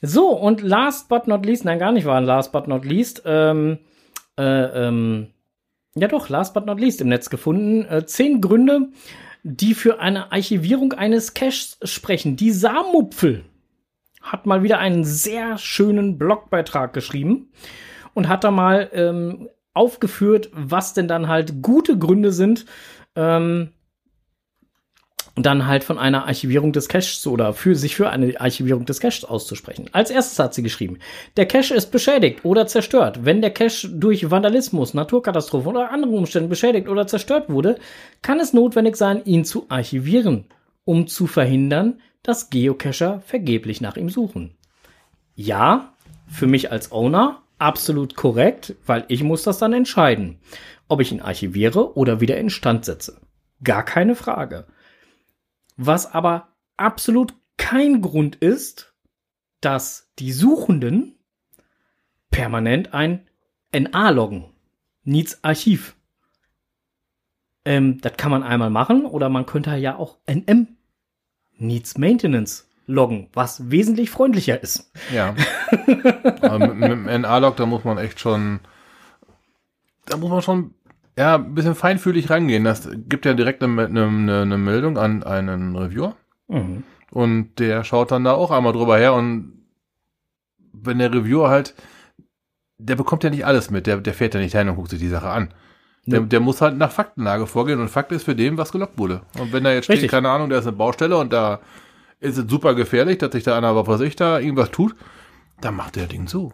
So, 0.01 0.29
und 0.29 0.61
last 0.61 1.09
but 1.09 1.27
not 1.27 1.45
least, 1.45 1.63
nein, 1.65 1.79
gar 1.79 1.91
nicht 1.91 2.05
waren 2.05 2.25
last 2.25 2.51
but 2.51 2.67
not 2.67 2.85
least, 2.85 3.21
ähm, 3.25 3.79
äh, 4.37 4.87
ähm, 4.87 5.27
ja 5.95 6.07
doch, 6.07 6.29
last 6.29 6.53
but 6.53 6.65
not 6.65 6.79
least 6.79 7.01
im 7.01 7.09
Netz 7.09 7.29
gefunden. 7.29 7.85
Äh, 7.85 8.05
zehn 8.05 8.41
Gründe, 8.41 8.89
die 9.43 9.73
für 9.73 9.99
eine 9.99 10.31
Archivierung 10.31 10.93
eines 10.93 11.33
Caches 11.33 11.77
sprechen. 11.83 12.35
Die 12.35 12.51
Saarmupfel 12.51 13.43
hat 14.21 14.45
mal 14.45 14.63
wieder 14.63 14.79
einen 14.79 15.03
sehr 15.03 15.57
schönen 15.57 16.17
Blogbeitrag 16.17 16.93
geschrieben 16.93 17.51
und 18.13 18.27
hat 18.27 18.43
da 18.43 18.51
mal 18.51 18.89
ähm, 18.93 19.49
aufgeführt, 19.73 20.49
was 20.53 20.93
denn 20.93 21.07
dann 21.07 21.27
halt 21.27 21.61
gute 21.61 21.97
Gründe 21.97 22.31
sind, 22.31 22.65
ähm, 23.15 23.71
dann 25.35 25.65
halt 25.65 25.83
von 25.83 25.97
einer 25.97 26.27
Archivierung 26.27 26.73
des 26.73 26.89
Caches 26.89 27.25
oder 27.25 27.53
für 27.53 27.75
sich 27.75 27.95
für 27.95 28.09
eine 28.09 28.39
Archivierung 28.39 28.85
des 28.85 28.99
Caches 28.99 29.23
auszusprechen. 29.23 29.89
Als 29.93 30.11
erstes 30.11 30.39
hat 30.39 30.53
sie 30.53 30.63
geschrieben, 30.63 30.99
der 31.37 31.45
Cache 31.45 31.73
ist 31.73 31.91
beschädigt 31.91 32.43
oder 32.43 32.67
zerstört. 32.67 33.23
Wenn 33.23 33.41
der 33.41 33.51
Cache 33.51 33.87
durch 33.89 34.29
Vandalismus, 34.29 34.93
Naturkatastrophen 34.93 35.71
oder 35.71 35.91
anderen 35.91 36.15
Umständen 36.15 36.49
beschädigt 36.49 36.89
oder 36.89 37.07
zerstört 37.07 37.49
wurde, 37.49 37.77
kann 38.21 38.39
es 38.39 38.53
notwendig 38.53 38.97
sein, 38.97 39.23
ihn 39.23 39.45
zu 39.45 39.65
archivieren, 39.69 40.45
um 40.83 41.07
zu 41.07 41.27
verhindern, 41.27 42.01
dass 42.23 42.49
Geocacher 42.49 43.21
vergeblich 43.25 43.81
nach 43.81 43.97
ihm 43.97 44.09
suchen. 44.09 44.55
Ja, 45.35 45.93
für 46.27 46.47
mich 46.47 46.71
als 46.71 46.91
Owner 46.91 47.41
absolut 47.57 48.15
korrekt, 48.15 48.75
weil 48.85 49.05
ich 49.07 49.23
muss 49.23 49.43
das 49.43 49.59
dann 49.59 49.73
entscheiden, 49.73 50.39
ob 50.87 50.99
ich 50.99 51.11
ihn 51.11 51.21
archiviere 51.21 51.95
oder 51.95 52.19
wieder 52.19 52.37
instand 52.37 52.85
setze. 52.85 53.21
Gar 53.63 53.83
keine 53.83 54.15
Frage. 54.15 54.65
Was 55.77 56.13
aber 56.13 56.49
absolut 56.77 57.33
kein 57.57 58.01
Grund 58.01 58.35
ist, 58.35 58.93
dass 59.61 60.09
die 60.19 60.31
Suchenden 60.31 61.15
permanent 62.31 62.93
ein 62.93 63.27
NA 63.73 64.09
loggen. 64.09 64.45
Needs 65.03 65.43
Archiv. 65.43 65.95
Ähm, 67.63 68.01
das 68.01 68.13
kann 68.17 68.31
man 68.31 68.43
einmal 68.43 68.69
machen 68.69 69.05
oder 69.05 69.29
man 69.29 69.45
könnte 69.45 69.75
ja 69.75 69.95
auch 69.95 70.17
NM 70.27 70.67
Needs 71.57 71.97
Maintenance 71.97 72.67
loggen, 72.87 73.29
was 73.33 73.69
wesentlich 73.71 74.09
freundlicher 74.09 74.61
ist. 74.61 74.91
Ja. 75.13 75.35
Mit, 75.87 76.75
mit 76.75 76.91
dem 76.91 77.05
NA-Log, 77.05 77.55
da 77.55 77.65
muss 77.65 77.83
man 77.83 77.97
echt 77.97 78.19
schon, 78.19 78.59
da 80.05 80.17
muss 80.17 80.29
man 80.29 80.41
schon, 80.41 80.73
ja, 81.21 81.35
ein 81.35 81.53
bisschen 81.53 81.75
feinfühlig 81.75 82.31
rangehen. 82.31 82.63
Das 82.63 82.89
gibt 83.07 83.25
ja 83.25 83.33
direkt 83.33 83.61
eine, 83.61 83.85
eine, 83.85 84.41
eine 84.41 84.57
Meldung 84.57 84.97
an 84.97 85.21
einen 85.21 85.75
Reviewer. 85.75 86.15
Mhm. 86.47 86.83
Und 87.11 87.59
der 87.59 87.83
schaut 87.83 88.11
dann 88.11 88.23
da 88.23 88.33
auch 88.33 88.49
einmal 88.49 88.73
drüber 88.73 88.97
her 88.97 89.13
und 89.13 89.53
wenn 90.73 90.97
der 90.97 91.13
Reviewer 91.13 91.49
halt, 91.49 91.75
der 92.79 92.95
bekommt 92.95 93.23
ja 93.23 93.29
nicht 93.29 93.45
alles 93.45 93.69
mit, 93.69 93.85
der, 93.85 93.97
der 93.97 94.15
fährt 94.15 94.33
ja 94.33 94.39
nicht 94.39 94.55
hin 94.55 94.67
und 94.67 94.75
guckt 94.77 94.89
sich 94.89 94.99
die 94.99 95.09
Sache 95.09 95.29
an. 95.29 95.53
Der, 96.07 96.21
der 96.21 96.39
muss 96.39 96.61
halt 96.61 96.77
nach 96.77 96.91
Faktenlage 96.91 97.45
vorgehen 97.45 97.79
und 97.79 97.89
Fakt 97.89 98.11
ist 98.11 98.23
für 98.23 98.35
den, 98.35 98.57
was 98.57 98.71
gelockt 98.71 98.97
wurde. 98.97 99.21
Und 99.37 99.53
wenn 99.53 99.63
da 99.63 99.71
jetzt 99.71 99.85
steht, 99.85 99.97
Richtig. 99.97 100.09
keine 100.09 100.31
Ahnung, 100.31 100.49
da 100.49 100.57
ist 100.57 100.65
eine 100.65 100.75
Baustelle 100.75 101.17
und 101.17 101.31
da 101.31 101.59
ist 102.19 102.39
es 102.39 102.49
super 102.49 102.73
gefährlich, 102.73 103.19
dass 103.19 103.31
sich 103.31 103.43
da 103.43 103.55
einer, 103.55 103.75
was 103.75 103.85
weiß 103.85 104.01
ich, 104.01 104.15
da 104.15 104.39
irgendwas 104.39 104.71
tut, 104.71 104.95
dann 105.59 105.75
macht 105.75 105.97
der 105.97 106.07
Ding 106.07 106.25
zu. 106.25 106.53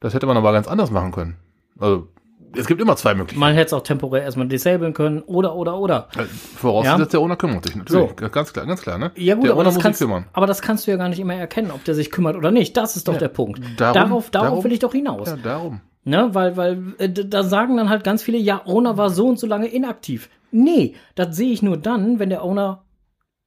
Das 0.00 0.14
hätte 0.14 0.26
man 0.26 0.36
aber 0.36 0.52
ganz 0.52 0.66
anders 0.66 0.90
machen 0.90 1.12
können. 1.12 1.36
Also, 1.78 2.08
es 2.56 2.66
gibt 2.66 2.80
immer 2.80 2.96
zwei 2.96 3.14
Möglichkeiten. 3.14 3.40
Man 3.40 3.54
hätte 3.54 3.66
es 3.66 3.72
auch 3.72 3.82
temporär 3.82 4.22
erstmal 4.22 4.48
disablen 4.48 4.92
können 4.94 5.20
oder, 5.22 5.54
oder, 5.56 5.78
oder. 5.78 6.08
Äh, 6.16 6.24
Vorausgesetzt, 6.24 7.12
der 7.12 7.20
Owner 7.20 7.36
kümmert 7.36 7.64
sich 7.66 7.76
natürlich. 7.76 8.10
So. 8.18 8.28
Ganz 8.28 8.52
klar, 8.52 8.66
ganz 8.66 8.82
klar, 8.82 8.98
ne? 8.98 9.10
Ja 9.16 9.34
gut, 9.34 9.44
der 9.44 9.52
aber 9.52 9.60
Owner 9.60 9.64
das, 9.64 9.74
muss 9.74 9.82
sich 9.82 9.82
kannst, 9.82 10.00
kümmern. 10.00 10.24
aber 10.32 10.46
das 10.46 10.62
kannst 10.62 10.86
du 10.86 10.90
ja 10.90 10.96
gar 10.96 11.08
nicht 11.08 11.18
immer 11.20 11.34
erkennen, 11.34 11.70
ob 11.70 11.84
der 11.84 11.94
sich 11.94 12.10
kümmert 12.10 12.36
oder 12.36 12.50
nicht. 12.50 12.76
Das 12.76 12.96
ist 12.96 13.08
doch 13.08 13.14
Ja, 13.14 13.18
der 13.20 13.28
Punkt. 13.28 13.60
darum- 13.78 13.94
darauf 13.94 14.30
darauf 14.30 14.48
darum- 14.48 14.64
will 14.64 14.72
ich 14.72 14.78
doch 14.80 14.92
hinaus. 14.92 15.28
Ja, 15.28 15.36
darum. 15.36 15.80
Ne, 16.04 16.30
weil, 16.32 16.56
weil 16.56 16.82
äh, 16.98 17.08
da 17.08 17.44
sagen 17.44 17.76
dann 17.76 17.88
halt 17.88 18.02
ganz 18.02 18.22
viele, 18.22 18.36
ja, 18.38 18.62
Owner 18.66 18.96
war 18.96 19.10
so 19.10 19.28
und 19.28 19.38
so 19.38 19.46
lange 19.46 19.68
inaktiv. 19.68 20.28
Nee, 20.50 20.94
das 21.14 21.36
sehe 21.36 21.52
ich 21.52 21.62
nur 21.62 21.76
dann, 21.76 22.18
wenn 22.18 22.28
der 22.28 22.44
Owner 22.44 22.82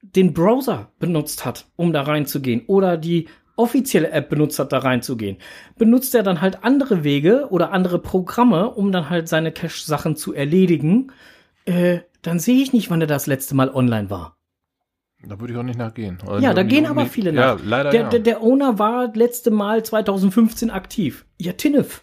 den 0.01 0.33
Browser 0.33 0.91
benutzt 0.99 1.45
hat, 1.45 1.65
um 1.75 1.91
da 1.91 2.03
reinzugehen 2.03 2.63
oder 2.67 2.95
die 2.97 3.27
offizielle 3.55 4.09
App 4.11 4.29
benutzt 4.29 4.59
hat, 4.59 4.71
da 4.73 4.79
reinzugehen. 4.79 5.37
Benutzt 5.77 6.13
er 6.15 6.23
dann 6.23 6.41
halt 6.41 6.63
andere 6.63 7.03
Wege 7.03 7.47
oder 7.49 7.71
andere 7.71 7.99
Programme, 7.99 8.69
um 8.71 8.91
dann 8.91 9.09
halt 9.09 9.27
seine 9.27 9.51
Cache-Sachen 9.51 10.15
zu 10.15 10.33
erledigen, 10.33 11.11
äh, 11.65 11.99
dann 12.21 12.39
sehe 12.39 12.61
ich 12.61 12.73
nicht, 12.73 12.89
wann 12.89 13.01
er 13.01 13.07
das 13.07 13.27
letzte 13.27 13.55
Mal 13.55 13.69
online 13.69 14.09
war. 14.09 14.37
Da 15.27 15.39
würde 15.39 15.53
ich 15.53 15.59
auch 15.59 15.63
nicht 15.63 15.79
nachgehen. 15.79 16.17
Also 16.27 16.43
Ja, 16.43 16.53
da 16.53 16.63
gehen 16.63 16.85
aber 16.85 17.05
viele 17.05 17.31
Ja, 17.31 17.55
nach. 17.55 17.63
leider 17.63 17.89
Der, 17.91 18.01
ja. 18.01 18.09
der, 18.09 18.19
der 18.19 18.43
Owner 18.43 18.77
war 18.77 19.11
letzte 19.15 19.49
Mal 19.51 19.83
2015 19.83 20.69
aktiv. 20.69 21.25
Ja, 21.39 21.53
Tinnef. 21.53 22.01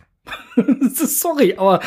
Sorry, 0.95 1.55
aber. 1.57 1.81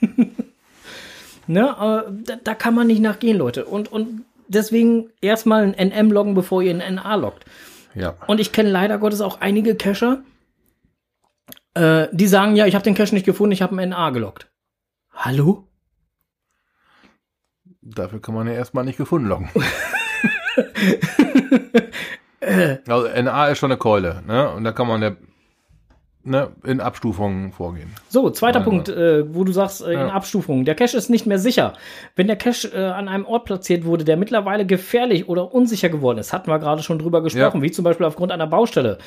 ne, 1.46 1.76
aber 1.76 2.12
da, 2.24 2.36
da 2.42 2.54
kann 2.54 2.74
man 2.74 2.86
nicht 2.86 3.00
nachgehen, 3.00 3.38
Leute. 3.38 3.64
Und, 3.64 3.90
und 3.90 4.22
deswegen 4.48 5.10
erstmal 5.20 5.62
ein 5.64 5.88
NM 5.90 6.10
loggen, 6.12 6.34
bevor 6.34 6.62
ihr 6.62 6.74
ein 6.78 6.94
NA 6.96 7.14
loggt. 7.16 7.44
Ja. 7.96 8.14
Und 8.26 8.40
ich 8.40 8.52
kenne 8.52 8.70
leider 8.70 8.98
Gottes 8.98 9.20
auch 9.20 9.40
einige 9.40 9.74
Cacher, 9.74 10.22
äh, 11.74 12.08
die 12.12 12.26
sagen, 12.26 12.54
ja, 12.54 12.66
ich 12.66 12.74
habe 12.74 12.84
den 12.84 12.94
Cache 12.94 13.14
nicht 13.14 13.26
gefunden, 13.26 13.52
ich 13.52 13.62
habe 13.62 13.76
ein 13.76 13.88
NA 13.88 14.10
geloggt. 14.10 14.50
Hallo? 15.12 15.66
Dafür 17.80 18.20
kann 18.20 18.34
man 18.34 18.46
ja 18.46 18.52
erstmal 18.52 18.84
nicht 18.84 18.98
gefunden 18.98 19.28
loggen. 19.28 19.50
also 22.86 23.22
NA 23.22 23.48
ist 23.48 23.58
schon 23.58 23.70
eine 23.70 23.78
Keule, 23.78 24.22
ne? 24.26 24.52
Und 24.52 24.64
da 24.64 24.72
kann 24.72 24.88
man 24.88 25.02
ja 25.02 25.16
ne, 26.26 26.48
in 26.64 26.80
Abstufungen 26.80 27.52
vorgehen. 27.52 27.90
So, 28.08 28.28
zweiter 28.30 28.58
Ja, 28.58 28.64
Punkt, 28.64 28.88
äh, 28.88 29.34
wo 29.34 29.44
du 29.44 29.52
sagst, 29.52 29.80
äh, 29.82 29.92
in 29.92 29.98
Ja. 30.00 30.08
Abstufung. 30.10 30.64
Der 30.64 30.74
Cache 30.74 30.96
ist 30.96 31.08
nicht 31.08 31.26
mehr 31.26 31.38
sicher. 31.38 31.72
Wenn 32.16 32.26
der 32.26 32.36
Cache 32.36 32.68
äh, 32.74 32.84
an 32.84 33.08
einem 33.08 33.24
Ort 33.24 33.44
platziert 33.46 33.84
wurde, 33.84 34.04
der 34.04 34.16
mittlerweile 34.16 34.66
gefährlich 34.66 35.28
oder 35.28 35.54
unsicher 35.54 35.88
geworden 35.88 36.18
ist, 36.18 36.32
hatten 36.32 36.50
wir 36.50 36.58
gerade 36.58 36.82
schon 36.82 36.98
drüber 36.98 37.22
gesprochen, 37.22 37.58
Ja. 37.58 37.62
wie 37.62 37.70
zum 37.70 37.84
Beispiel 37.84 38.06
aufgrund 38.06 38.32
einer 38.32 38.46
Baustelle. 38.46 38.98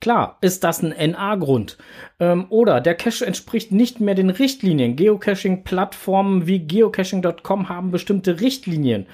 Klar, 0.00 0.38
ist 0.40 0.64
das 0.64 0.82
ein 0.82 0.92
NA-Grund. 1.12 1.78
Ähm, 2.18 2.46
oder 2.48 2.80
der 2.80 2.96
Cache 2.96 3.24
entspricht 3.24 3.70
nicht 3.70 4.00
mehr 4.00 4.16
den 4.16 4.30
Richtlinien. 4.30 4.96
Geocaching-Plattformen 4.96 6.46
wie 6.46 6.60
geocaching.com 6.60 7.68
haben 7.68 7.90
bestimmte 7.90 8.40
Richtlinien. 8.40 9.06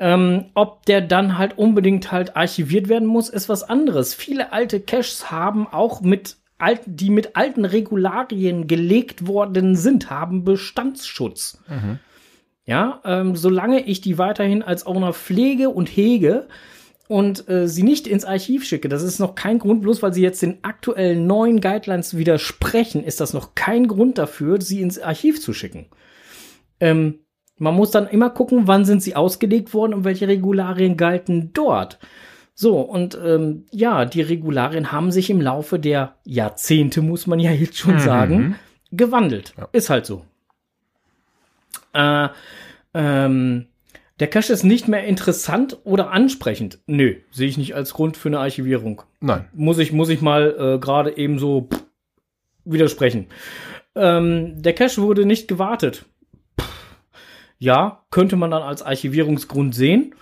Ähm, 0.00 0.46
ob 0.54 0.84
der 0.86 1.00
dann 1.02 1.38
halt 1.38 1.56
unbedingt 1.56 2.10
halt 2.10 2.36
archiviert 2.36 2.88
werden 2.88 3.06
muss, 3.06 3.28
ist 3.28 3.48
was 3.48 3.62
anderes. 3.62 4.12
Viele 4.14 4.52
alte 4.52 4.80
Caches 4.80 5.30
haben 5.30 5.68
auch 5.70 6.00
mit 6.00 6.36
alten, 6.58 6.96
die 6.96 7.10
mit 7.10 7.36
alten 7.36 7.64
Regularien 7.64 8.66
gelegt 8.66 9.26
worden 9.26 9.76
sind, 9.76 10.10
haben 10.10 10.44
Bestandsschutz. 10.44 11.58
Ja, 12.66 13.00
ähm, 13.04 13.36
solange 13.36 13.84
ich 13.84 14.00
die 14.00 14.16
weiterhin 14.16 14.62
als 14.62 14.86
Owner 14.86 15.12
pflege 15.12 15.68
und 15.68 15.88
hege 15.88 16.48
und 17.08 17.46
äh, 17.48 17.68
sie 17.68 17.82
nicht 17.82 18.06
ins 18.06 18.24
Archiv 18.24 18.64
schicke, 18.64 18.88
das 18.88 19.02
ist 19.02 19.18
noch 19.18 19.34
kein 19.34 19.58
Grund, 19.58 19.82
bloß 19.82 20.02
weil 20.02 20.14
sie 20.14 20.22
jetzt 20.22 20.40
den 20.40 20.64
aktuellen 20.64 21.26
neuen 21.26 21.60
Guidelines 21.60 22.16
widersprechen, 22.16 23.04
ist 23.04 23.20
das 23.20 23.34
noch 23.34 23.54
kein 23.54 23.86
Grund 23.86 24.16
dafür, 24.16 24.60
sie 24.62 24.80
ins 24.80 24.98
Archiv 24.98 25.42
zu 25.42 25.52
schicken. 25.52 25.86
Ähm, 26.80 27.20
man 27.58 27.74
muss 27.74 27.90
dann 27.90 28.08
immer 28.08 28.30
gucken, 28.30 28.66
wann 28.66 28.84
sind 28.84 29.02
sie 29.02 29.14
ausgelegt 29.14 29.74
worden 29.74 29.94
und 29.94 30.04
welche 30.04 30.26
Regularien 30.26 30.96
galten 30.96 31.52
dort. 31.52 31.98
So, 32.54 32.80
und 32.80 33.18
ähm, 33.22 33.66
ja, 33.72 34.04
die 34.04 34.22
Regularien 34.22 34.92
haben 34.92 35.10
sich 35.10 35.28
im 35.28 35.40
Laufe 35.40 35.78
der 35.78 36.14
Jahrzehnte, 36.24 37.02
muss 37.02 37.26
man 37.26 37.40
ja 37.40 37.50
jetzt 37.50 37.76
schon 37.76 37.98
sagen, 37.98 38.56
gewandelt. 38.92 39.54
Ist 39.72 39.90
halt 39.90 40.06
so. 40.06 40.24
Äh, 41.92 42.28
ähm, 42.94 43.66
der 44.20 44.28
Cache 44.28 44.52
ist 44.52 44.62
nicht 44.62 44.86
mehr 44.86 45.04
interessant 45.04 45.78
oder 45.82 46.12
ansprechend. 46.12 46.78
Nö, 46.86 47.16
sehe 47.32 47.48
ich 47.48 47.58
nicht 47.58 47.74
als 47.74 47.94
Grund 47.94 48.16
für 48.16 48.28
eine 48.28 48.38
Archivierung. 48.38 49.02
Nein. 49.20 49.48
Muss 49.52 49.78
ich, 49.78 49.92
muss 49.92 50.08
ich 50.08 50.20
mal 50.20 50.54
äh, 50.56 50.78
gerade 50.78 51.16
eben 51.16 51.40
so 51.40 51.68
pff, 51.72 51.82
widersprechen. 52.64 53.26
Ähm, 53.96 54.62
der 54.62 54.74
Cache 54.74 55.02
wurde 55.02 55.26
nicht 55.26 55.48
gewartet. 55.48 56.04
Pff, 56.60 56.70
ja, 57.58 58.04
könnte 58.10 58.36
man 58.36 58.52
dann 58.52 58.62
als 58.62 58.82
Archivierungsgrund 58.82 59.74
sehen. 59.74 60.14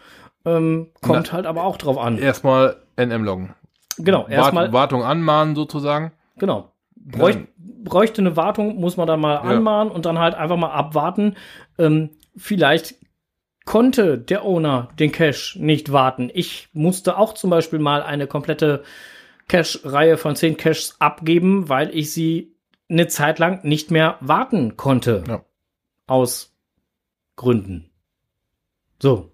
Ähm, 0.44 0.90
kommt 1.00 1.26
Na, 1.28 1.32
halt 1.32 1.46
aber 1.46 1.64
auch 1.64 1.76
drauf 1.76 1.98
an. 1.98 2.18
Erstmal 2.18 2.76
NM 2.96 3.24
loggen. 3.24 3.54
genau, 3.98 4.26
erstmal, 4.28 4.64
Wart, 4.66 4.72
Wartung 4.72 5.04
anmahnen 5.04 5.54
sozusagen. 5.54 6.12
genau. 6.36 6.72
Bräuch, 6.96 7.36
bräuchte 7.58 8.22
eine 8.22 8.36
Wartung, 8.36 8.76
muss 8.76 8.96
man 8.96 9.08
dann 9.08 9.20
mal 9.20 9.34
Ja. 9.34 9.40
anmahnen 9.40 9.92
und 9.92 10.06
dann 10.06 10.18
halt 10.20 10.34
einfach 10.34 10.56
mal 10.56 10.70
abwarten. 10.70 11.36
Ähm, 11.78 12.10
vielleicht 12.36 12.94
konnte 13.64 14.18
der 14.18 14.44
Owner 14.44 14.88
den 15.00 15.10
Cache 15.10 15.58
nicht 15.58 15.90
warten. 15.92 16.30
Ich 16.32 16.68
musste 16.72 17.16
auch 17.18 17.34
zum 17.34 17.50
Beispiel 17.50 17.80
mal 17.80 18.02
eine 18.02 18.26
komplette 18.28 18.84
Cache-Reihe 19.48 20.16
von 20.16 20.36
zehn 20.36 20.56
Caches 20.56 20.96
abgeben, 21.00 21.68
weil 21.68 21.90
ich 21.94 22.12
sie 22.12 22.54
eine 22.88 23.08
Zeit 23.08 23.38
lang 23.40 23.64
nicht 23.64 23.90
mehr 23.90 24.16
warten 24.20 24.76
konnte. 24.76 25.24
Ja. 25.26 25.44
Aus 26.06 26.54
Gründen. 27.36 27.90
So. 29.00 29.31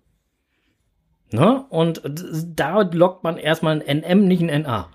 Ne? 1.31 1.65
Und 1.69 2.01
da 2.57 2.83
lockt 2.83 3.25
man 3.25 3.37
erstmal 3.37 3.83
ein 3.87 4.01
NM, 4.01 4.27
nicht 4.27 4.43
ein 4.43 4.63
NA. 4.63 4.89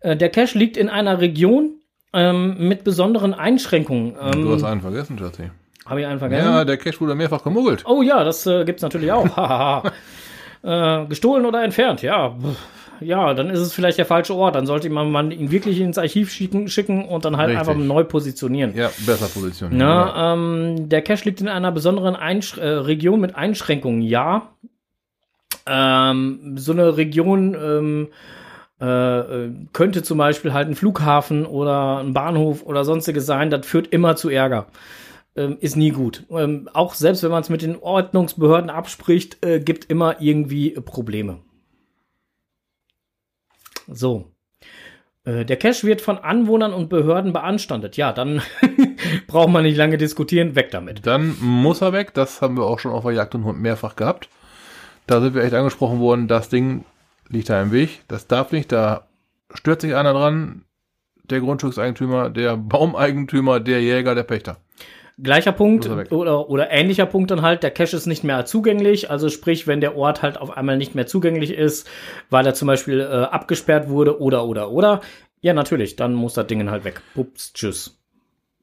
Äh, 0.00 0.16
Der 0.16 0.28
Cache 0.30 0.58
liegt 0.58 0.76
in 0.76 0.88
einer 0.88 1.20
Region 1.20 1.74
ähm, 2.12 2.68
mit 2.68 2.82
besonderen 2.84 3.34
Einschränkungen. 3.34 4.14
du 4.14 4.52
hast 4.52 4.62
Ähm, 4.62 4.66
einen 4.66 4.80
vergessen, 4.80 5.16
Jesse. 5.18 5.50
Habe 5.86 6.00
ich 6.00 6.06
einen 6.06 6.18
vergessen? 6.18 6.44
Ja, 6.44 6.64
der 6.64 6.76
Cache 6.76 7.00
wurde 7.00 7.14
mehrfach 7.14 7.42
gemuggelt. 7.44 7.84
Oh 7.86 8.02
ja, 8.02 8.24
das 8.24 8.46
äh, 8.46 8.64
gibt's 8.64 8.82
natürlich 8.82 9.12
auch. 9.12 9.84
Äh, 10.62 11.06
gestohlen 11.06 11.46
oder 11.46 11.64
entfernt, 11.64 12.02
ja. 12.02 12.36
Ja, 13.00 13.32
dann 13.32 13.48
ist 13.48 13.60
es 13.60 13.72
vielleicht 13.72 13.96
der 13.96 14.04
falsche 14.04 14.34
Ort. 14.34 14.56
Dann 14.56 14.66
sollte 14.66 14.90
man, 14.90 15.10
man 15.10 15.30
ihn 15.30 15.50
wirklich 15.50 15.80
ins 15.80 15.96
Archiv 15.96 16.30
schicken, 16.30 16.68
schicken 16.68 17.06
und 17.06 17.24
dann 17.24 17.38
halt 17.38 17.48
Richtig. 17.48 17.66
einfach 17.66 17.82
neu 17.82 18.04
positionieren. 18.04 18.74
Ja, 18.76 18.90
besser 19.06 19.28
positioniert. 19.28 19.78
Na, 19.80 20.34
ähm, 20.34 20.90
der 20.90 21.00
Cache 21.00 21.24
liegt 21.24 21.40
in 21.40 21.48
einer 21.48 21.72
besonderen 21.72 22.14
Einsch 22.14 22.58
äh, 22.58 22.66
Region 22.68 23.20
mit 23.22 23.34
Einschränkungen, 23.36 24.02
ja. 24.02 24.50
Ähm, 25.66 26.56
so 26.56 26.72
eine 26.72 26.96
Region 26.96 27.54
ähm, 27.54 28.08
äh, 28.80 29.44
äh, 29.44 29.52
könnte 29.72 30.02
zum 30.02 30.18
Beispiel 30.18 30.52
halt 30.52 30.68
ein 30.68 30.74
Flughafen 30.74 31.44
oder 31.44 31.98
ein 31.98 32.14
Bahnhof 32.14 32.64
oder 32.64 32.84
sonstiges 32.84 33.26
sein. 33.26 33.50
Das 33.50 33.66
führt 33.66 33.88
immer 33.88 34.16
zu 34.16 34.30
Ärger. 34.30 34.66
Ähm, 35.36 35.58
ist 35.60 35.76
nie 35.76 35.90
gut. 35.90 36.24
Ähm, 36.30 36.68
auch 36.72 36.94
selbst 36.94 37.22
wenn 37.22 37.30
man 37.30 37.42
es 37.42 37.50
mit 37.50 37.62
den 37.62 37.76
Ordnungsbehörden 37.76 38.70
abspricht, 38.70 39.44
äh, 39.44 39.60
gibt 39.60 39.84
immer 39.84 40.20
irgendwie 40.20 40.70
Probleme. 40.70 41.38
So. 43.86 44.32
Äh, 45.24 45.44
Der 45.44 45.56
Cache 45.56 45.86
wird 45.86 46.00
von 46.00 46.18
Anwohnern 46.18 46.72
und 46.72 46.88
Behörden 46.88 47.32
beanstandet. 47.32 47.96
Ja, 47.96 48.12
dann 48.12 48.42
braucht 49.26 49.50
man 49.50 49.64
nicht 49.64 49.76
lange 49.76 49.98
diskutieren, 49.98 50.54
weg 50.56 50.70
damit. 50.70 51.06
Dann 51.06 51.36
muss 51.40 51.82
er 51.82 51.92
weg. 51.92 52.14
Das 52.14 52.40
haben 52.40 52.56
wir 52.56 52.64
auch 52.64 52.78
schon 52.78 52.92
auf 52.92 53.04
der 53.04 53.12
Jagd 53.12 53.34
und 53.34 53.44
Hund 53.44 53.60
mehrfach 53.60 53.94
gehabt. 53.94 54.28
Da 55.10 55.20
sind 55.20 55.34
wir 55.34 55.42
echt 55.42 55.54
angesprochen 55.54 55.98
worden, 55.98 56.28
das 56.28 56.50
Ding 56.50 56.84
liegt 57.28 57.48
da 57.48 57.60
im 57.60 57.72
Weg. 57.72 58.04
Das 58.06 58.28
darf 58.28 58.52
nicht, 58.52 58.70
da 58.70 59.08
stört 59.52 59.80
sich 59.80 59.96
einer 59.96 60.12
dran. 60.12 60.62
Der 61.24 61.40
Grundstückseigentümer, 61.40 62.30
der 62.30 62.56
Baumeigentümer, 62.56 63.58
der 63.58 63.82
Jäger, 63.82 64.14
der 64.14 64.22
Pächter. 64.22 64.58
Gleicher 65.18 65.50
Punkt 65.50 65.86
er 65.86 66.12
oder, 66.12 66.48
oder 66.48 66.70
ähnlicher 66.70 67.06
Punkt 67.06 67.32
dann 67.32 67.42
halt, 67.42 67.64
der 67.64 67.72
Cache 67.72 67.96
ist 67.96 68.06
nicht 68.06 68.22
mehr 68.22 68.46
zugänglich. 68.46 69.10
Also 69.10 69.30
sprich, 69.30 69.66
wenn 69.66 69.80
der 69.80 69.96
Ort 69.96 70.22
halt 70.22 70.38
auf 70.38 70.56
einmal 70.56 70.78
nicht 70.78 70.94
mehr 70.94 71.08
zugänglich 71.08 71.50
ist, 71.50 71.90
weil 72.30 72.46
er 72.46 72.54
zum 72.54 72.68
Beispiel 72.68 73.00
äh, 73.00 73.04
abgesperrt 73.04 73.88
wurde 73.88 74.20
oder 74.20 74.44
oder 74.44 74.70
oder. 74.70 75.00
Ja, 75.40 75.54
natürlich, 75.54 75.96
dann 75.96 76.14
muss 76.14 76.34
das 76.34 76.46
Ding 76.46 76.70
halt 76.70 76.84
weg. 76.84 77.02
Ups, 77.16 77.52
tschüss. 77.52 77.99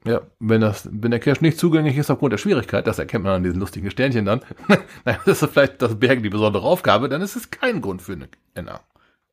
Ja, 0.07 0.21
wenn 0.39 0.61
das, 0.61 0.89
wenn 0.91 1.11
der 1.11 1.19
Cache 1.19 1.41
nicht 1.41 1.57
zugänglich 1.57 1.97
ist 1.97 2.09
aufgrund 2.09 2.33
der 2.33 2.37
Schwierigkeit, 2.37 2.87
das 2.87 2.99
erkennt 2.99 3.23
man 3.23 3.33
an 3.33 3.43
diesen 3.43 3.59
lustigen 3.59 3.91
Sternchen 3.91 4.25
dann, 4.25 4.41
naja, 5.05 5.19
das 5.25 5.41
ist 5.41 5.51
vielleicht 5.51 5.81
das 5.81 5.99
Bergen 5.99 6.23
die 6.23 6.29
besondere 6.29 6.65
Aufgabe, 6.65 7.09
dann 7.09 7.21
ist 7.21 7.35
es 7.35 7.51
kein 7.51 7.81
Grund 7.81 8.01
für 8.01 8.13
eine 8.13 8.29
NA. 8.55 8.79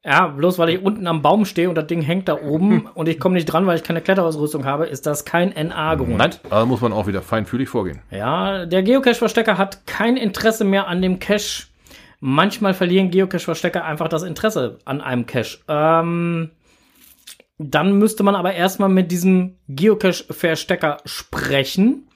Ja, 0.07 0.27
bloß 0.27 0.59
weil 0.59 0.69
ich 0.69 0.83
unten 0.83 1.07
am 1.07 1.23
Baum 1.23 1.47
stehe 1.47 1.69
und 1.71 1.77
das 1.77 1.87
Ding 1.87 2.03
hängt 2.03 2.29
da 2.29 2.39
oben 2.39 2.87
und 2.95 3.09
ich 3.09 3.19
komme 3.19 3.35
nicht 3.35 3.47
dran, 3.47 3.67
weil 3.67 3.77
ich 3.77 3.83
keine 3.83 4.03
Kletterausrüstung 4.03 4.67
habe, 4.67 4.87
ist 4.87 5.07
das 5.07 5.25
kein 5.25 5.49
NA-Grund. 5.51 6.19
Nein, 6.19 6.35
aber 6.51 6.67
muss 6.67 6.83
man 6.83 6.93
auch 6.93 7.07
wieder 7.07 7.23
feinfühlig 7.23 7.69
vorgehen. 7.71 8.01
Ja, 8.11 8.67
der 8.67 8.83
Geocache-Verstecker 8.83 9.57
hat 9.57 9.87
kein 9.87 10.17
Interesse 10.17 10.65
mehr 10.65 10.89
an 10.89 11.01
dem 11.01 11.21
Cache. 11.21 11.69
Manchmal 12.21 12.75
verlieren 12.75 13.11
Geocache-Verstecker 13.11 13.85
einfach 13.85 14.09
das 14.09 14.23
Interesse 14.23 14.79
an 14.85 15.01
einem 15.01 15.25
Cache. 15.25 15.59
Ähm, 15.69 16.51
dann 17.59 17.99
müsste 17.99 18.23
man 18.23 18.35
aber 18.35 18.55
erstmal 18.55 18.89
mit 18.89 19.13
diesem 19.13 19.57
Geocache-Verstecker 19.69 20.99
sprechen, 21.05 22.09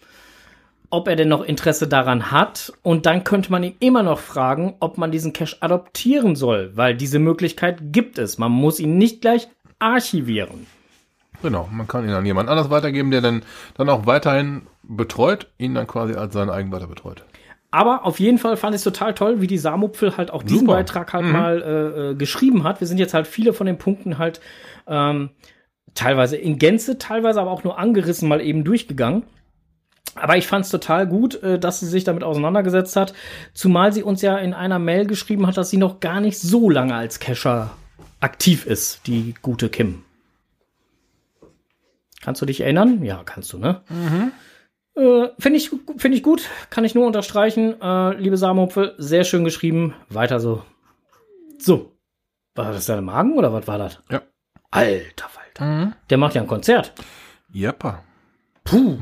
ob 0.91 1.07
er 1.07 1.16
denn 1.16 1.28
noch 1.28 1.45
Interesse 1.45 1.86
daran 1.86 2.30
hat. 2.30 2.72
Und 2.82 3.07
dann 3.07 3.24
könnte 3.24 3.51
man 3.53 3.62
ihn 3.62 3.76
immer 3.78 4.03
noch 4.03 4.18
fragen, 4.18 4.74
ob 4.80 4.99
man 4.99 5.12
diesen 5.12 5.32
Cache 5.32 5.57
adoptieren 5.61 6.34
soll, 6.34 6.72
weil 6.76 6.97
diese 6.97 7.18
Möglichkeit 7.18 7.93
gibt 7.93 8.18
es. 8.18 8.39
Man 8.39 8.53
muss 8.53 8.80
ihn 8.80 8.99
nicht 8.99 9.20
gleich 9.20 9.49
archivieren. 9.78 10.66
Genau, 11.41 11.68
man 11.70 11.86
kann 11.86 12.05
ihn 12.05 12.14
an 12.14 12.26
jemand 12.26 12.49
anders 12.49 12.68
weitergeben, 12.68 13.12
der 13.12 13.20
dann, 13.20 13.43
dann 13.74 13.89
auch 13.89 14.07
weiterhin 14.07 14.62
betreut, 14.82 15.47
ihn 15.57 15.74
dann 15.74 15.86
quasi 15.86 16.14
als 16.14 16.34
seinen 16.34 16.51
eigen 16.51 16.72
weiter 16.72 16.89
betreut. 16.89 17.22
Aber 17.70 18.07
auf 18.07 18.18
jeden 18.18 18.39
Fall 18.39 18.57
fand 18.57 18.74
ich 18.74 18.78
es 18.78 18.84
total 18.84 19.14
toll, 19.14 19.41
wie 19.41 19.47
die 19.47 19.59
Samupfel 19.59 20.16
halt 20.16 20.32
auch 20.32 20.43
diesen 20.43 20.61
Super. 20.61 20.72
Beitrag 20.72 21.12
halt 21.12 21.26
mal 21.26 21.62
äh, 21.62 22.11
äh, 22.11 22.14
geschrieben 22.14 22.64
hat. 22.64 22.80
Wir 22.80 22.86
sind 22.86 22.99
jetzt 22.99 23.12
halt 23.12 23.26
viele 23.26 23.53
von 23.53 23.66
den 23.66 23.76
Punkten 23.76 24.16
halt 24.16 24.41
ähm, 24.89 25.30
teilweise 25.95 26.36
in 26.36 26.59
Gänze, 26.59 26.99
teilweise 26.99 27.41
aber 27.41 27.51
auch 27.51 27.64
nur 27.64 27.78
angerissen 27.78 28.28
mal 28.28 28.41
eben 28.41 28.64
durchgegangen. 28.64 29.24
Aber 30.14 30.36
ich 30.36 30.47
fand 30.47 30.64
es 30.64 30.70
total 30.70 31.07
gut, 31.07 31.43
äh, 31.43 31.59
dass 31.59 31.80
sie 31.80 31.86
sich 31.86 32.05
damit 32.05 32.24
auseinandergesetzt 32.24 32.97
hat, 32.97 33.14
zumal 33.55 33.93
sie 33.93 34.03
uns 34.03 34.22
ja 34.22 34.39
in 34.39 34.55
einer 34.55 34.78
Mail 34.78 35.07
geschrieben 35.07 35.47
hat, 35.47 35.57
dass 35.57 35.70
sie 35.70 35.76
noch 35.76 36.01
gar 36.01 36.20
nicht 36.20 36.39
so 36.39 36.70
lange 36.70 36.95
als 36.95 37.20
Cacher 37.20 37.70
aktiv 38.20 38.66
ist, 38.66 39.07
die 39.07 39.34
gute 39.43 39.68
Kim. 39.68 40.03
Kannst 42.20 42.43
du 42.43 42.47
dich 42.47 42.61
erinnern? 42.61 43.05
Ja, 43.05 43.22
kannst 43.24 43.53
du, 43.53 43.59
ne? 43.59 43.82
Äh, 44.97 45.28
Finde 45.39 45.57
ich, 45.57 45.70
find 45.97 46.14
ich 46.14 46.22
gut, 46.22 46.49
kann 46.70 46.84
ich 46.84 46.95
nur 46.95 47.07
unterstreichen. 47.07 47.80
Äh, 47.80 48.16
liebe 48.16 48.36
Samenhupfe, 48.36 48.95
sehr 48.99 49.22
schön 49.22 49.45
geschrieben. 49.45 49.95
Weiter 50.09 50.41
so. 50.41 50.62
So. 51.59 51.93
War 52.57 52.72
das 52.72 52.86
dein 52.86 53.05
Magen 53.05 53.34
oder 53.39 53.53
was 53.53 53.68
war 53.68 53.78
das? 53.78 54.03
Ja. 54.11 54.22
Alter 54.71 55.29
Falter. 55.29 55.93
Der 56.11 56.19
macht 56.19 56.35
ja 56.35 56.43
ein 56.43 56.47
Konzert. 56.47 56.93
Jappa. 57.53 58.03
Puh. 58.64 58.99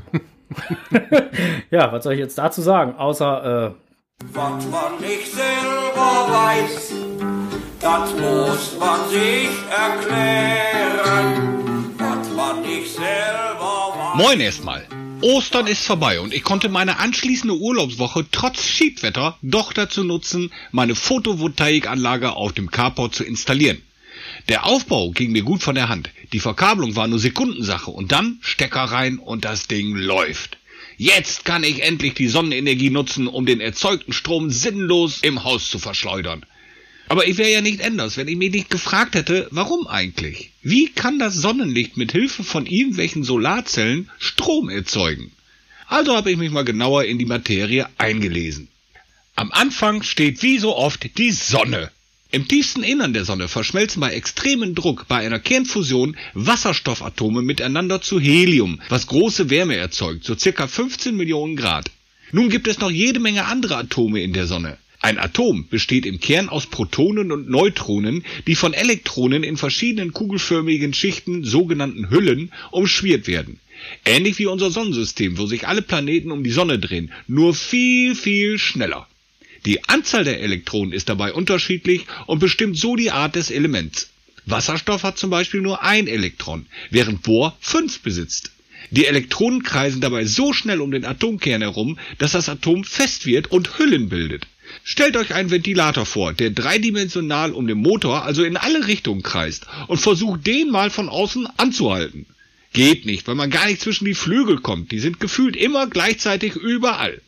ja, 1.70 1.90
was 1.92 2.04
soll 2.04 2.12
ich 2.12 2.20
jetzt 2.20 2.38
dazu 2.38 2.62
sagen? 2.62 2.94
Außer, 2.94 3.74
äh, 3.74 4.24
Was 4.32 4.64
man 4.66 5.00
nicht 5.00 5.32
selber 5.32 6.28
weiß, 6.30 6.92
das 7.80 8.12
muss 8.12 8.78
man 8.78 9.08
sich 9.08 9.48
erklären. 9.70 11.34
Was 11.98 12.30
man 12.30 12.62
nicht 12.62 12.94
selber 12.94 13.92
weiß. 13.96 14.22
Moin 14.22 14.40
erstmal. 14.40 14.86
Ostern 15.22 15.66
ist 15.66 15.84
vorbei 15.84 16.20
und 16.20 16.32
ich 16.32 16.44
konnte 16.44 16.68
meine 16.68 16.98
anschließende 17.00 17.56
Urlaubswoche 17.56 18.26
trotz 18.30 18.64
Schiedwetter 18.66 19.36
doch 19.42 19.72
dazu 19.72 20.04
nutzen, 20.04 20.52
meine 20.70 20.94
Photovoltaikanlage 20.94 22.36
auf 22.36 22.52
dem 22.52 22.70
Carport 22.70 23.14
zu 23.14 23.24
installieren. 23.24 23.82
Der 24.48 24.64
Aufbau 24.64 25.10
ging 25.10 25.32
mir 25.32 25.42
gut 25.42 25.62
von 25.62 25.74
der 25.74 25.88
Hand. 25.88 26.10
Die 26.32 26.38
Verkabelung 26.38 26.94
war 26.94 27.08
nur 27.08 27.18
Sekundensache 27.18 27.90
und 27.90 28.12
dann 28.12 28.38
Stecker 28.42 28.84
rein 28.84 29.18
und 29.18 29.44
das 29.44 29.66
Ding 29.66 29.96
läuft. 29.96 30.58
Jetzt 30.96 31.44
kann 31.44 31.64
ich 31.64 31.82
endlich 31.82 32.14
die 32.14 32.28
Sonnenenergie 32.28 32.90
nutzen, 32.90 33.26
um 33.26 33.44
den 33.44 33.60
erzeugten 33.60 34.12
Strom 34.12 34.50
sinnlos 34.50 35.18
im 35.22 35.42
Haus 35.42 35.68
zu 35.68 35.78
verschleudern. 35.78 36.46
Aber 37.08 37.26
ich 37.26 37.38
wäre 37.38 37.50
ja 37.50 37.60
nicht 37.60 37.82
anders, 37.82 38.16
wenn 38.16 38.28
ich 38.28 38.36
mich 38.36 38.52
nicht 38.52 38.70
gefragt 38.70 39.14
hätte, 39.14 39.48
warum 39.50 39.86
eigentlich? 39.86 40.50
Wie 40.62 40.88
kann 40.88 41.18
das 41.18 41.34
Sonnenlicht 41.34 41.96
mit 41.96 42.12
Hilfe 42.12 42.42
von 42.44 42.66
irgendwelchen 42.66 43.24
Solarzellen 43.24 44.10
Strom 44.18 44.70
erzeugen? 44.70 45.32
Also 45.86 46.16
habe 46.16 46.30
ich 46.30 46.36
mich 46.36 46.50
mal 46.50 46.64
genauer 46.64 47.04
in 47.04 47.18
die 47.18 47.26
Materie 47.26 47.88
eingelesen. 47.98 48.68
Am 49.36 49.52
Anfang 49.52 50.02
steht 50.02 50.42
wie 50.42 50.58
so 50.58 50.74
oft 50.76 51.18
die 51.18 51.30
Sonne. 51.30 51.90
Im 52.36 52.46
tiefsten 52.46 52.82
Innern 52.82 53.14
der 53.14 53.24
Sonne 53.24 53.48
verschmelzen 53.48 53.98
bei 53.98 54.12
extremem 54.12 54.74
Druck 54.74 55.08
bei 55.08 55.24
einer 55.24 55.38
Kernfusion 55.38 56.18
Wasserstoffatome 56.34 57.40
miteinander 57.40 58.02
zu 58.02 58.20
Helium, 58.20 58.78
was 58.90 59.06
große 59.06 59.48
Wärme 59.48 59.76
erzeugt, 59.76 60.22
so 60.24 60.36
circa 60.36 60.66
15 60.66 61.16
Millionen 61.16 61.56
Grad. 61.56 61.90
Nun 62.32 62.50
gibt 62.50 62.68
es 62.68 62.78
noch 62.78 62.90
jede 62.90 63.20
Menge 63.20 63.46
andere 63.46 63.78
Atome 63.78 64.20
in 64.20 64.34
der 64.34 64.46
Sonne. 64.46 64.76
Ein 65.00 65.18
Atom 65.18 65.66
besteht 65.68 66.04
im 66.04 66.20
Kern 66.20 66.50
aus 66.50 66.66
Protonen 66.66 67.32
und 67.32 67.48
Neutronen, 67.48 68.22
die 68.46 68.54
von 68.54 68.74
Elektronen 68.74 69.42
in 69.42 69.56
verschiedenen 69.56 70.12
kugelförmigen 70.12 70.92
Schichten, 70.92 71.42
sogenannten 71.42 72.10
Hüllen, 72.10 72.52
umschwirrt 72.70 73.28
werden. 73.28 73.60
Ähnlich 74.04 74.38
wie 74.38 74.44
unser 74.44 74.70
Sonnensystem, 74.70 75.38
wo 75.38 75.46
sich 75.46 75.66
alle 75.66 75.80
Planeten 75.80 76.30
um 76.30 76.44
die 76.44 76.50
Sonne 76.50 76.78
drehen, 76.78 77.12
nur 77.28 77.54
viel, 77.54 78.14
viel 78.14 78.58
schneller. 78.58 79.08
Die 79.64 79.88
Anzahl 79.88 80.24
der 80.24 80.40
Elektronen 80.40 80.92
ist 80.92 81.08
dabei 81.08 81.32
unterschiedlich 81.32 82.06
und 82.26 82.38
bestimmt 82.38 82.76
so 82.76 82.96
die 82.96 83.10
Art 83.10 83.36
des 83.36 83.50
Elements. 83.50 84.10
Wasserstoff 84.44 85.02
hat 85.02 85.18
zum 85.18 85.30
Beispiel 85.30 85.60
nur 85.60 85.82
ein 85.82 86.06
Elektron, 86.06 86.66
während 86.90 87.22
Bohr 87.22 87.56
fünf 87.60 88.00
besitzt. 88.00 88.52
Die 88.90 89.06
Elektronen 89.06 89.64
kreisen 89.64 90.00
dabei 90.00 90.24
so 90.24 90.52
schnell 90.52 90.80
um 90.80 90.92
den 90.92 91.04
Atomkern 91.04 91.62
herum, 91.62 91.98
dass 92.18 92.32
das 92.32 92.48
Atom 92.48 92.84
fest 92.84 93.26
wird 93.26 93.50
und 93.50 93.78
Hüllen 93.78 94.08
bildet. 94.08 94.46
Stellt 94.84 95.16
euch 95.16 95.34
einen 95.34 95.50
Ventilator 95.50 96.06
vor, 96.06 96.32
der 96.32 96.50
dreidimensional 96.50 97.52
um 97.52 97.66
den 97.66 97.78
Motor, 97.78 98.24
also 98.24 98.44
in 98.44 98.56
alle 98.56 98.86
Richtungen 98.86 99.22
kreist, 99.22 99.66
und 99.88 99.98
versucht 99.98 100.46
den 100.46 100.70
mal 100.70 100.90
von 100.90 101.08
außen 101.08 101.46
anzuhalten. 101.56 102.26
Geht 102.72 103.06
nicht, 103.06 103.26
weil 103.26 103.34
man 103.34 103.50
gar 103.50 103.66
nicht 103.66 103.80
zwischen 103.80 104.04
die 104.04 104.14
Flügel 104.14 104.58
kommt, 104.58 104.92
die 104.92 104.98
sind 104.98 105.18
gefühlt 105.18 105.56
immer 105.56 105.88
gleichzeitig 105.88 106.54
überall. 106.54 107.20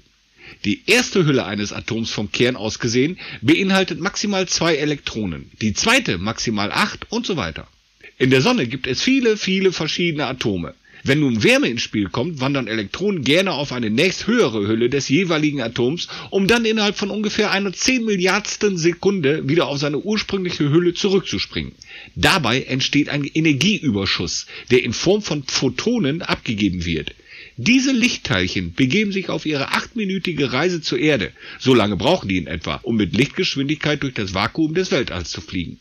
Die 0.65 0.83
erste 0.87 1.25
Hülle 1.25 1.45
eines 1.45 1.73
Atoms 1.73 2.11
vom 2.11 2.33
Kern 2.33 2.57
aus 2.57 2.79
gesehen 2.79 3.19
beinhaltet 3.43 4.01
maximal 4.01 4.49
zwei 4.49 4.77
Elektronen, 4.77 5.51
die 5.61 5.75
zweite 5.75 6.19
maximal 6.19 6.73
acht 6.73 7.11
und 7.11 7.27
so 7.27 7.37
weiter. 7.37 7.69
In 8.19 8.31
der 8.31 8.43
Sonne 8.43 8.67
gibt 8.67 8.87
es 8.87 9.03
viele, 9.03 9.37
viele 9.37 9.73
verschiedene 9.73 10.27
Atome. 10.27 10.75
Wenn 11.05 11.21
nun 11.21 11.45
Wärme 11.45 11.69
ins 11.69 11.83
Spiel 11.83 12.09
kommt, 12.09 12.41
wandern 12.41 12.67
Elektronen 12.67 13.23
gerne 13.23 13.53
auf 13.53 13.73
eine 13.73 13.91
nächsthöhere 13.91 14.67
Hülle 14.67 14.91
des 14.91 15.09
jeweiligen 15.09 15.61
Atoms, 15.61 16.09
um 16.31 16.47
dann 16.47 16.65
innerhalb 16.65 16.97
von 16.97 17.11
ungefähr 17.11 17.51
einer 17.51 17.73
10 17.73 18.05
Milliardsten 18.05 18.77
Sekunde 18.77 19.49
wieder 19.49 19.69
auf 19.69 19.79
seine 19.79 19.99
ursprüngliche 19.99 20.71
Hülle 20.71 20.95
zurückzuspringen. 20.95 21.73
Dabei 22.17 22.63
entsteht 22.63 23.09
ein 23.09 23.25
Energieüberschuss, 23.25 24.47
der 24.71 24.83
in 24.83 24.93
Form 24.93 25.23
von 25.23 25.45
Photonen 25.45 26.23
abgegeben 26.23 26.85
wird. 26.85 27.15
Diese 27.61 27.91
Lichtteilchen 27.91 28.73
begeben 28.73 29.11
sich 29.11 29.31
auf 29.31 29.45
ihre 29.45 29.73
achtminütige 29.73 30.53
Reise 30.53 30.81
zur 30.81 31.01
Erde. 31.01 31.33
So 31.59 31.75
lange 31.75 31.97
brauchen 31.97 32.29
die 32.29 32.37
in 32.37 32.47
etwa, 32.47 32.77
um 32.85 32.95
mit 32.95 33.17
Lichtgeschwindigkeit 33.17 34.01
durch 34.05 34.15
das 34.15 34.33
Vakuum 34.33 34.75
des 34.75 34.93
Weltalls 34.93 35.31
zu 35.31 35.41
fliegen. 35.41 35.81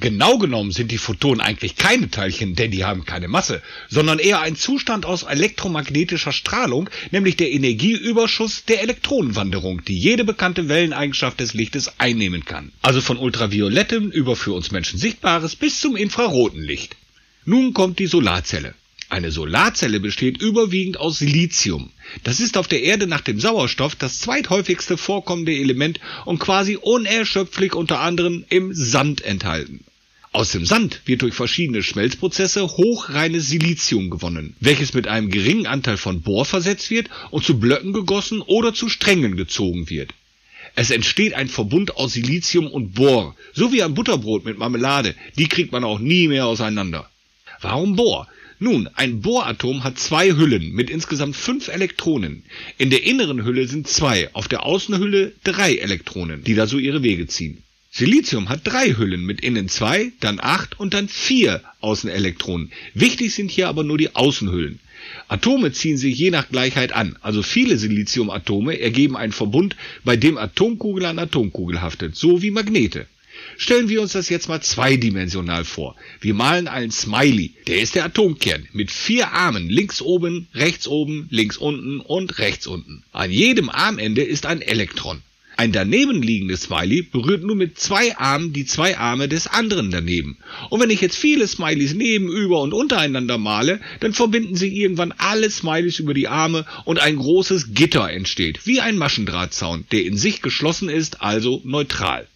Genau 0.00 0.38
genommen 0.38 0.70
sind 0.70 0.90
die 0.90 0.96
Photonen 0.96 1.42
eigentlich 1.42 1.76
keine 1.76 2.10
Teilchen, 2.10 2.54
denn 2.54 2.70
die 2.70 2.86
haben 2.86 3.04
keine 3.04 3.28
Masse, 3.28 3.60
sondern 3.90 4.18
eher 4.18 4.40
ein 4.40 4.56
Zustand 4.56 5.04
aus 5.04 5.24
elektromagnetischer 5.24 6.32
Strahlung, 6.32 6.88
nämlich 7.10 7.36
der 7.36 7.52
Energieüberschuss 7.52 8.64
der 8.64 8.80
Elektronenwanderung, 8.80 9.84
die 9.84 9.98
jede 9.98 10.24
bekannte 10.24 10.70
Welleneigenschaft 10.70 11.38
des 11.38 11.52
Lichtes 11.52 12.00
einnehmen 12.00 12.46
kann. 12.46 12.72
Also 12.80 13.02
von 13.02 13.18
ultraviolettem 13.18 14.10
über 14.10 14.36
für 14.36 14.54
uns 14.54 14.70
Menschen 14.70 14.98
sichtbares 14.98 15.54
bis 15.54 15.80
zum 15.80 15.96
infraroten 15.96 16.62
Licht. 16.62 16.96
Nun 17.44 17.74
kommt 17.74 17.98
die 17.98 18.06
Solarzelle. 18.06 18.74
Eine 19.10 19.32
Solarzelle 19.32 19.98
besteht 19.98 20.40
überwiegend 20.40 20.96
aus 20.96 21.18
Silizium. 21.18 21.90
Das 22.22 22.38
ist 22.38 22.56
auf 22.56 22.68
der 22.68 22.84
Erde 22.84 23.08
nach 23.08 23.22
dem 23.22 23.40
Sauerstoff 23.40 23.96
das 23.96 24.20
zweithäufigste 24.20 24.96
vorkommende 24.96 25.52
Element 25.52 25.98
und 26.26 26.38
quasi 26.38 26.76
unerschöpflich 26.76 27.74
unter 27.74 27.98
anderem 27.98 28.44
im 28.50 28.72
Sand 28.72 29.22
enthalten. 29.22 29.80
Aus 30.30 30.52
dem 30.52 30.64
Sand 30.64 31.00
wird 31.06 31.22
durch 31.22 31.34
verschiedene 31.34 31.82
Schmelzprozesse 31.82 32.62
hochreines 32.62 33.48
Silizium 33.48 34.10
gewonnen, 34.10 34.54
welches 34.60 34.94
mit 34.94 35.08
einem 35.08 35.28
geringen 35.28 35.66
Anteil 35.66 35.96
von 35.96 36.22
Bohr 36.22 36.44
versetzt 36.44 36.88
wird 36.90 37.08
und 37.32 37.44
zu 37.44 37.58
Blöcken 37.58 37.92
gegossen 37.92 38.40
oder 38.40 38.74
zu 38.74 38.88
Strängen 38.88 39.36
gezogen 39.36 39.90
wird. 39.90 40.14
Es 40.76 40.92
entsteht 40.92 41.34
ein 41.34 41.48
Verbund 41.48 41.96
aus 41.96 42.12
Silizium 42.12 42.68
und 42.68 42.94
Bohr, 42.94 43.34
so 43.54 43.72
wie 43.72 43.82
ein 43.82 43.94
Butterbrot 43.94 44.44
mit 44.44 44.56
Marmelade, 44.56 45.16
die 45.36 45.48
kriegt 45.48 45.72
man 45.72 45.82
auch 45.82 45.98
nie 45.98 46.28
mehr 46.28 46.46
auseinander. 46.46 47.10
Warum 47.60 47.96
Bohr? 47.96 48.28
Nun, 48.62 48.90
ein 48.94 49.22
Bohratom 49.22 49.84
hat 49.84 49.98
zwei 49.98 50.36
Hüllen 50.36 50.72
mit 50.72 50.90
insgesamt 50.90 51.34
fünf 51.34 51.68
Elektronen. 51.68 52.44
In 52.76 52.90
der 52.90 53.04
inneren 53.04 53.42
Hülle 53.42 53.66
sind 53.66 53.88
zwei, 53.88 54.28
auf 54.34 54.48
der 54.48 54.66
Außenhülle 54.66 55.32
drei 55.44 55.76
Elektronen, 55.76 56.44
die 56.44 56.54
da 56.54 56.66
so 56.66 56.76
ihre 56.76 57.02
Wege 57.02 57.26
ziehen. 57.26 57.62
Silizium 57.90 58.50
hat 58.50 58.60
drei 58.64 58.94
Hüllen 58.94 59.24
mit 59.24 59.40
innen 59.40 59.70
zwei, 59.70 60.12
dann 60.20 60.40
acht 60.42 60.78
und 60.78 60.92
dann 60.92 61.08
vier 61.08 61.62
Außenelektronen. 61.80 62.70
Wichtig 62.92 63.32
sind 63.32 63.50
hier 63.50 63.66
aber 63.66 63.82
nur 63.82 63.96
die 63.96 64.14
Außenhüllen. 64.14 64.78
Atome 65.28 65.72
ziehen 65.72 65.96
sich 65.96 66.18
je 66.18 66.30
nach 66.30 66.50
Gleichheit 66.50 66.92
an, 66.92 67.16
also 67.22 67.42
viele 67.42 67.78
Siliziumatome 67.78 68.78
ergeben 68.78 69.16
einen 69.16 69.32
Verbund, 69.32 69.74
bei 70.04 70.18
dem 70.18 70.36
Atomkugel 70.36 71.06
an 71.06 71.18
Atomkugel 71.18 71.80
haftet, 71.80 72.14
so 72.14 72.42
wie 72.42 72.50
Magnete. 72.50 73.06
Stellen 73.56 73.88
wir 73.88 74.00
uns 74.00 74.12
das 74.12 74.28
jetzt 74.28 74.48
mal 74.48 74.62
zweidimensional 74.62 75.64
vor. 75.64 75.96
Wir 76.20 76.34
malen 76.34 76.68
einen 76.68 76.90
Smiley, 76.90 77.54
der 77.66 77.80
ist 77.80 77.94
der 77.94 78.04
Atomkern, 78.04 78.68
mit 78.72 78.90
vier 78.90 79.32
Armen, 79.32 79.68
links 79.68 80.00
oben, 80.00 80.48
rechts 80.54 80.88
oben, 80.88 81.26
links 81.30 81.56
unten 81.56 82.00
und 82.00 82.38
rechts 82.38 82.66
unten. 82.66 83.02
An 83.12 83.30
jedem 83.30 83.68
Armende 83.68 84.22
ist 84.22 84.46
ein 84.46 84.62
Elektron. 84.62 85.22
Ein 85.60 85.72
daneben 85.72 86.22
liegendes 86.22 86.62
Smiley 86.62 87.02
berührt 87.02 87.42
nun 87.42 87.58
mit 87.58 87.78
zwei 87.78 88.16
Armen 88.16 88.54
die 88.54 88.64
zwei 88.64 88.96
Arme 88.96 89.28
des 89.28 89.46
anderen 89.46 89.90
daneben. 89.90 90.38
Und 90.70 90.80
wenn 90.80 90.88
ich 90.88 91.02
jetzt 91.02 91.18
viele 91.18 91.46
Smileys 91.46 91.92
neben, 91.92 92.28
über 92.28 92.62
und 92.62 92.72
untereinander 92.72 93.36
male, 93.36 93.78
dann 94.00 94.14
verbinden 94.14 94.56
sich 94.56 94.72
irgendwann 94.72 95.12
alle 95.18 95.50
Smileys 95.50 95.98
über 95.98 96.14
die 96.14 96.28
Arme 96.28 96.64
und 96.86 96.98
ein 96.98 97.16
großes 97.16 97.74
Gitter 97.74 98.08
entsteht, 98.10 98.66
wie 98.66 98.80
ein 98.80 98.96
Maschendrahtzaun, 98.96 99.84
der 99.92 100.04
in 100.04 100.16
sich 100.16 100.40
geschlossen 100.40 100.88
ist, 100.88 101.20
also 101.20 101.60
neutral. 101.62 102.26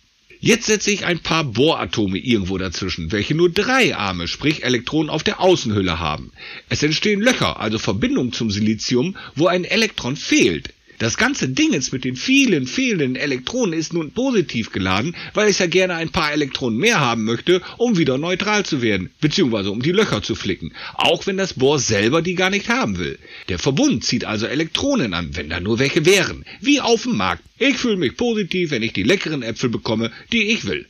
Jetzt 0.44 0.66
setze 0.66 0.90
ich 0.90 1.06
ein 1.06 1.20
paar 1.20 1.42
Bohratome 1.42 2.18
irgendwo 2.18 2.58
dazwischen, 2.58 3.12
welche 3.12 3.34
nur 3.34 3.48
drei 3.48 3.96
Arme, 3.96 4.28
sprich 4.28 4.62
Elektronen 4.62 5.08
auf 5.08 5.22
der 5.22 5.40
Außenhülle 5.40 6.00
haben. 6.00 6.32
Es 6.68 6.82
entstehen 6.82 7.22
Löcher, 7.22 7.60
also 7.60 7.78
Verbindungen 7.78 8.34
zum 8.34 8.50
Silizium, 8.50 9.16
wo 9.34 9.46
ein 9.46 9.64
Elektron 9.64 10.16
fehlt. 10.16 10.74
Das 11.04 11.18
ganze 11.18 11.50
Dingens 11.50 11.92
mit 11.92 12.02
den 12.04 12.16
vielen 12.16 12.66
fehlenden 12.66 13.14
Elektronen 13.14 13.78
ist 13.78 13.92
nun 13.92 14.12
positiv 14.12 14.72
geladen, 14.72 15.14
weil 15.34 15.50
ich 15.50 15.58
ja 15.58 15.66
gerne 15.66 15.96
ein 15.96 16.08
paar 16.08 16.32
Elektronen 16.32 16.78
mehr 16.78 16.98
haben 16.98 17.24
möchte, 17.24 17.60
um 17.76 17.98
wieder 17.98 18.16
neutral 18.16 18.64
zu 18.64 18.80
werden, 18.80 19.10
beziehungsweise 19.20 19.70
um 19.70 19.82
die 19.82 19.92
Löcher 19.92 20.22
zu 20.22 20.34
flicken, 20.34 20.72
auch 20.94 21.26
wenn 21.26 21.36
das 21.36 21.52
Bohr 21.52 21.78
selber 21.78 22.22
die 22.22 22.34
gar 22.34 22.48
nicht 22.48 22.70
haben 22.70 22.96
will. 22.96 23.18
Der 23.50 23.58
Verbund 23.58 24.02
zieht 24.02 24.24
also 24.24 24.46
Elektronen 24.46 25.12
an, 25.12 25.36
wenn 25.36 25.50
da 25.50 25.60
nur 25.60 25.78
welche 25.78 26.06
wären, 26.06 26.46
wie 26.62 26.80
auf 26.80 27.02
dem 27.02 27.18
Markt. 27.18 27.42
Ich 27.58 27.76
fühle 27.76 27.98
mich 27.98 28.16
positiv, 28.16 28.70
wenn 28.70 28.82
ich 28.82 28.94
die 28.94 29.02
leckeren 29.02 29.42
Äpfel 29.42 29.68
bekomme, 29.68 30.10
die 30.32 30.44
ich 30.44 30.64
will. 30.64 30.86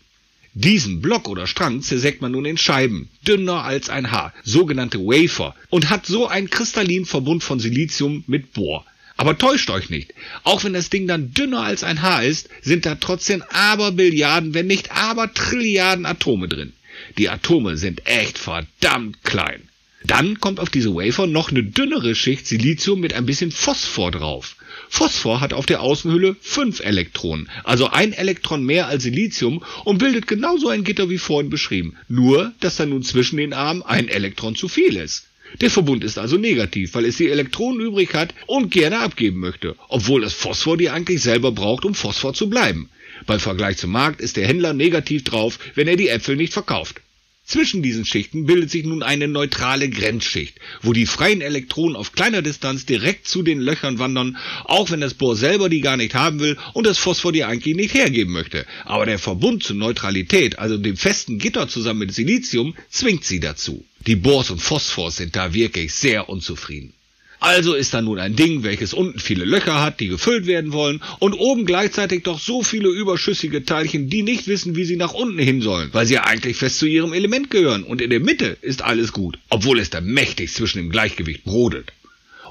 Diesen 0.53 1.01
Block 1.01 1.29
oder 1.29 1.49
Strang 1.49 1.83
zersägt 1.83 2.23
man 2.23 2.31
nun 2.31 2.45
in 2.45 2.57
Scheiben, 2.57 3.09
dünner 3.27 3.65
als 3.65 3.89
ein 3.91 4.13
Haar, 4.13 4.33
sogenannte 4.45 5.01
Wafer, 5.01 5.57
und 5.71 5.91
hat 5.91 6.07
so 6.07 6.29
einen 6.29 6.51
kristallinen 6.51 7.05
Verbund 7.05 7.43
von 7.43 7.59
Silizium 7.59 8.23
mit 8.29 8.53
Bohr. 8.53 8.87
Aber 9.17 9.39
täuscht 9.39 9.71
euch 9.71 9.91
nicht. 9.91 10.13
Auch 10.43 10.65
wenn 10.65 10.73
das 10.73 10.91
Ding 10.91 11.07
dann 11.07 11.33
dünner 11.33 11.63
als 11.63 11.85
ein 11.85 12.03
Haar 12.03 12.25
ist, 12.25 12.49
sind 12.63 12.85
da 12.85 12.97
trotzdem 12.97 13.43
Aberbilliarden, 13.51 14.55
wenn 14.55 14.67
nicht 14.67 14.91
Abertrilliarden 14.91 16.05
Atome 16.05 16.49
drin. 16.49 16.73
Die 17.19 17.29
Atome 17.29 17.77
sind 17.77 18.07
echt 18.07 18.39
verdammt 18.39 19.23
klein. 19.23 19.69
Dann 20.05 20.39
kommt 20.39 20.61
auf 20.61 20.69
diese 20.69 20.95
Wafer 20.95 21.27
noch 21.27 21.51
eine 21.51 21.63
dünnere 21.63 22.15
Schicht 22.15 22.47
Silizium 22.47 23.01
mit 23.01 23.15
ein 23.15 23.25
bisschen 23.25 23.53
Phosphor 23.53 24.11
drauf. 24.11 24.57
Phosphor 24.91 25.41
hat 25.41 25.55
auf 25.55 25.65
der 25.65 25.81
Außenhülle 25.81 26.37
fünf 26.41 26.81
Elektronen, 26.81 27.49
also 27.65 27.89
ein 27.89 28.13
Elektron 28.13 28.63
mehr 28.65 28.87
als 28.87 29.05
Silizium 29.05 29.65
und 29.85 29.99
bildet 29.99 30.27
genauso 30.27 30.69
ein 30.69 30.85
Gitter 30.85 31.09
wie 31.09 31.19
vorhin 31.19 31.51
beschrieben. 31.51 31.97
Nur, 32.09 32.53
dass 32.61 32.77
da 32.77 32.85
nun 32.85 33.03
zwischen 33.03 33.39
den 33.39 33.55
Armen 33.55 33.83
ein 33.83 34.09
Elektron 34.09 34.55
zu 34.55 34.69
viel 34.69 34.97
ist. 34.97 35.27
Der 35.61 35.71
Verbund 35.71 36.03
ist 36.03 36.19
also 36.19 36.37
negativ, 36.37 36.95
weil 36.95 37.05
es 37.05 37.17
die 37.17 37.29
Elektronen 37.29 37.81
übrig 37.81 38.13
hat 38.15 38.35
und 38.47 38.71
gerne 38.71 38.99
abgeben 38.99 39.39
möchte, 39.39 39.77
obwohl 39.89 40.25
es 40.25 40.35
Phosphor 40.35 40.77
die 40.77 40.91
eigentlich 40.91 41.23
selber 41.23 41.53
braucht, 41.53 41.85
um 41.85 41.95
Phosphor 41.95 42.35
zu 42.35 42.51
bleiben. 42.51 42.91
Beim 43.27 43.39
Vergleich 43.39 43.77
zum 43.77 43.93
Markt 43.93 44.21
ist 44.21 44.37
der 44.37 44.47
Händler 44.47 44.73
negativ 44.73 45.23
drauf, 45.23 45.59
wenn 45.75 45.87
er 45.87 45.97
die 45.97 46.09
Äpfel 46.09 46.37
nicht 46.37 46.53
verkauft. 46.53 47.01
Zwischen 47.47 47.83
diesen 47.83 48.07
Schichten 48.07 48.47
bildet 48.47 48.71
sich 48.71 48.85
nun 48.85 49.03
eine 49.03 49.29
neutrale 49.29 49.91
Grenzschicht, 49.91 50.59
wo 50.81 50.95
die 50.95 51.05
freien 51.05 51.43
Elektronen 51.43 51.95
auf 51.95 52.13
kleiner 52.13 52.41
Distanz 52.41 52.87
direkt 52.87 53.29
zu 53.29 53.43
den 53.43 53.61
Löchern 53.61 53.99
wandern, 53.99 54.39
auch 54.65 54.91
wenn 54.91 55.03
das 55.03 55.13
Bohr 55.13 55.37
selber 55.37 55.69
die 55.69 55.83
gar 55.83 55.99
nicht 55.99 56.15
haben 56.15 56.41
will 56.41 56.57
und 56.73 56.87
das 56.87 56.99
Phosphor 56.99 57.33
die 57.33 57.45
eigentlich 57.45 57.77
nicht 57.77 57.93
hergeben 57.93 58.33
möchte. 58.33 58.65
Aber 58.87 59.05
der 59.05 59.19
Verbund 59.19 59.63
zur 59.63 59.77
Neutralität, 59.77 60.59
also 60.59 60.79
dem 60.79 60.97
festen 60.97 61.39
Gitter 61.39 61.69
zusammen 61.69 62.01
mit 62.01 62.15
Silizium, 62.15 62.75
zwingt 62.89 63.25
sie 63.25 63.41
dazu. 63.41 63.85
Die 64.07 64.17
Bohrs 64.17 64.51
und 64.51 64.61
Phosphors 64.61 65.17
sind 65.17 65.35
da 65.35 65.55
wirklich 65.55 65.95
sehr 65.95 66.29
unzufrieden. 66.29 66.93
Also 67.41 67.75
ist 67.75 67.93
da 67.93 68.01
nun 68.01 68.19
ein 68.19 68.37
Ding, 68.37 68.63
welches 68.63 68.95
unten 68.95 69.19
viele 69.19 69.45
Löcher 69.45 69.83
hat, 69.83 70.01
die 70.01 70.09
gefüllt 70.09 70.47
werden 70.47 70.73
wollen, 70.73 71.03
und 71.19 71.35
oben 71.35 71.67
gleichzeitig 71.67 72.23
doch 72.23 72.39
so 72.39 72.63
viele 72.63 72.89
überschüssige 72.89 73.65
Teilchen, 73.65 74.09
die 74.09 74.23
nicht 74.23 74.47
wissen, 74.47 74.77
wie 74.77 74.85
sie 74.85 74.97
nach 74.97 75.13
unten 75.13 75.39
hin 75.39 75.61
sollen, 75.61 75.91
weil 75.93 76.07
sie 76.07 76.15
ja 76.15 76.25
eigentlich 76.25 76.57
fest 76.57 76.79
zu 76.79 76.87
ihrem 76.87 77.13
Element 77.13 77.51
gehören, 77.51 77.83
und 77.83 78.01
in 78.01 78.11
der 78.11 78.21
Mitte 78.21 78.57
ist 78.61 78.83
alles 78.83 79.13
gut, 79.13 79.39
obwohl 79.51 79.79
es 79.79 79.91
da 79.91 80.01
mächtig 80.01 80.53
zwischen 80.53 80.79
dem 80.79 80.91
Gleichgewicht 80.91 81.45
brodelt. 81.45 81.93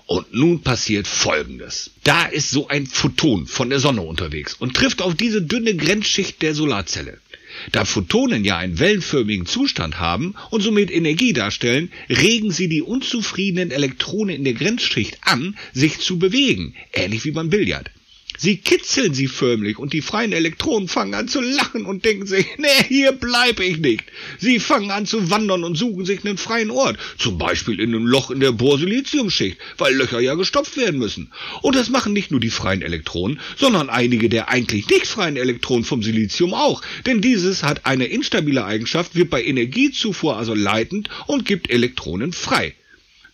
Und 0.05 0.33
nun 0.33 0.61
passiert 0.61 1.07
Folgendes. 1.07 1.91
Da 2.03 2.25
ist 2.25 2.51
so 2.51 2.67
ein 2.67 2.85
Photon 2.85 3.47
von 3.47 3.69
der 3.69 3.79
Sonne 3.79 4.01
unterwegs 4.01 4.53
und 4.53 4.75
trifft 4.75 5.01
auf 5.01 5.15
diese 5.15 5.41
dünne 5.41 5.75
Grenzschicht 5.75 6.41
der 6.41 6.53
Solarzelle. 6.53 7.19
Da 7.71 7.85
Photonen 7.85 8.43
ja 8.43 8.57
einen 8.57 8.79
wellenförmigen 8.79 9.45
Zustand 9.45 9.99
haben 9.99 10.35
und 10.49 10.61
somit 10.61 10.91
Energie 10.91 11.33
darstellen, 11.33 11.91
regen 12.09 12.51
sie 12.51 12.69
die 12.69 12.81
unzufriedenen 12.81 13.71
Elektronen 13.71 14.35
in 14.35 14.43
der 14.43 14.53
Grenzschicht 14.53 15.17
an, 15.21 15.57
sich 15.73 15.99
zu 15.99 16.19
bewegen, 16.19 16.75
ähnlich 16.93 17.25
wie 17.25 17.31
beim 17.31 17.49
Billard. 17.49 17.91
Sie 18.43 18.57
kitzeln 18.57 19.13
sie 19.13 19.27
förmlich 19.27 19.79
und 19.79 19.93
die 19.93 20.01
freien 20.01 20.33
Elektronen 20.33 20.89
fangen 20.89 21.13
an 21.13 21.29
zu 21.29 21.39
lachen 21.39 21.85
und 21.85 22.03
denken 22.03 22.25
sich, 22.25 22.45
nee, 22.57 22.67
hier 22.89 23.13
bleib 23.13 23.61
ich 23.61 23.77
nicht. 23.77 24.03
Sie 24.37 24.59
fangen 24.59 24.91
an 24.91 25.05
zu 25.05 25.31
wandern 25.31 25.63
und 25.63 25.77
suchen 25.77 26.03
sich 26.03 26.25
einen 26.25 26.37
freien 26.37 26.69
Ort, 26.69 26.97
zum 27.17 27.37
Beispiel 27.37 27.79
in 27.79 27.95
einem 27.95 28.05
Loch 28.05 28.31
in 28.31 28.41
der 28.41 28.51
Borsiliziumschicht, 28.51 29.57
weil 29.77 29.95
Löcher 29.95 30.19
ja 30.19 30.35
gestopft 30.35 30.75
werden 30.75 30.99
müssen. 30.99 31.31
Und 31.61 31.77
das 31.77 31.89
machen 31.89 32.11
nicht 32.11 32.31
nur 32.31 32.41
die 32.41 32.49
freien 32.49 32.81
Elektronen, 32.81 33.39
sondern 33.55 33.89
einige 33.89 34.27
der 34.27 34.49
eigentlich 34.49 34.89
nicht 34.89 35.07
freien 35.07 35.37
Elektronen 35.37 35.85
vom 35.85 36.03
Silizium 36.03 36.53
auch, 36.53 36.81
denn 37.05 37.21
dieses 37.21 37.63
hat 37.63 37.85
eine 37.85 38.07
instabile 38.07 38.65
Eigenschaft, 38.65 39.15
wird 39.15 39.29
bei 39.29 39.41
Energiezufuhr 39.41 40.35
also 40.35 40.53
leitend 40.53 41.07
und 41.27 41.45
gibt 41.45 41.69
Elektronen 41.69 42.33
frei. 42.33 42.75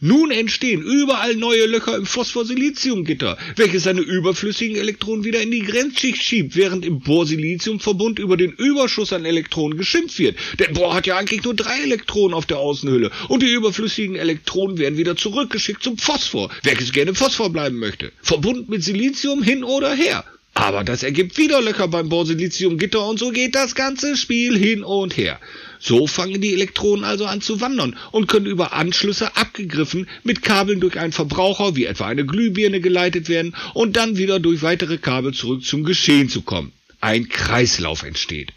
Nun 0.01 0.31
entstehen 0.31 0.81
überall 0.81 1.35
neue 1.35 1.65
Löcher 1.65 1.97
im 1.97 2.05
Phosphor-Silizium-Gitter, 2.05 3.37
welches 3.57 3.83
seine 3.83 3.99
überflüssigen 3.99 4.77
Elektronen 4.77 5.25
wieder 5.25 5.41
in 5.41 5.51
die 5.51 5.59
Grenzschicht 5.59 6.23
schiebt, 6.23 6.55
während 6.55 6.85
im 6.85 7.01
Bohr-Silizium-Verbund 7.01 8.17
über 8.17 8.37
den 8.37 8.53
Überschuss 8.53 9.11
an 9.11 9.25
Elektronen 9.25 9.77
geschimpft 9.77 10.17
wird. 10.17 10.37
Denn 10.57 10.73
Bohr 10.73 10.93
hat 10.93 11.05
ja 11.05 11.17
eigentlich 11.17 11.43
nur 11.43 11.53
drei 11.53 11.81
Elektronen 11.81 12.33
auf 12.33 12.45
der 12.45 12.59
Außenhülle 12.59 13.11
und 13.27 13.43
die 13.43 13.51
überflüssigen 13.51 14.15
Elektronen 14.15 14.77
werden 14.77 14.97
wieder 14.97 15.17
zurückgeschickt 15.17 15.83
zum 15.83 15.97
Phosphor, 15.97 16.49
welches 16.63 16.93
gerne 16.93 17.13
Phosphor 17.13 17.49
bleiben 17.49 17.77
möchte. 17.77 18.13
Verbunden 18.21 18.71
mit 18.71 18.81
Silizium 18.85 19.43
hin 19.43 19.65
oder 19.65 19.93
her. 19.93 20.23
Aber 20.59 20.83
das 20.83 21.03
ergibt 21.03 21.37
wieder 21.37 21.61
Löcher 21.61 21.87
beim 21.87 22.09
Bohr-Silizium-Gitter 22.09 23.07
und 23.07 23.17
so 23.17 23.31
geht 23.31 23.55
das 23.55 23.75
ganze 23.75 24.17
Spiel 24.17 24.57
hin 24.57 24.83
und 24.83 25.15
her. 25.15 25.39
So 25.79 26.05
fangen 26.05 26.41
die 26.41 26.51
Elektronen 26.51 27.05
also 27.05 27.25
an 27.25 27.39
zu 27.39 27.61
wandern 27.61 27.95
und 28.11 28.27
können 28.27 28.45
über 28.45 28.73
Anschlüsse 28.73 29.37
abgegriffen 29.37 30.09
mit 30.25 30.41
Kabeln 30.41 30.81
durch 30.81 30.99
einen 30.99 31.13
Verbraucher 31.13 31.77
wie 31.77 31.85
etwa 31.85 32.07
eine 32.07 32.25
Glühbirne 32.25 32.81
geleitet 32.81 33.29
werden 33.29 33.55
und 33.73 33.95
dann 33.95 34.17
wieder 34.17 34.41
durch 34.41 34.61
weitere 34.61 34.97
Kabel 34.97 35.33
zurück 35.33 35.63
zum 35.63 35.85
Geschehen 35.85 36.27
zu 36.27 36.41
kommen. 36.41 36.73
Ein 36.99 37.29
Kreislauf 37.29 38.03
entsteht. 38.03 38.51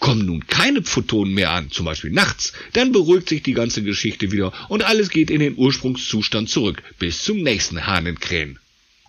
Kommen 0.00 0.26
nun 0.26 0.48
keine 0.48 0.82
Photonen 0.82 1.32
mehr 1.32 1.52
an, 1.52 1.70
zum 1.70 1.86
Beispiel 1.86 2.10
nachts, 2.10 2.54
dann 2.72 2.90
beruhigt 2.90 3.28
sich 3.28 3.44
die 3.44 3.54
ganze 3.54 3.84
Geschichte 3.84 4.32
wieder 4.32 4.52
und 4.68 4.82
alles 4.82 5.10
geht 5.10 5.30
in 5.30 5.38
den 5.38 5.56
Ursprungszustand 5.56 6.50
zurück, 6.50 6.82
bis 6.98 7.22
zum 7.22 7.40
nächsten 7.44 7.86
Hahnenkrähen. 7.86 8.58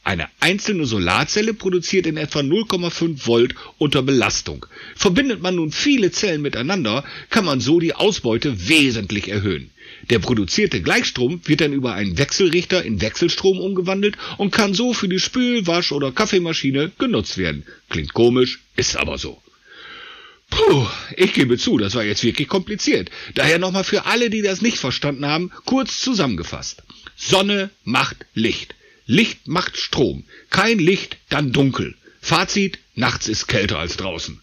Eine 0.08 0.30
einzelne 0.40 0.86
Solarzelle 0.86 1.54
produziert 1.54 2.08
in 2.08 2.16
etwa 2.16 2.40
0,5 2.40 3.28
Volt 3.28 3.56
unter 3.78 4.02
Belastung. 4.02 4.66
Verbindet 4.96 5.42
man 5.42 5.56
nun 5.56 5.74
viele 5.74 6.12
Zellen 6.12 6.42
miteinander, 6.42 7.04
kann 7.30 7.44
man 7.44 7.60
so 7.60 7.82
die 7.82 7.94
Ausbeute 7.94 8.70
wesentlich 8.70 9.28
erhöhen. 9.28 9.70
Der 10.10 10.20
produzierte 10.20 10.82
Gleichstrom 10.82 11.42
wird 11.44 11.60
dann 11.60 11.74
über 11.74 11.94
einen 11.94 12.18
Wechselrichter 12.18 12.86
in 12.86 13.02
Wechselstrom 13.02 13.60
umgewandelt 13.60 14.16
und 14.38 14.52
kann 14.52 14.74
so 14.74 14.94
für 14.94 15.10
die 15.10 15.20
Spül-, 15.20 15.68
Wasch- 15.68 15.92
oder 15.92 16.14
Kaffeemaschine 16.14 16.94
genutzt 16.98 17.38
werden. 17.38 17.66
Klingt 17.90 18.14
komisch, 18.14 18.62
ist 18.78 18.96
aber 18.96 19.18
so. 19.18 19.42
Puh, 20.50 20.88
ich 21.18 21.34
gebe 21.34 21.58
zu, 21.58 21.78
das 21.78 21.96
war 21.96 22.06
jetzt 22.06 22.24
wirklich 22.24 22.48
kompliziert. 22.48 23.10
Daher 23.36 23.60
nochmal 23.60 23.84
für 23.84 24.06
alle, 24.06 24.30
die 24.30 24.42
das 24.42 24.62
nicht 24.62 24.78
verstanden 24.78 25.26
haben, 25.26 25.52
kurz 25.66 26.00
zusammengefasst. 26.00 26.82
Sonne 27.18 27.72
macht 27.84 28.26
Licht. 28.34 28.77
Licht 29.08 29.48
macht 29.48 29.78
Strom. 29.78 30.26
Kein 30.50 30.80
Licht, 30.80 31.18
dann 31.30 31.54
dunkel. 31.54 31.96
Fazit, 32.22 32.80
nachts 32.94 33.28
ist 33.30 33.48
kälter 33.48 33.80
als 33.80 33.96
draußen. 33.96 34.42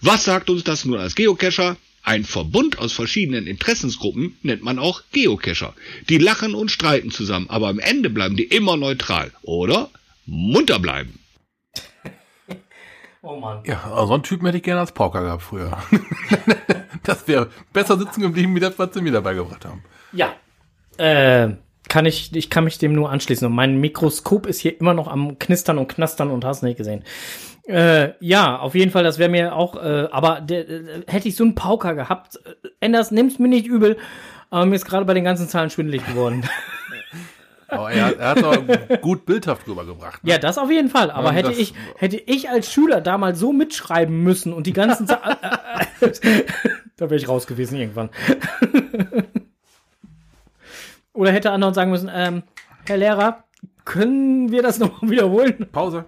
Was 0.00 0.24
sagt 0.24 0.48
uns 0.48 0.62
das 0.62 0.84
nun 0.84 0.98
als 0.98 1.16
Geocacher? 1.16 1.76
Ein 2.04 2.24
Verbund 2.24 2.78
aus 2.78 2.92
verschiedenen 2.92 3.48
Interessensgruppen 3.48 4.38
nennt 4.42 4.62
man 4.62 4.78
auch 4.78 5.02
Geocacher. 5.10 5.74
Die 6.08 6.18
lachen 6.18 6.54
und 6.54 6.70
streiten 6.70 7.10
zusammen, 7.10 7.50
aber 7.50 7.66
am 7.66 7.80
Ende 7.80 8.08
bleiben 8.08 8.36
die 8.36 8.44
immer 8.44 8.76
neutral, 8.76 9.32
oder? 9.42 9.90
Munter 10.24 10.78
bleiben. 10.78 11.18
Oh 13.22 13.40
Mann. 13.40 13.64
Ja, 13.66 13.82
also 13.90 14.06
so 14.06 14.14
einen 14.14 14.22
Typen 14.22 14.46
hätte 14.46 14.58
ich 14.58 14.62
gerne 14.62 14.78
als 14.78 14.92
Pauker 14.92 15.20
gehabt 15.20 15.42
früher. 15.42 15.76
das 17.02 17.26
wäre 17.26 17.50
besser 17.72 17.98
sitzen 17.98 18.20
geblieben, 18.20 18.54
wie 18.54 18.60
das, 18.60 18.78
was 18.78 18.94
sie 18.94 19.02
mir 19.02 19.10
dabei 19.10 19.34
gebracht 19.34 19.64
haben. 19.64 19.82
Ja. 20.12 20.36
Äh, 20.96 21.56
kann 21.88 22.06
ich, 22.06 22.34
ich 22.34 22.50
kann 22.50 22.64
mich 22.64 22.78
dem 22.78 22.92
nur 22.92 23.10
anschließen. 23.10 23.46
Und 23.46 23.54
mein 23.54 23.78
Mikroskop 23.78 24.46
ist 24.46 24.60
hier 24.60 24.80
immer 24.80 24.94
noch 24.94 25.08
am 25.08 25.38
Knistern 25.38 25.78
und 25.78 25.88
Knastern 25.88 26.30
und 26.30 26.44
hast 26.44 26.62
nicht 26.62 26.76
gesehen. 26.76 27.04
Äh, 27.66 28.12
ja, 28.20 28.58
auf 28.58 28.74
jeden 28.74 28.92
Fall, 28.92 29.02
das 29.02 29.18
wäre 29.18 29.28
mir 29.28 29.54
auch, 29.54 29.76
äh, 29.76 30.08
aber 30.12 30.40
der, 30.40 30.68
äh, 30.68 31.02
hätte 31.08 31.28
ich 31.28 31.34
so 31.34 31.42
einen 31.42 31.56
Pauker 31.56 31.94
gehabt, 31.94 32.36
äh, 32.36 32.68
Enders, 32.78 33.10
nimm's 33.10 33.40
mir 33.40 33.48
nicht 33.48 33.66
übel, 33.66 33.96
aber 34.50 34.66
mir 34.66 34.76
ist 34.76 34.84
gerade 34.84 35.04
bei 35.04 35.14
den 35.14 35.24
ganzen 35.24 35.48
Zahlen 35.48 35.70
schwindelig 35.70 36.06
geworden. 36.06 36.44
Aber 37.68 37.90
er, 37.90 38.16
er 38.16 38.28
hat 38.28 38.42
doch 38.42 39.00
gut 39.00 39.26
bildhaft 39.26 39.66
rübergebracht. 39.66 40.22
Ne? 40.22 40.30
ja, 40.30 40.38
das 40.38 40.56
auf 40.56 40.70
jeden 40.70 40.88
Fall, 40.88 41.10
aber 41.10 41.30
Ja, 41.30 41.32
hätte 41.32 41.50
ich, 41.50 41.74
hätte 41.96 42.16
ich 42.16 42.48
als 42.48 42.72
Schüler 42.72 43.00
damals 43.00 43.40
so 43.40 43.52
mitschreiben 43.52 44.22
müssen 44.22 44.52
und 44.52 44.68
die 44.68 44.72
ganzen 44.72 45.08
Zahlen, 45.08 45.36
da 46.96 47.10
wäre 47.10 47.16
ich 47.16 47.28
raus 47.28 47.48
gewesen 47.48 47.76
irgendwann. 47.76 48.10
Oder 51.16 51.32
hätte 51.32 51.50
anderen 51.50 51.74
sagen 51.74 51.90
müssen, 51.90 52.10
ähm, 52.12 52.42
Herr 52.86 52.96
Lehrer, 52.98 53.42
können 53.84 54.50
wir 54.50 54.62
das 54.62 54.78
nochmal 54.80 55.10
wiederholen? 55.10 55.66
Pause. 55.72 56.04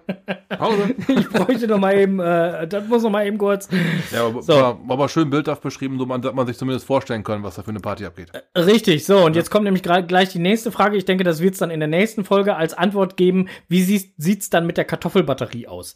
Pause. 0.57 0.95
Ich 1.07 1.29
bräuchte 1.29 1.67
noch 1.67 1.79
mal 1.79 1.97
eben, 1.97 2.19
äh, 2.19 2.67
das 2.67 2.85
muss 2.87 3.03
noch 3.03 3.09
mal 3.09 3.25
eben 3.25 3.37
kurz. 3.37 3.69
Ja, 4.11 4.25
aber 4.27 4.41
So. 4.41 4.53
war 4.53 4.77
aber 4.89 5.07
schön 5.09 5.29
bildhaft 5.29 5.61
beschrieben, 5.61 5.97
so 5.97 6.05
man, 6.05 6.21
dass 6.21 6.33
man 6.33 6.45
sich 6.45 6.57
zumindest 6.57 6.85
vorstellen 6.85 7.23
kann, 7.23 7.41
was 7.41 7.55
da 7.55 7.63
für 7.63 7.69
eine 7.69 7.79
Party 7.79 8.05
abgeht. 8.05 8.31
Richtig, 8.55 9.05
so, 9.05 9.25
und 9.25 9.35
jetzt 9.35 9.49
kommt 9.49 9.63
nämlich 9.63 9.81
gerade 9.81 10.05
gleich 10.05 10.29
die 10.29 10.39
nächste 10.39 10.71
Frage. 10.71 10.97
Ich 10.97 11.05
denke, 11.05 11.23
das 11.23 11.41
wird 11.41 11.53
es 11.53 11.59
dann 11.59 11.71
in 11.71 11.79
der 11.79 11.87
nächsten 11.87 12.25
Folge 12.25 12.55
als 12.57 12.73
Antwort 12.73 13.15
geben. 13.17 13.47
Wie 13.69 13.81
sieht 13.81 14.13
es 14.41 14.49
dann 14.49 14.65
mit 14.67 14.75
der 14.77 14.85
Kartoffelbatterie 14.85 15.67
aus? 15.67 15.95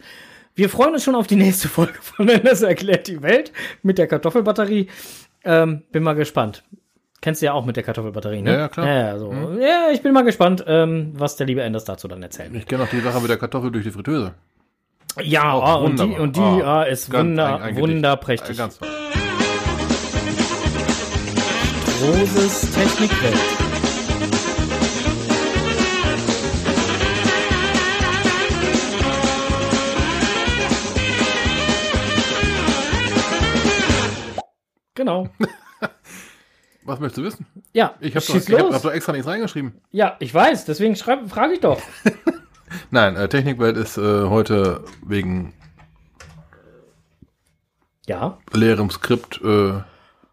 Wir 0.56 0.70
freuen 0.70 0.94
uns 0.94 1.04
schon 1.04 1.16
auf 1.16 1.28
die 1.28 1.36
nächste 1.36 1.68
Folge 1.68 2.00
von 2.02 2.28
Das 2.44 2.62
erklärt 2.62 3.08
die 3.08 3.22
Welt 3.22 3.52
mit 3.82 3.98
der 3.98 4.08
Kartoffelbatterie. 4.08 4.88
Ähm, 5.44 5.82
bin 5.92 6.04
mal 6.04 6.14
gespannt. 6.14 6.64
Kennst 7.24 7.42
du 7.42 7.46
ja 7.46 7.54
auch 7.54 7.64
mit 7.64 7.78
der 7.78 7.84
Kartoffelbatterie, 7.84 8.42
ne? 8.42 8.52
Ja, 8.52 8.58
ja, 8.60 8.68
klar. 8.68 8.86
Ja, 8.86 8.94
ja, 9.08 9.18
so. 9.18 9.32
ja 9.58 9.88
ich 9.94 10.02
bin 10.02 10.12
mal 10.12 10.26
gespannt, 10.26 10.62
ähm, 10.68 11.14
was 11.16 11.38
der 11.38 11.48
liebe 11.48 11.62
Enders 11.64 11.86
dazu 11.86 12.10
dann 12.10 12.22
erzählt. 12.22 12.54
Ich 12.54 12.66
kenne 12.66 12.84
auch 12.84 12.90
die 12.90 13.00
Sache 13.00 13.22
mit 13.22 13.30
der 13.30 13.38
Kartoffel 13.38 13.72
durch 13.72 13.86
die 13.86 13.92
Fritteuse. 13.92 14.34
Ja, 15.22 15.54
Auch 15.54 15.84
oh, 15.84 15.86
und 15.86 15.98
die, 16.02 16.04
und 16.04 16.36
die 16.36 16.42
Oh, 16.42 16.62
ah, 16.66 16.84
ist 16.84 17.10
ganz- 17.10 17.30
wunder, 17.30 17.56
ein- 17.56 17.62
ein 17.62 17.76
wunderprächtig. 17.78 18.58
Ganz 18.58 18.78
toll. 18.78 18.90
Großes 22.02 22.72
Technikwelt. 22.72 23.40
Genau. 34.96 35.30
Was 36.86 37.00
möchtest 37.00 37.18
du 37.18 37.24
wissen? 37.24 37.46
Ja, 37.74 37.96
Ich 38.00 38.16
habe 38.16 38.26
doch, 38.26 38.36
hab, 38.60 38.74
hab 38.74 38.82
doch 38.82 38.92
extra 38.92 39.12
nichts 39.14 39.28
reingeschrieben. 39.28 39.74
ja, 39.92 40.16
ich 40.20 40.34
weiß, 40.34 40.66
deswegen 40.66 40.96
frage 40.96 41.54
ich 41.54 41.60
doch. 41.62 41.82
Nein, 42.92 43.16
äh, 43.16 43.30
Technikwelt 43.30 43.78
ist 43.78 43.98
äh, 43.98 44.24
heute 44.28 44.84
wegen 45.06 45.54
Ja, 48.08 48.38
leerem 48.52 48.90
Skript 48.90 49.40
äh, 49.44 49.82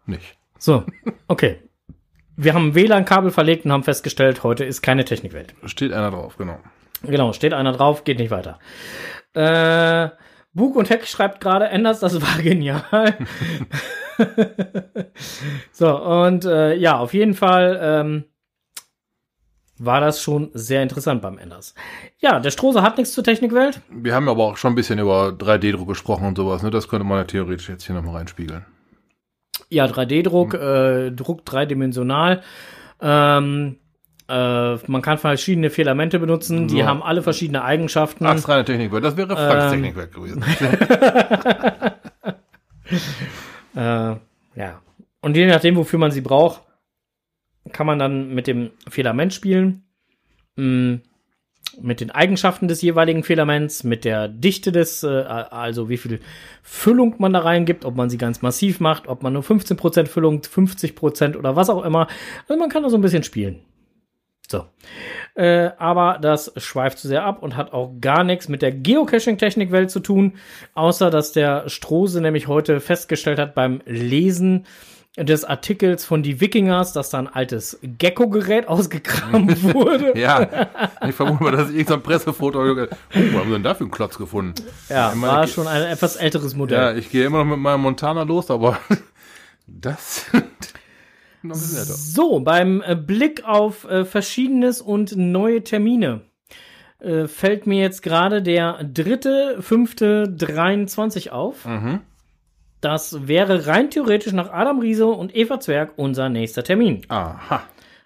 nicht. 0.05 0.37
so, 0.57 0.83
okay. 1.27 1.59
Wir 2.35 2.53
haben 2.53 2.73
WLAN-Kabel 2.75 3.29
verlegt 3.31 3.65
und 3.65 3.71
haben 3.71 3.83
festgestellt, 3.83 4.43
heute 4.43 4.63
ist 4.65 4.81
keine 4.81 5.05
Technikwelt. 5.05 5.53
Steht 5.65 5.93
einer 5.93 6.09
drauf, 6.11 6.37
genau. 6.37 6.57
Genau, 7.03 7.33
steht 7.33 7.53
einer 7.53 7.71
drauf, 7.73 8.03
geht 8.03 8.17
nicht 8.19 8.31
weiter. 8.31 8.57
Äh, 9.33 10.09
Bug 10.53 10.75
und 10.75 10.89
Heck 10.89 11.07
schreibt 11.07 11.39
gerade, 11.41 11.67
Enders, 11.69 11.99
das 11.99 12.19
war 12.21 12.41
genial. 12.41 12.83
so, 15.71 15.97
und 16.01 16.45
äh, 16.45 16.75
ja, 16.75 16.97
auf 16.97 17.13
jeden 17.13 17.33
Fall 17.33 17.79
ähm, 17.81 18.23
war 19.77 19.99
das 19.99 20.21
schon 20.21 20.49
sehr 20.53 20.83
interessant 20.83 21.21
beim 21.21 21.37
Enders. 21.37 21.73
Ja, 22.19 22.39
der 22.39 22.51
Strose 22.51 22.81
hat 22.83 22.97
nichts 22.97 23.13
zur 23.13 23.23
Technikwelt. 23.23 23.81
Wir 23.89 24.13
haben 24.13 24.29
aber 24.29 24.43
auch 24.43 24.57
schon 24.57 24.73
ein 24.73 24.75
bisschen 24.75 24.99
über 24.99 25.29
3D-Druck 25.29 25.87
gesprochen 25.87 26.27
und 26.27 26.37
sowas. 26.37 26.61
Ne? 26.61 26.69
Das 26.69 26.87
könnte 26.87 27.05
man 27.05 27.17
ja 27.17 27.23
theoretisch 27.23 27.67
jetzt 27.69 27.85
hier 27.85 27.95
nochmal 27.95 28.17
reinspiegeln. 28.17 28.65
Ja, 29.69 29.85
3D-Druck, 29.85 30.53
äh, 30.53 31.11
Druck 31.11 31.45
dreidimensional. 31.45 32.41
Ähm, 33.01 33.77
äh, 34.29 34.75
man 34.87 35.01
kann 35.01 35.17
verschiedene 35.17 35.69
Filamente 35.69 36.19
benutzen, 36.19 36.67
die 36.67 36.81
So. 36.81 36.85
haben 36.85 37.01
alle 37.01 37.21
verschiedene 37.23 37.63
Eigenschaften. 37.63 38.25
Ach, 38.25 38.47
reine 38.47 38.65
Technikwelt. 38.65 39.03
Das 39.03 39.17
wäre 39.17 39.35
Franks 39.35 39.73
Ähm. 39.73 39.81
Technikwelt 39.81 40.13
gewesen. 40.13 40.43
Äh, 43.75 44.15
ja. 44.55 44.81
Und 45.21 45.37
je 45.37 45.45
nachdem, 45.45 45.75
wofür 45.75 45.99
man 45.99 46.11
sie 46.11 46.21
braucht, 46.21 46.61
kann 47.71 47.87
man 47.87 47.99
dann 47.99 48.33
mit 48.33 48.47
dem 48.47 48.71
Filament 48.89 49.33
spielen. 49.33 49.83
Mm, 50.55 50.95
mit 51.79 52.01
den 52.01 52.11
Eigenschaften 52.11 52.67
des 52.67 52.81
jeweiligen 52.81 53.23
Filaments, 53.23 53.83
mit 53.83 54.03
der 54.03 54.27
Dichte 54.27 54.71
des, 54.71 55.03
äh, 55.03 55.07
also 55.07 55.89
wie 55.89 55.97
viel 55.97 56.19
Füllung 56.63 57.15
man 57.19 57.33
da 57.33 57.39
reingibt, 57.39 57.85
ob 57.85 57.95
man 57.95 58.09
sie 58.09 58.17
ganz 58.17 58.41
massiv 58.41 58.79
macht, 58.79 59.07
ob 59.07 59.23
man 59.23 59.33
nur 59.33 59.43
15% 59.43 60.07
Füllung, 60.07 60.41
50% 60.41 61.37
oder 61.37 61.55
was 61.55 61.69
auch 61.69 61.83
immer. 61.85 62.07
Also 62.47 62.59
man 62.59 62.69
kann 62.69 62.83
da 62.83 62.89
so 62.89 62.97
ein 62.97 63.01
bisschen 63.01 63.23
spielen. 63.23 63.61
So. 64.49 64.65
Äh, 65.35 65.69
aber 65.77 66.19
das 66.21 66.51
schweift 66.57 66.99
zu 66.99 67.07
sehr 67.07 67.23
ab 67.23 67.41
und 67.41 67.55
hat 67.55 67.71
auch 67.73 67.93
gar 68.01 68.23
nichts 68.23 68.49
mit 68.49 68.61
der 68.61 68.71
Geocaching-Technikwelt 68.71 69.89
zu 69.89 70.01
tun, 70.01 70.33
außer 70.73 71.09
dass 71.09 71.31
der 71.31 71.69
Strose 71.69 72.21
nämlich 72.21 72.47
heute 72.47 72.79
festgestellt 72.81 73.39
hat 73.39 73.55
beim 73.55 73.81
Lesen 73.85 74.65
des 75.17 75.43
Artikels 75.43 76.05
von 76.05 76.23
die 76.23 76.39
Wikingers, 76.39 76.93
dass 76.93 77.09
da 77.09 77.19
ein 77.19 77.27
altes 77.27 77.79
Gecko-Gerät 77.81 78.67
ausgekramt 78.69 79.61
wurde. 79.73 80.17
ja, 80.19 80.47
ich 81.07 81.15
vermute 81.15 81.43
mal, 81.43 81.51
dass 81.51 81.69
ich 81.69 81.75
irgendein 81.75 82.01
Pressefoto. 82.01 82.59
Oh, 82.61 82.75
was 82.75 82.89
haben 83.13 83.49
wir 83.49 83.53
denn 83.53 83.63
da 83.63 83.73
für 83.73 83.81
einen 83.81 83.91
Klotz 83.91 84.17
gefunden? 84.17 84.55
Ja, 84.89 85.11
meine, 85.15 85.33
war 85.33 85.47
schon 85.47 85.67
ein 85.67 85.83
etwas 85.83 86.15
älteres 86.15 86.53
Ja, 86.53 86.57
Modell. 86.57 86.97
ich 86.97 87.09
gehe 87.09 87.25
immer 87.25 87.39
noch 87.39 87.51
mit 87.51 87.59
meinem 87.59 87.81
Montana 87.81 88.23
los, 88.23 88.49
aber 88.49 88.77
das. 89.67 90.25
Noch 91.43 91.55
ein 91.55 91.59
bisschen 91.59 91.79
älter. 91.79 91.93
So, 91.93 92.39
beim 92.39 92.81
äh, 92.81 92.95
Blick 92.95 93.45
auf 93.45 93.85
äh, 93.85 94.05
Verschiedenes 94.05 94.81
und 94.81 95.15
neue 95.15 95.63
Termine 95.63 96.21
äh, 96.99 97.27
fällt 97.27 97.67
mir 97.67 97.79
jetzt 97.79 98.03
gerade 98.03 98.41
der 98.41 98.83
dritte, 98.83 99.57
fünfte, 99.61 100.29
23 100.29 101.31
auf. 101.31 101.65
Mhm. 101.65 102.01
Das 102.79 103.27
wäre 103.27 103.67
rein 103.67 103.91
theoretisch 103.91 104.33
nach 104.33 104.51
Adam 104.51 104.79
Riese 104.79 105.05
und 105.07 105.35
Eva 105.35 105.59
Zwerg 105.59 105.93
unser 105.97 106.29
nächster 106.29 106.63
Termin. 106.63 107.03
Aha. 107.09 107.63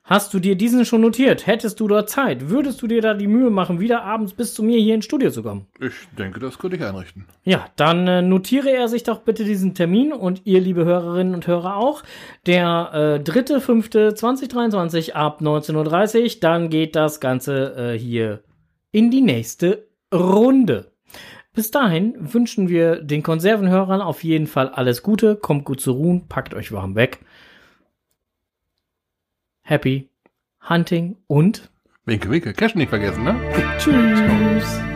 Hast 0.07 0.35
du 0.35 0.39
dir 0.39 0.55
diesen 0.55 0.85
schon 0.85 1.01
notiert? 1.01 1.47
Hättest 1.47 1.79
du 1.79 1.87
dort 1.87 2.11
Zeit? 2.11 2.51
Würdest 2.51 2.79
du 2.79 2.85
dir 2.85 3.01
da 3.01 3.15
die 3.15 3.25
Mühe 3.25 3.49
machen, 3.49 3.79
wieder 3.79 4.03
abends 4.03 4.33
bis 4.33 4.53
zu 4.53 4.61
mir 4.61 4.79
hier 4.79 4.93
ins 4.93 5.05
Studio 5.05 5.31
zu 5.31 5.41
kommen? 5.41 5.65
Ich 5.79 5.93
denke, 6.15 6.39
das 6.39 6.59
könnte 6.59 6.77
ich 6.77 6.83
einrichten. 6.83 7.25
Ja, 7.43 7.65
dann 7.75 8.07
äh, 8.07 8.21
notiere 8.21 8.69
er 8.69 8.87
sich 8.87 9.01
doch 9.01 9.21
bitte 9.21 9.43
diesen 9.43 9.73
Termin 9.73 10.13
und 10.13 10.43
ihr, 10.45 10.61
liebe 10.61 10.85
Hörerinnen 10.85 11.33
und 11.33 11.47
Hörer, 11.47 11.77
auch. 11.77 12.03
Der 12.45 13.19
äh, 13.25 13.27
3.5.2023 13.27 15.13
ab 15.13 15.41
19.30 15.41 16.21
Uhr. 16.21 16.39
Dann 16.39 16.69
geht 16.69 16.95
das 16.95 17.19
Ganze 17.19 17.75
äh, 17.75 17.97
hier 17.97 18.43
in 18.91 19.09
die 19.09 19.21
nächste 19.21 19.87
Runde. 20.13 20.91
Bis 21.55 21.71
dahin 21.71 22.15
wünschen 22.19 22.69
wir 22.69 22.97
den 22.97 23.23
Konservenhörern 23.23 24.01
auf 24.01 24.23
jeden 24.23 24.45
Fall 24.45 24.69
alles 24.69 25.01
Gute. 25.01 25.35
Kommt 25.35 25.65
gut 25.65 25.81
zu 25.81 25.93
ruhen, 25.93 26.27
packt 26.27 26.53
euch 26.53 26.71
warm 26.71 26.93
weg. 26.93 27.21
Happy 29.68 30.09
Hunting 30.70 31.18
und 31.26 31.72
Winke, 32.05 32.30
winke. 32.30 32.53
Cash 32.53 32.76
nicht 32.76 32.89
vergessen, 32.89 33.24
ne? 33.24 33.36
Tschüss. 33.80 34.94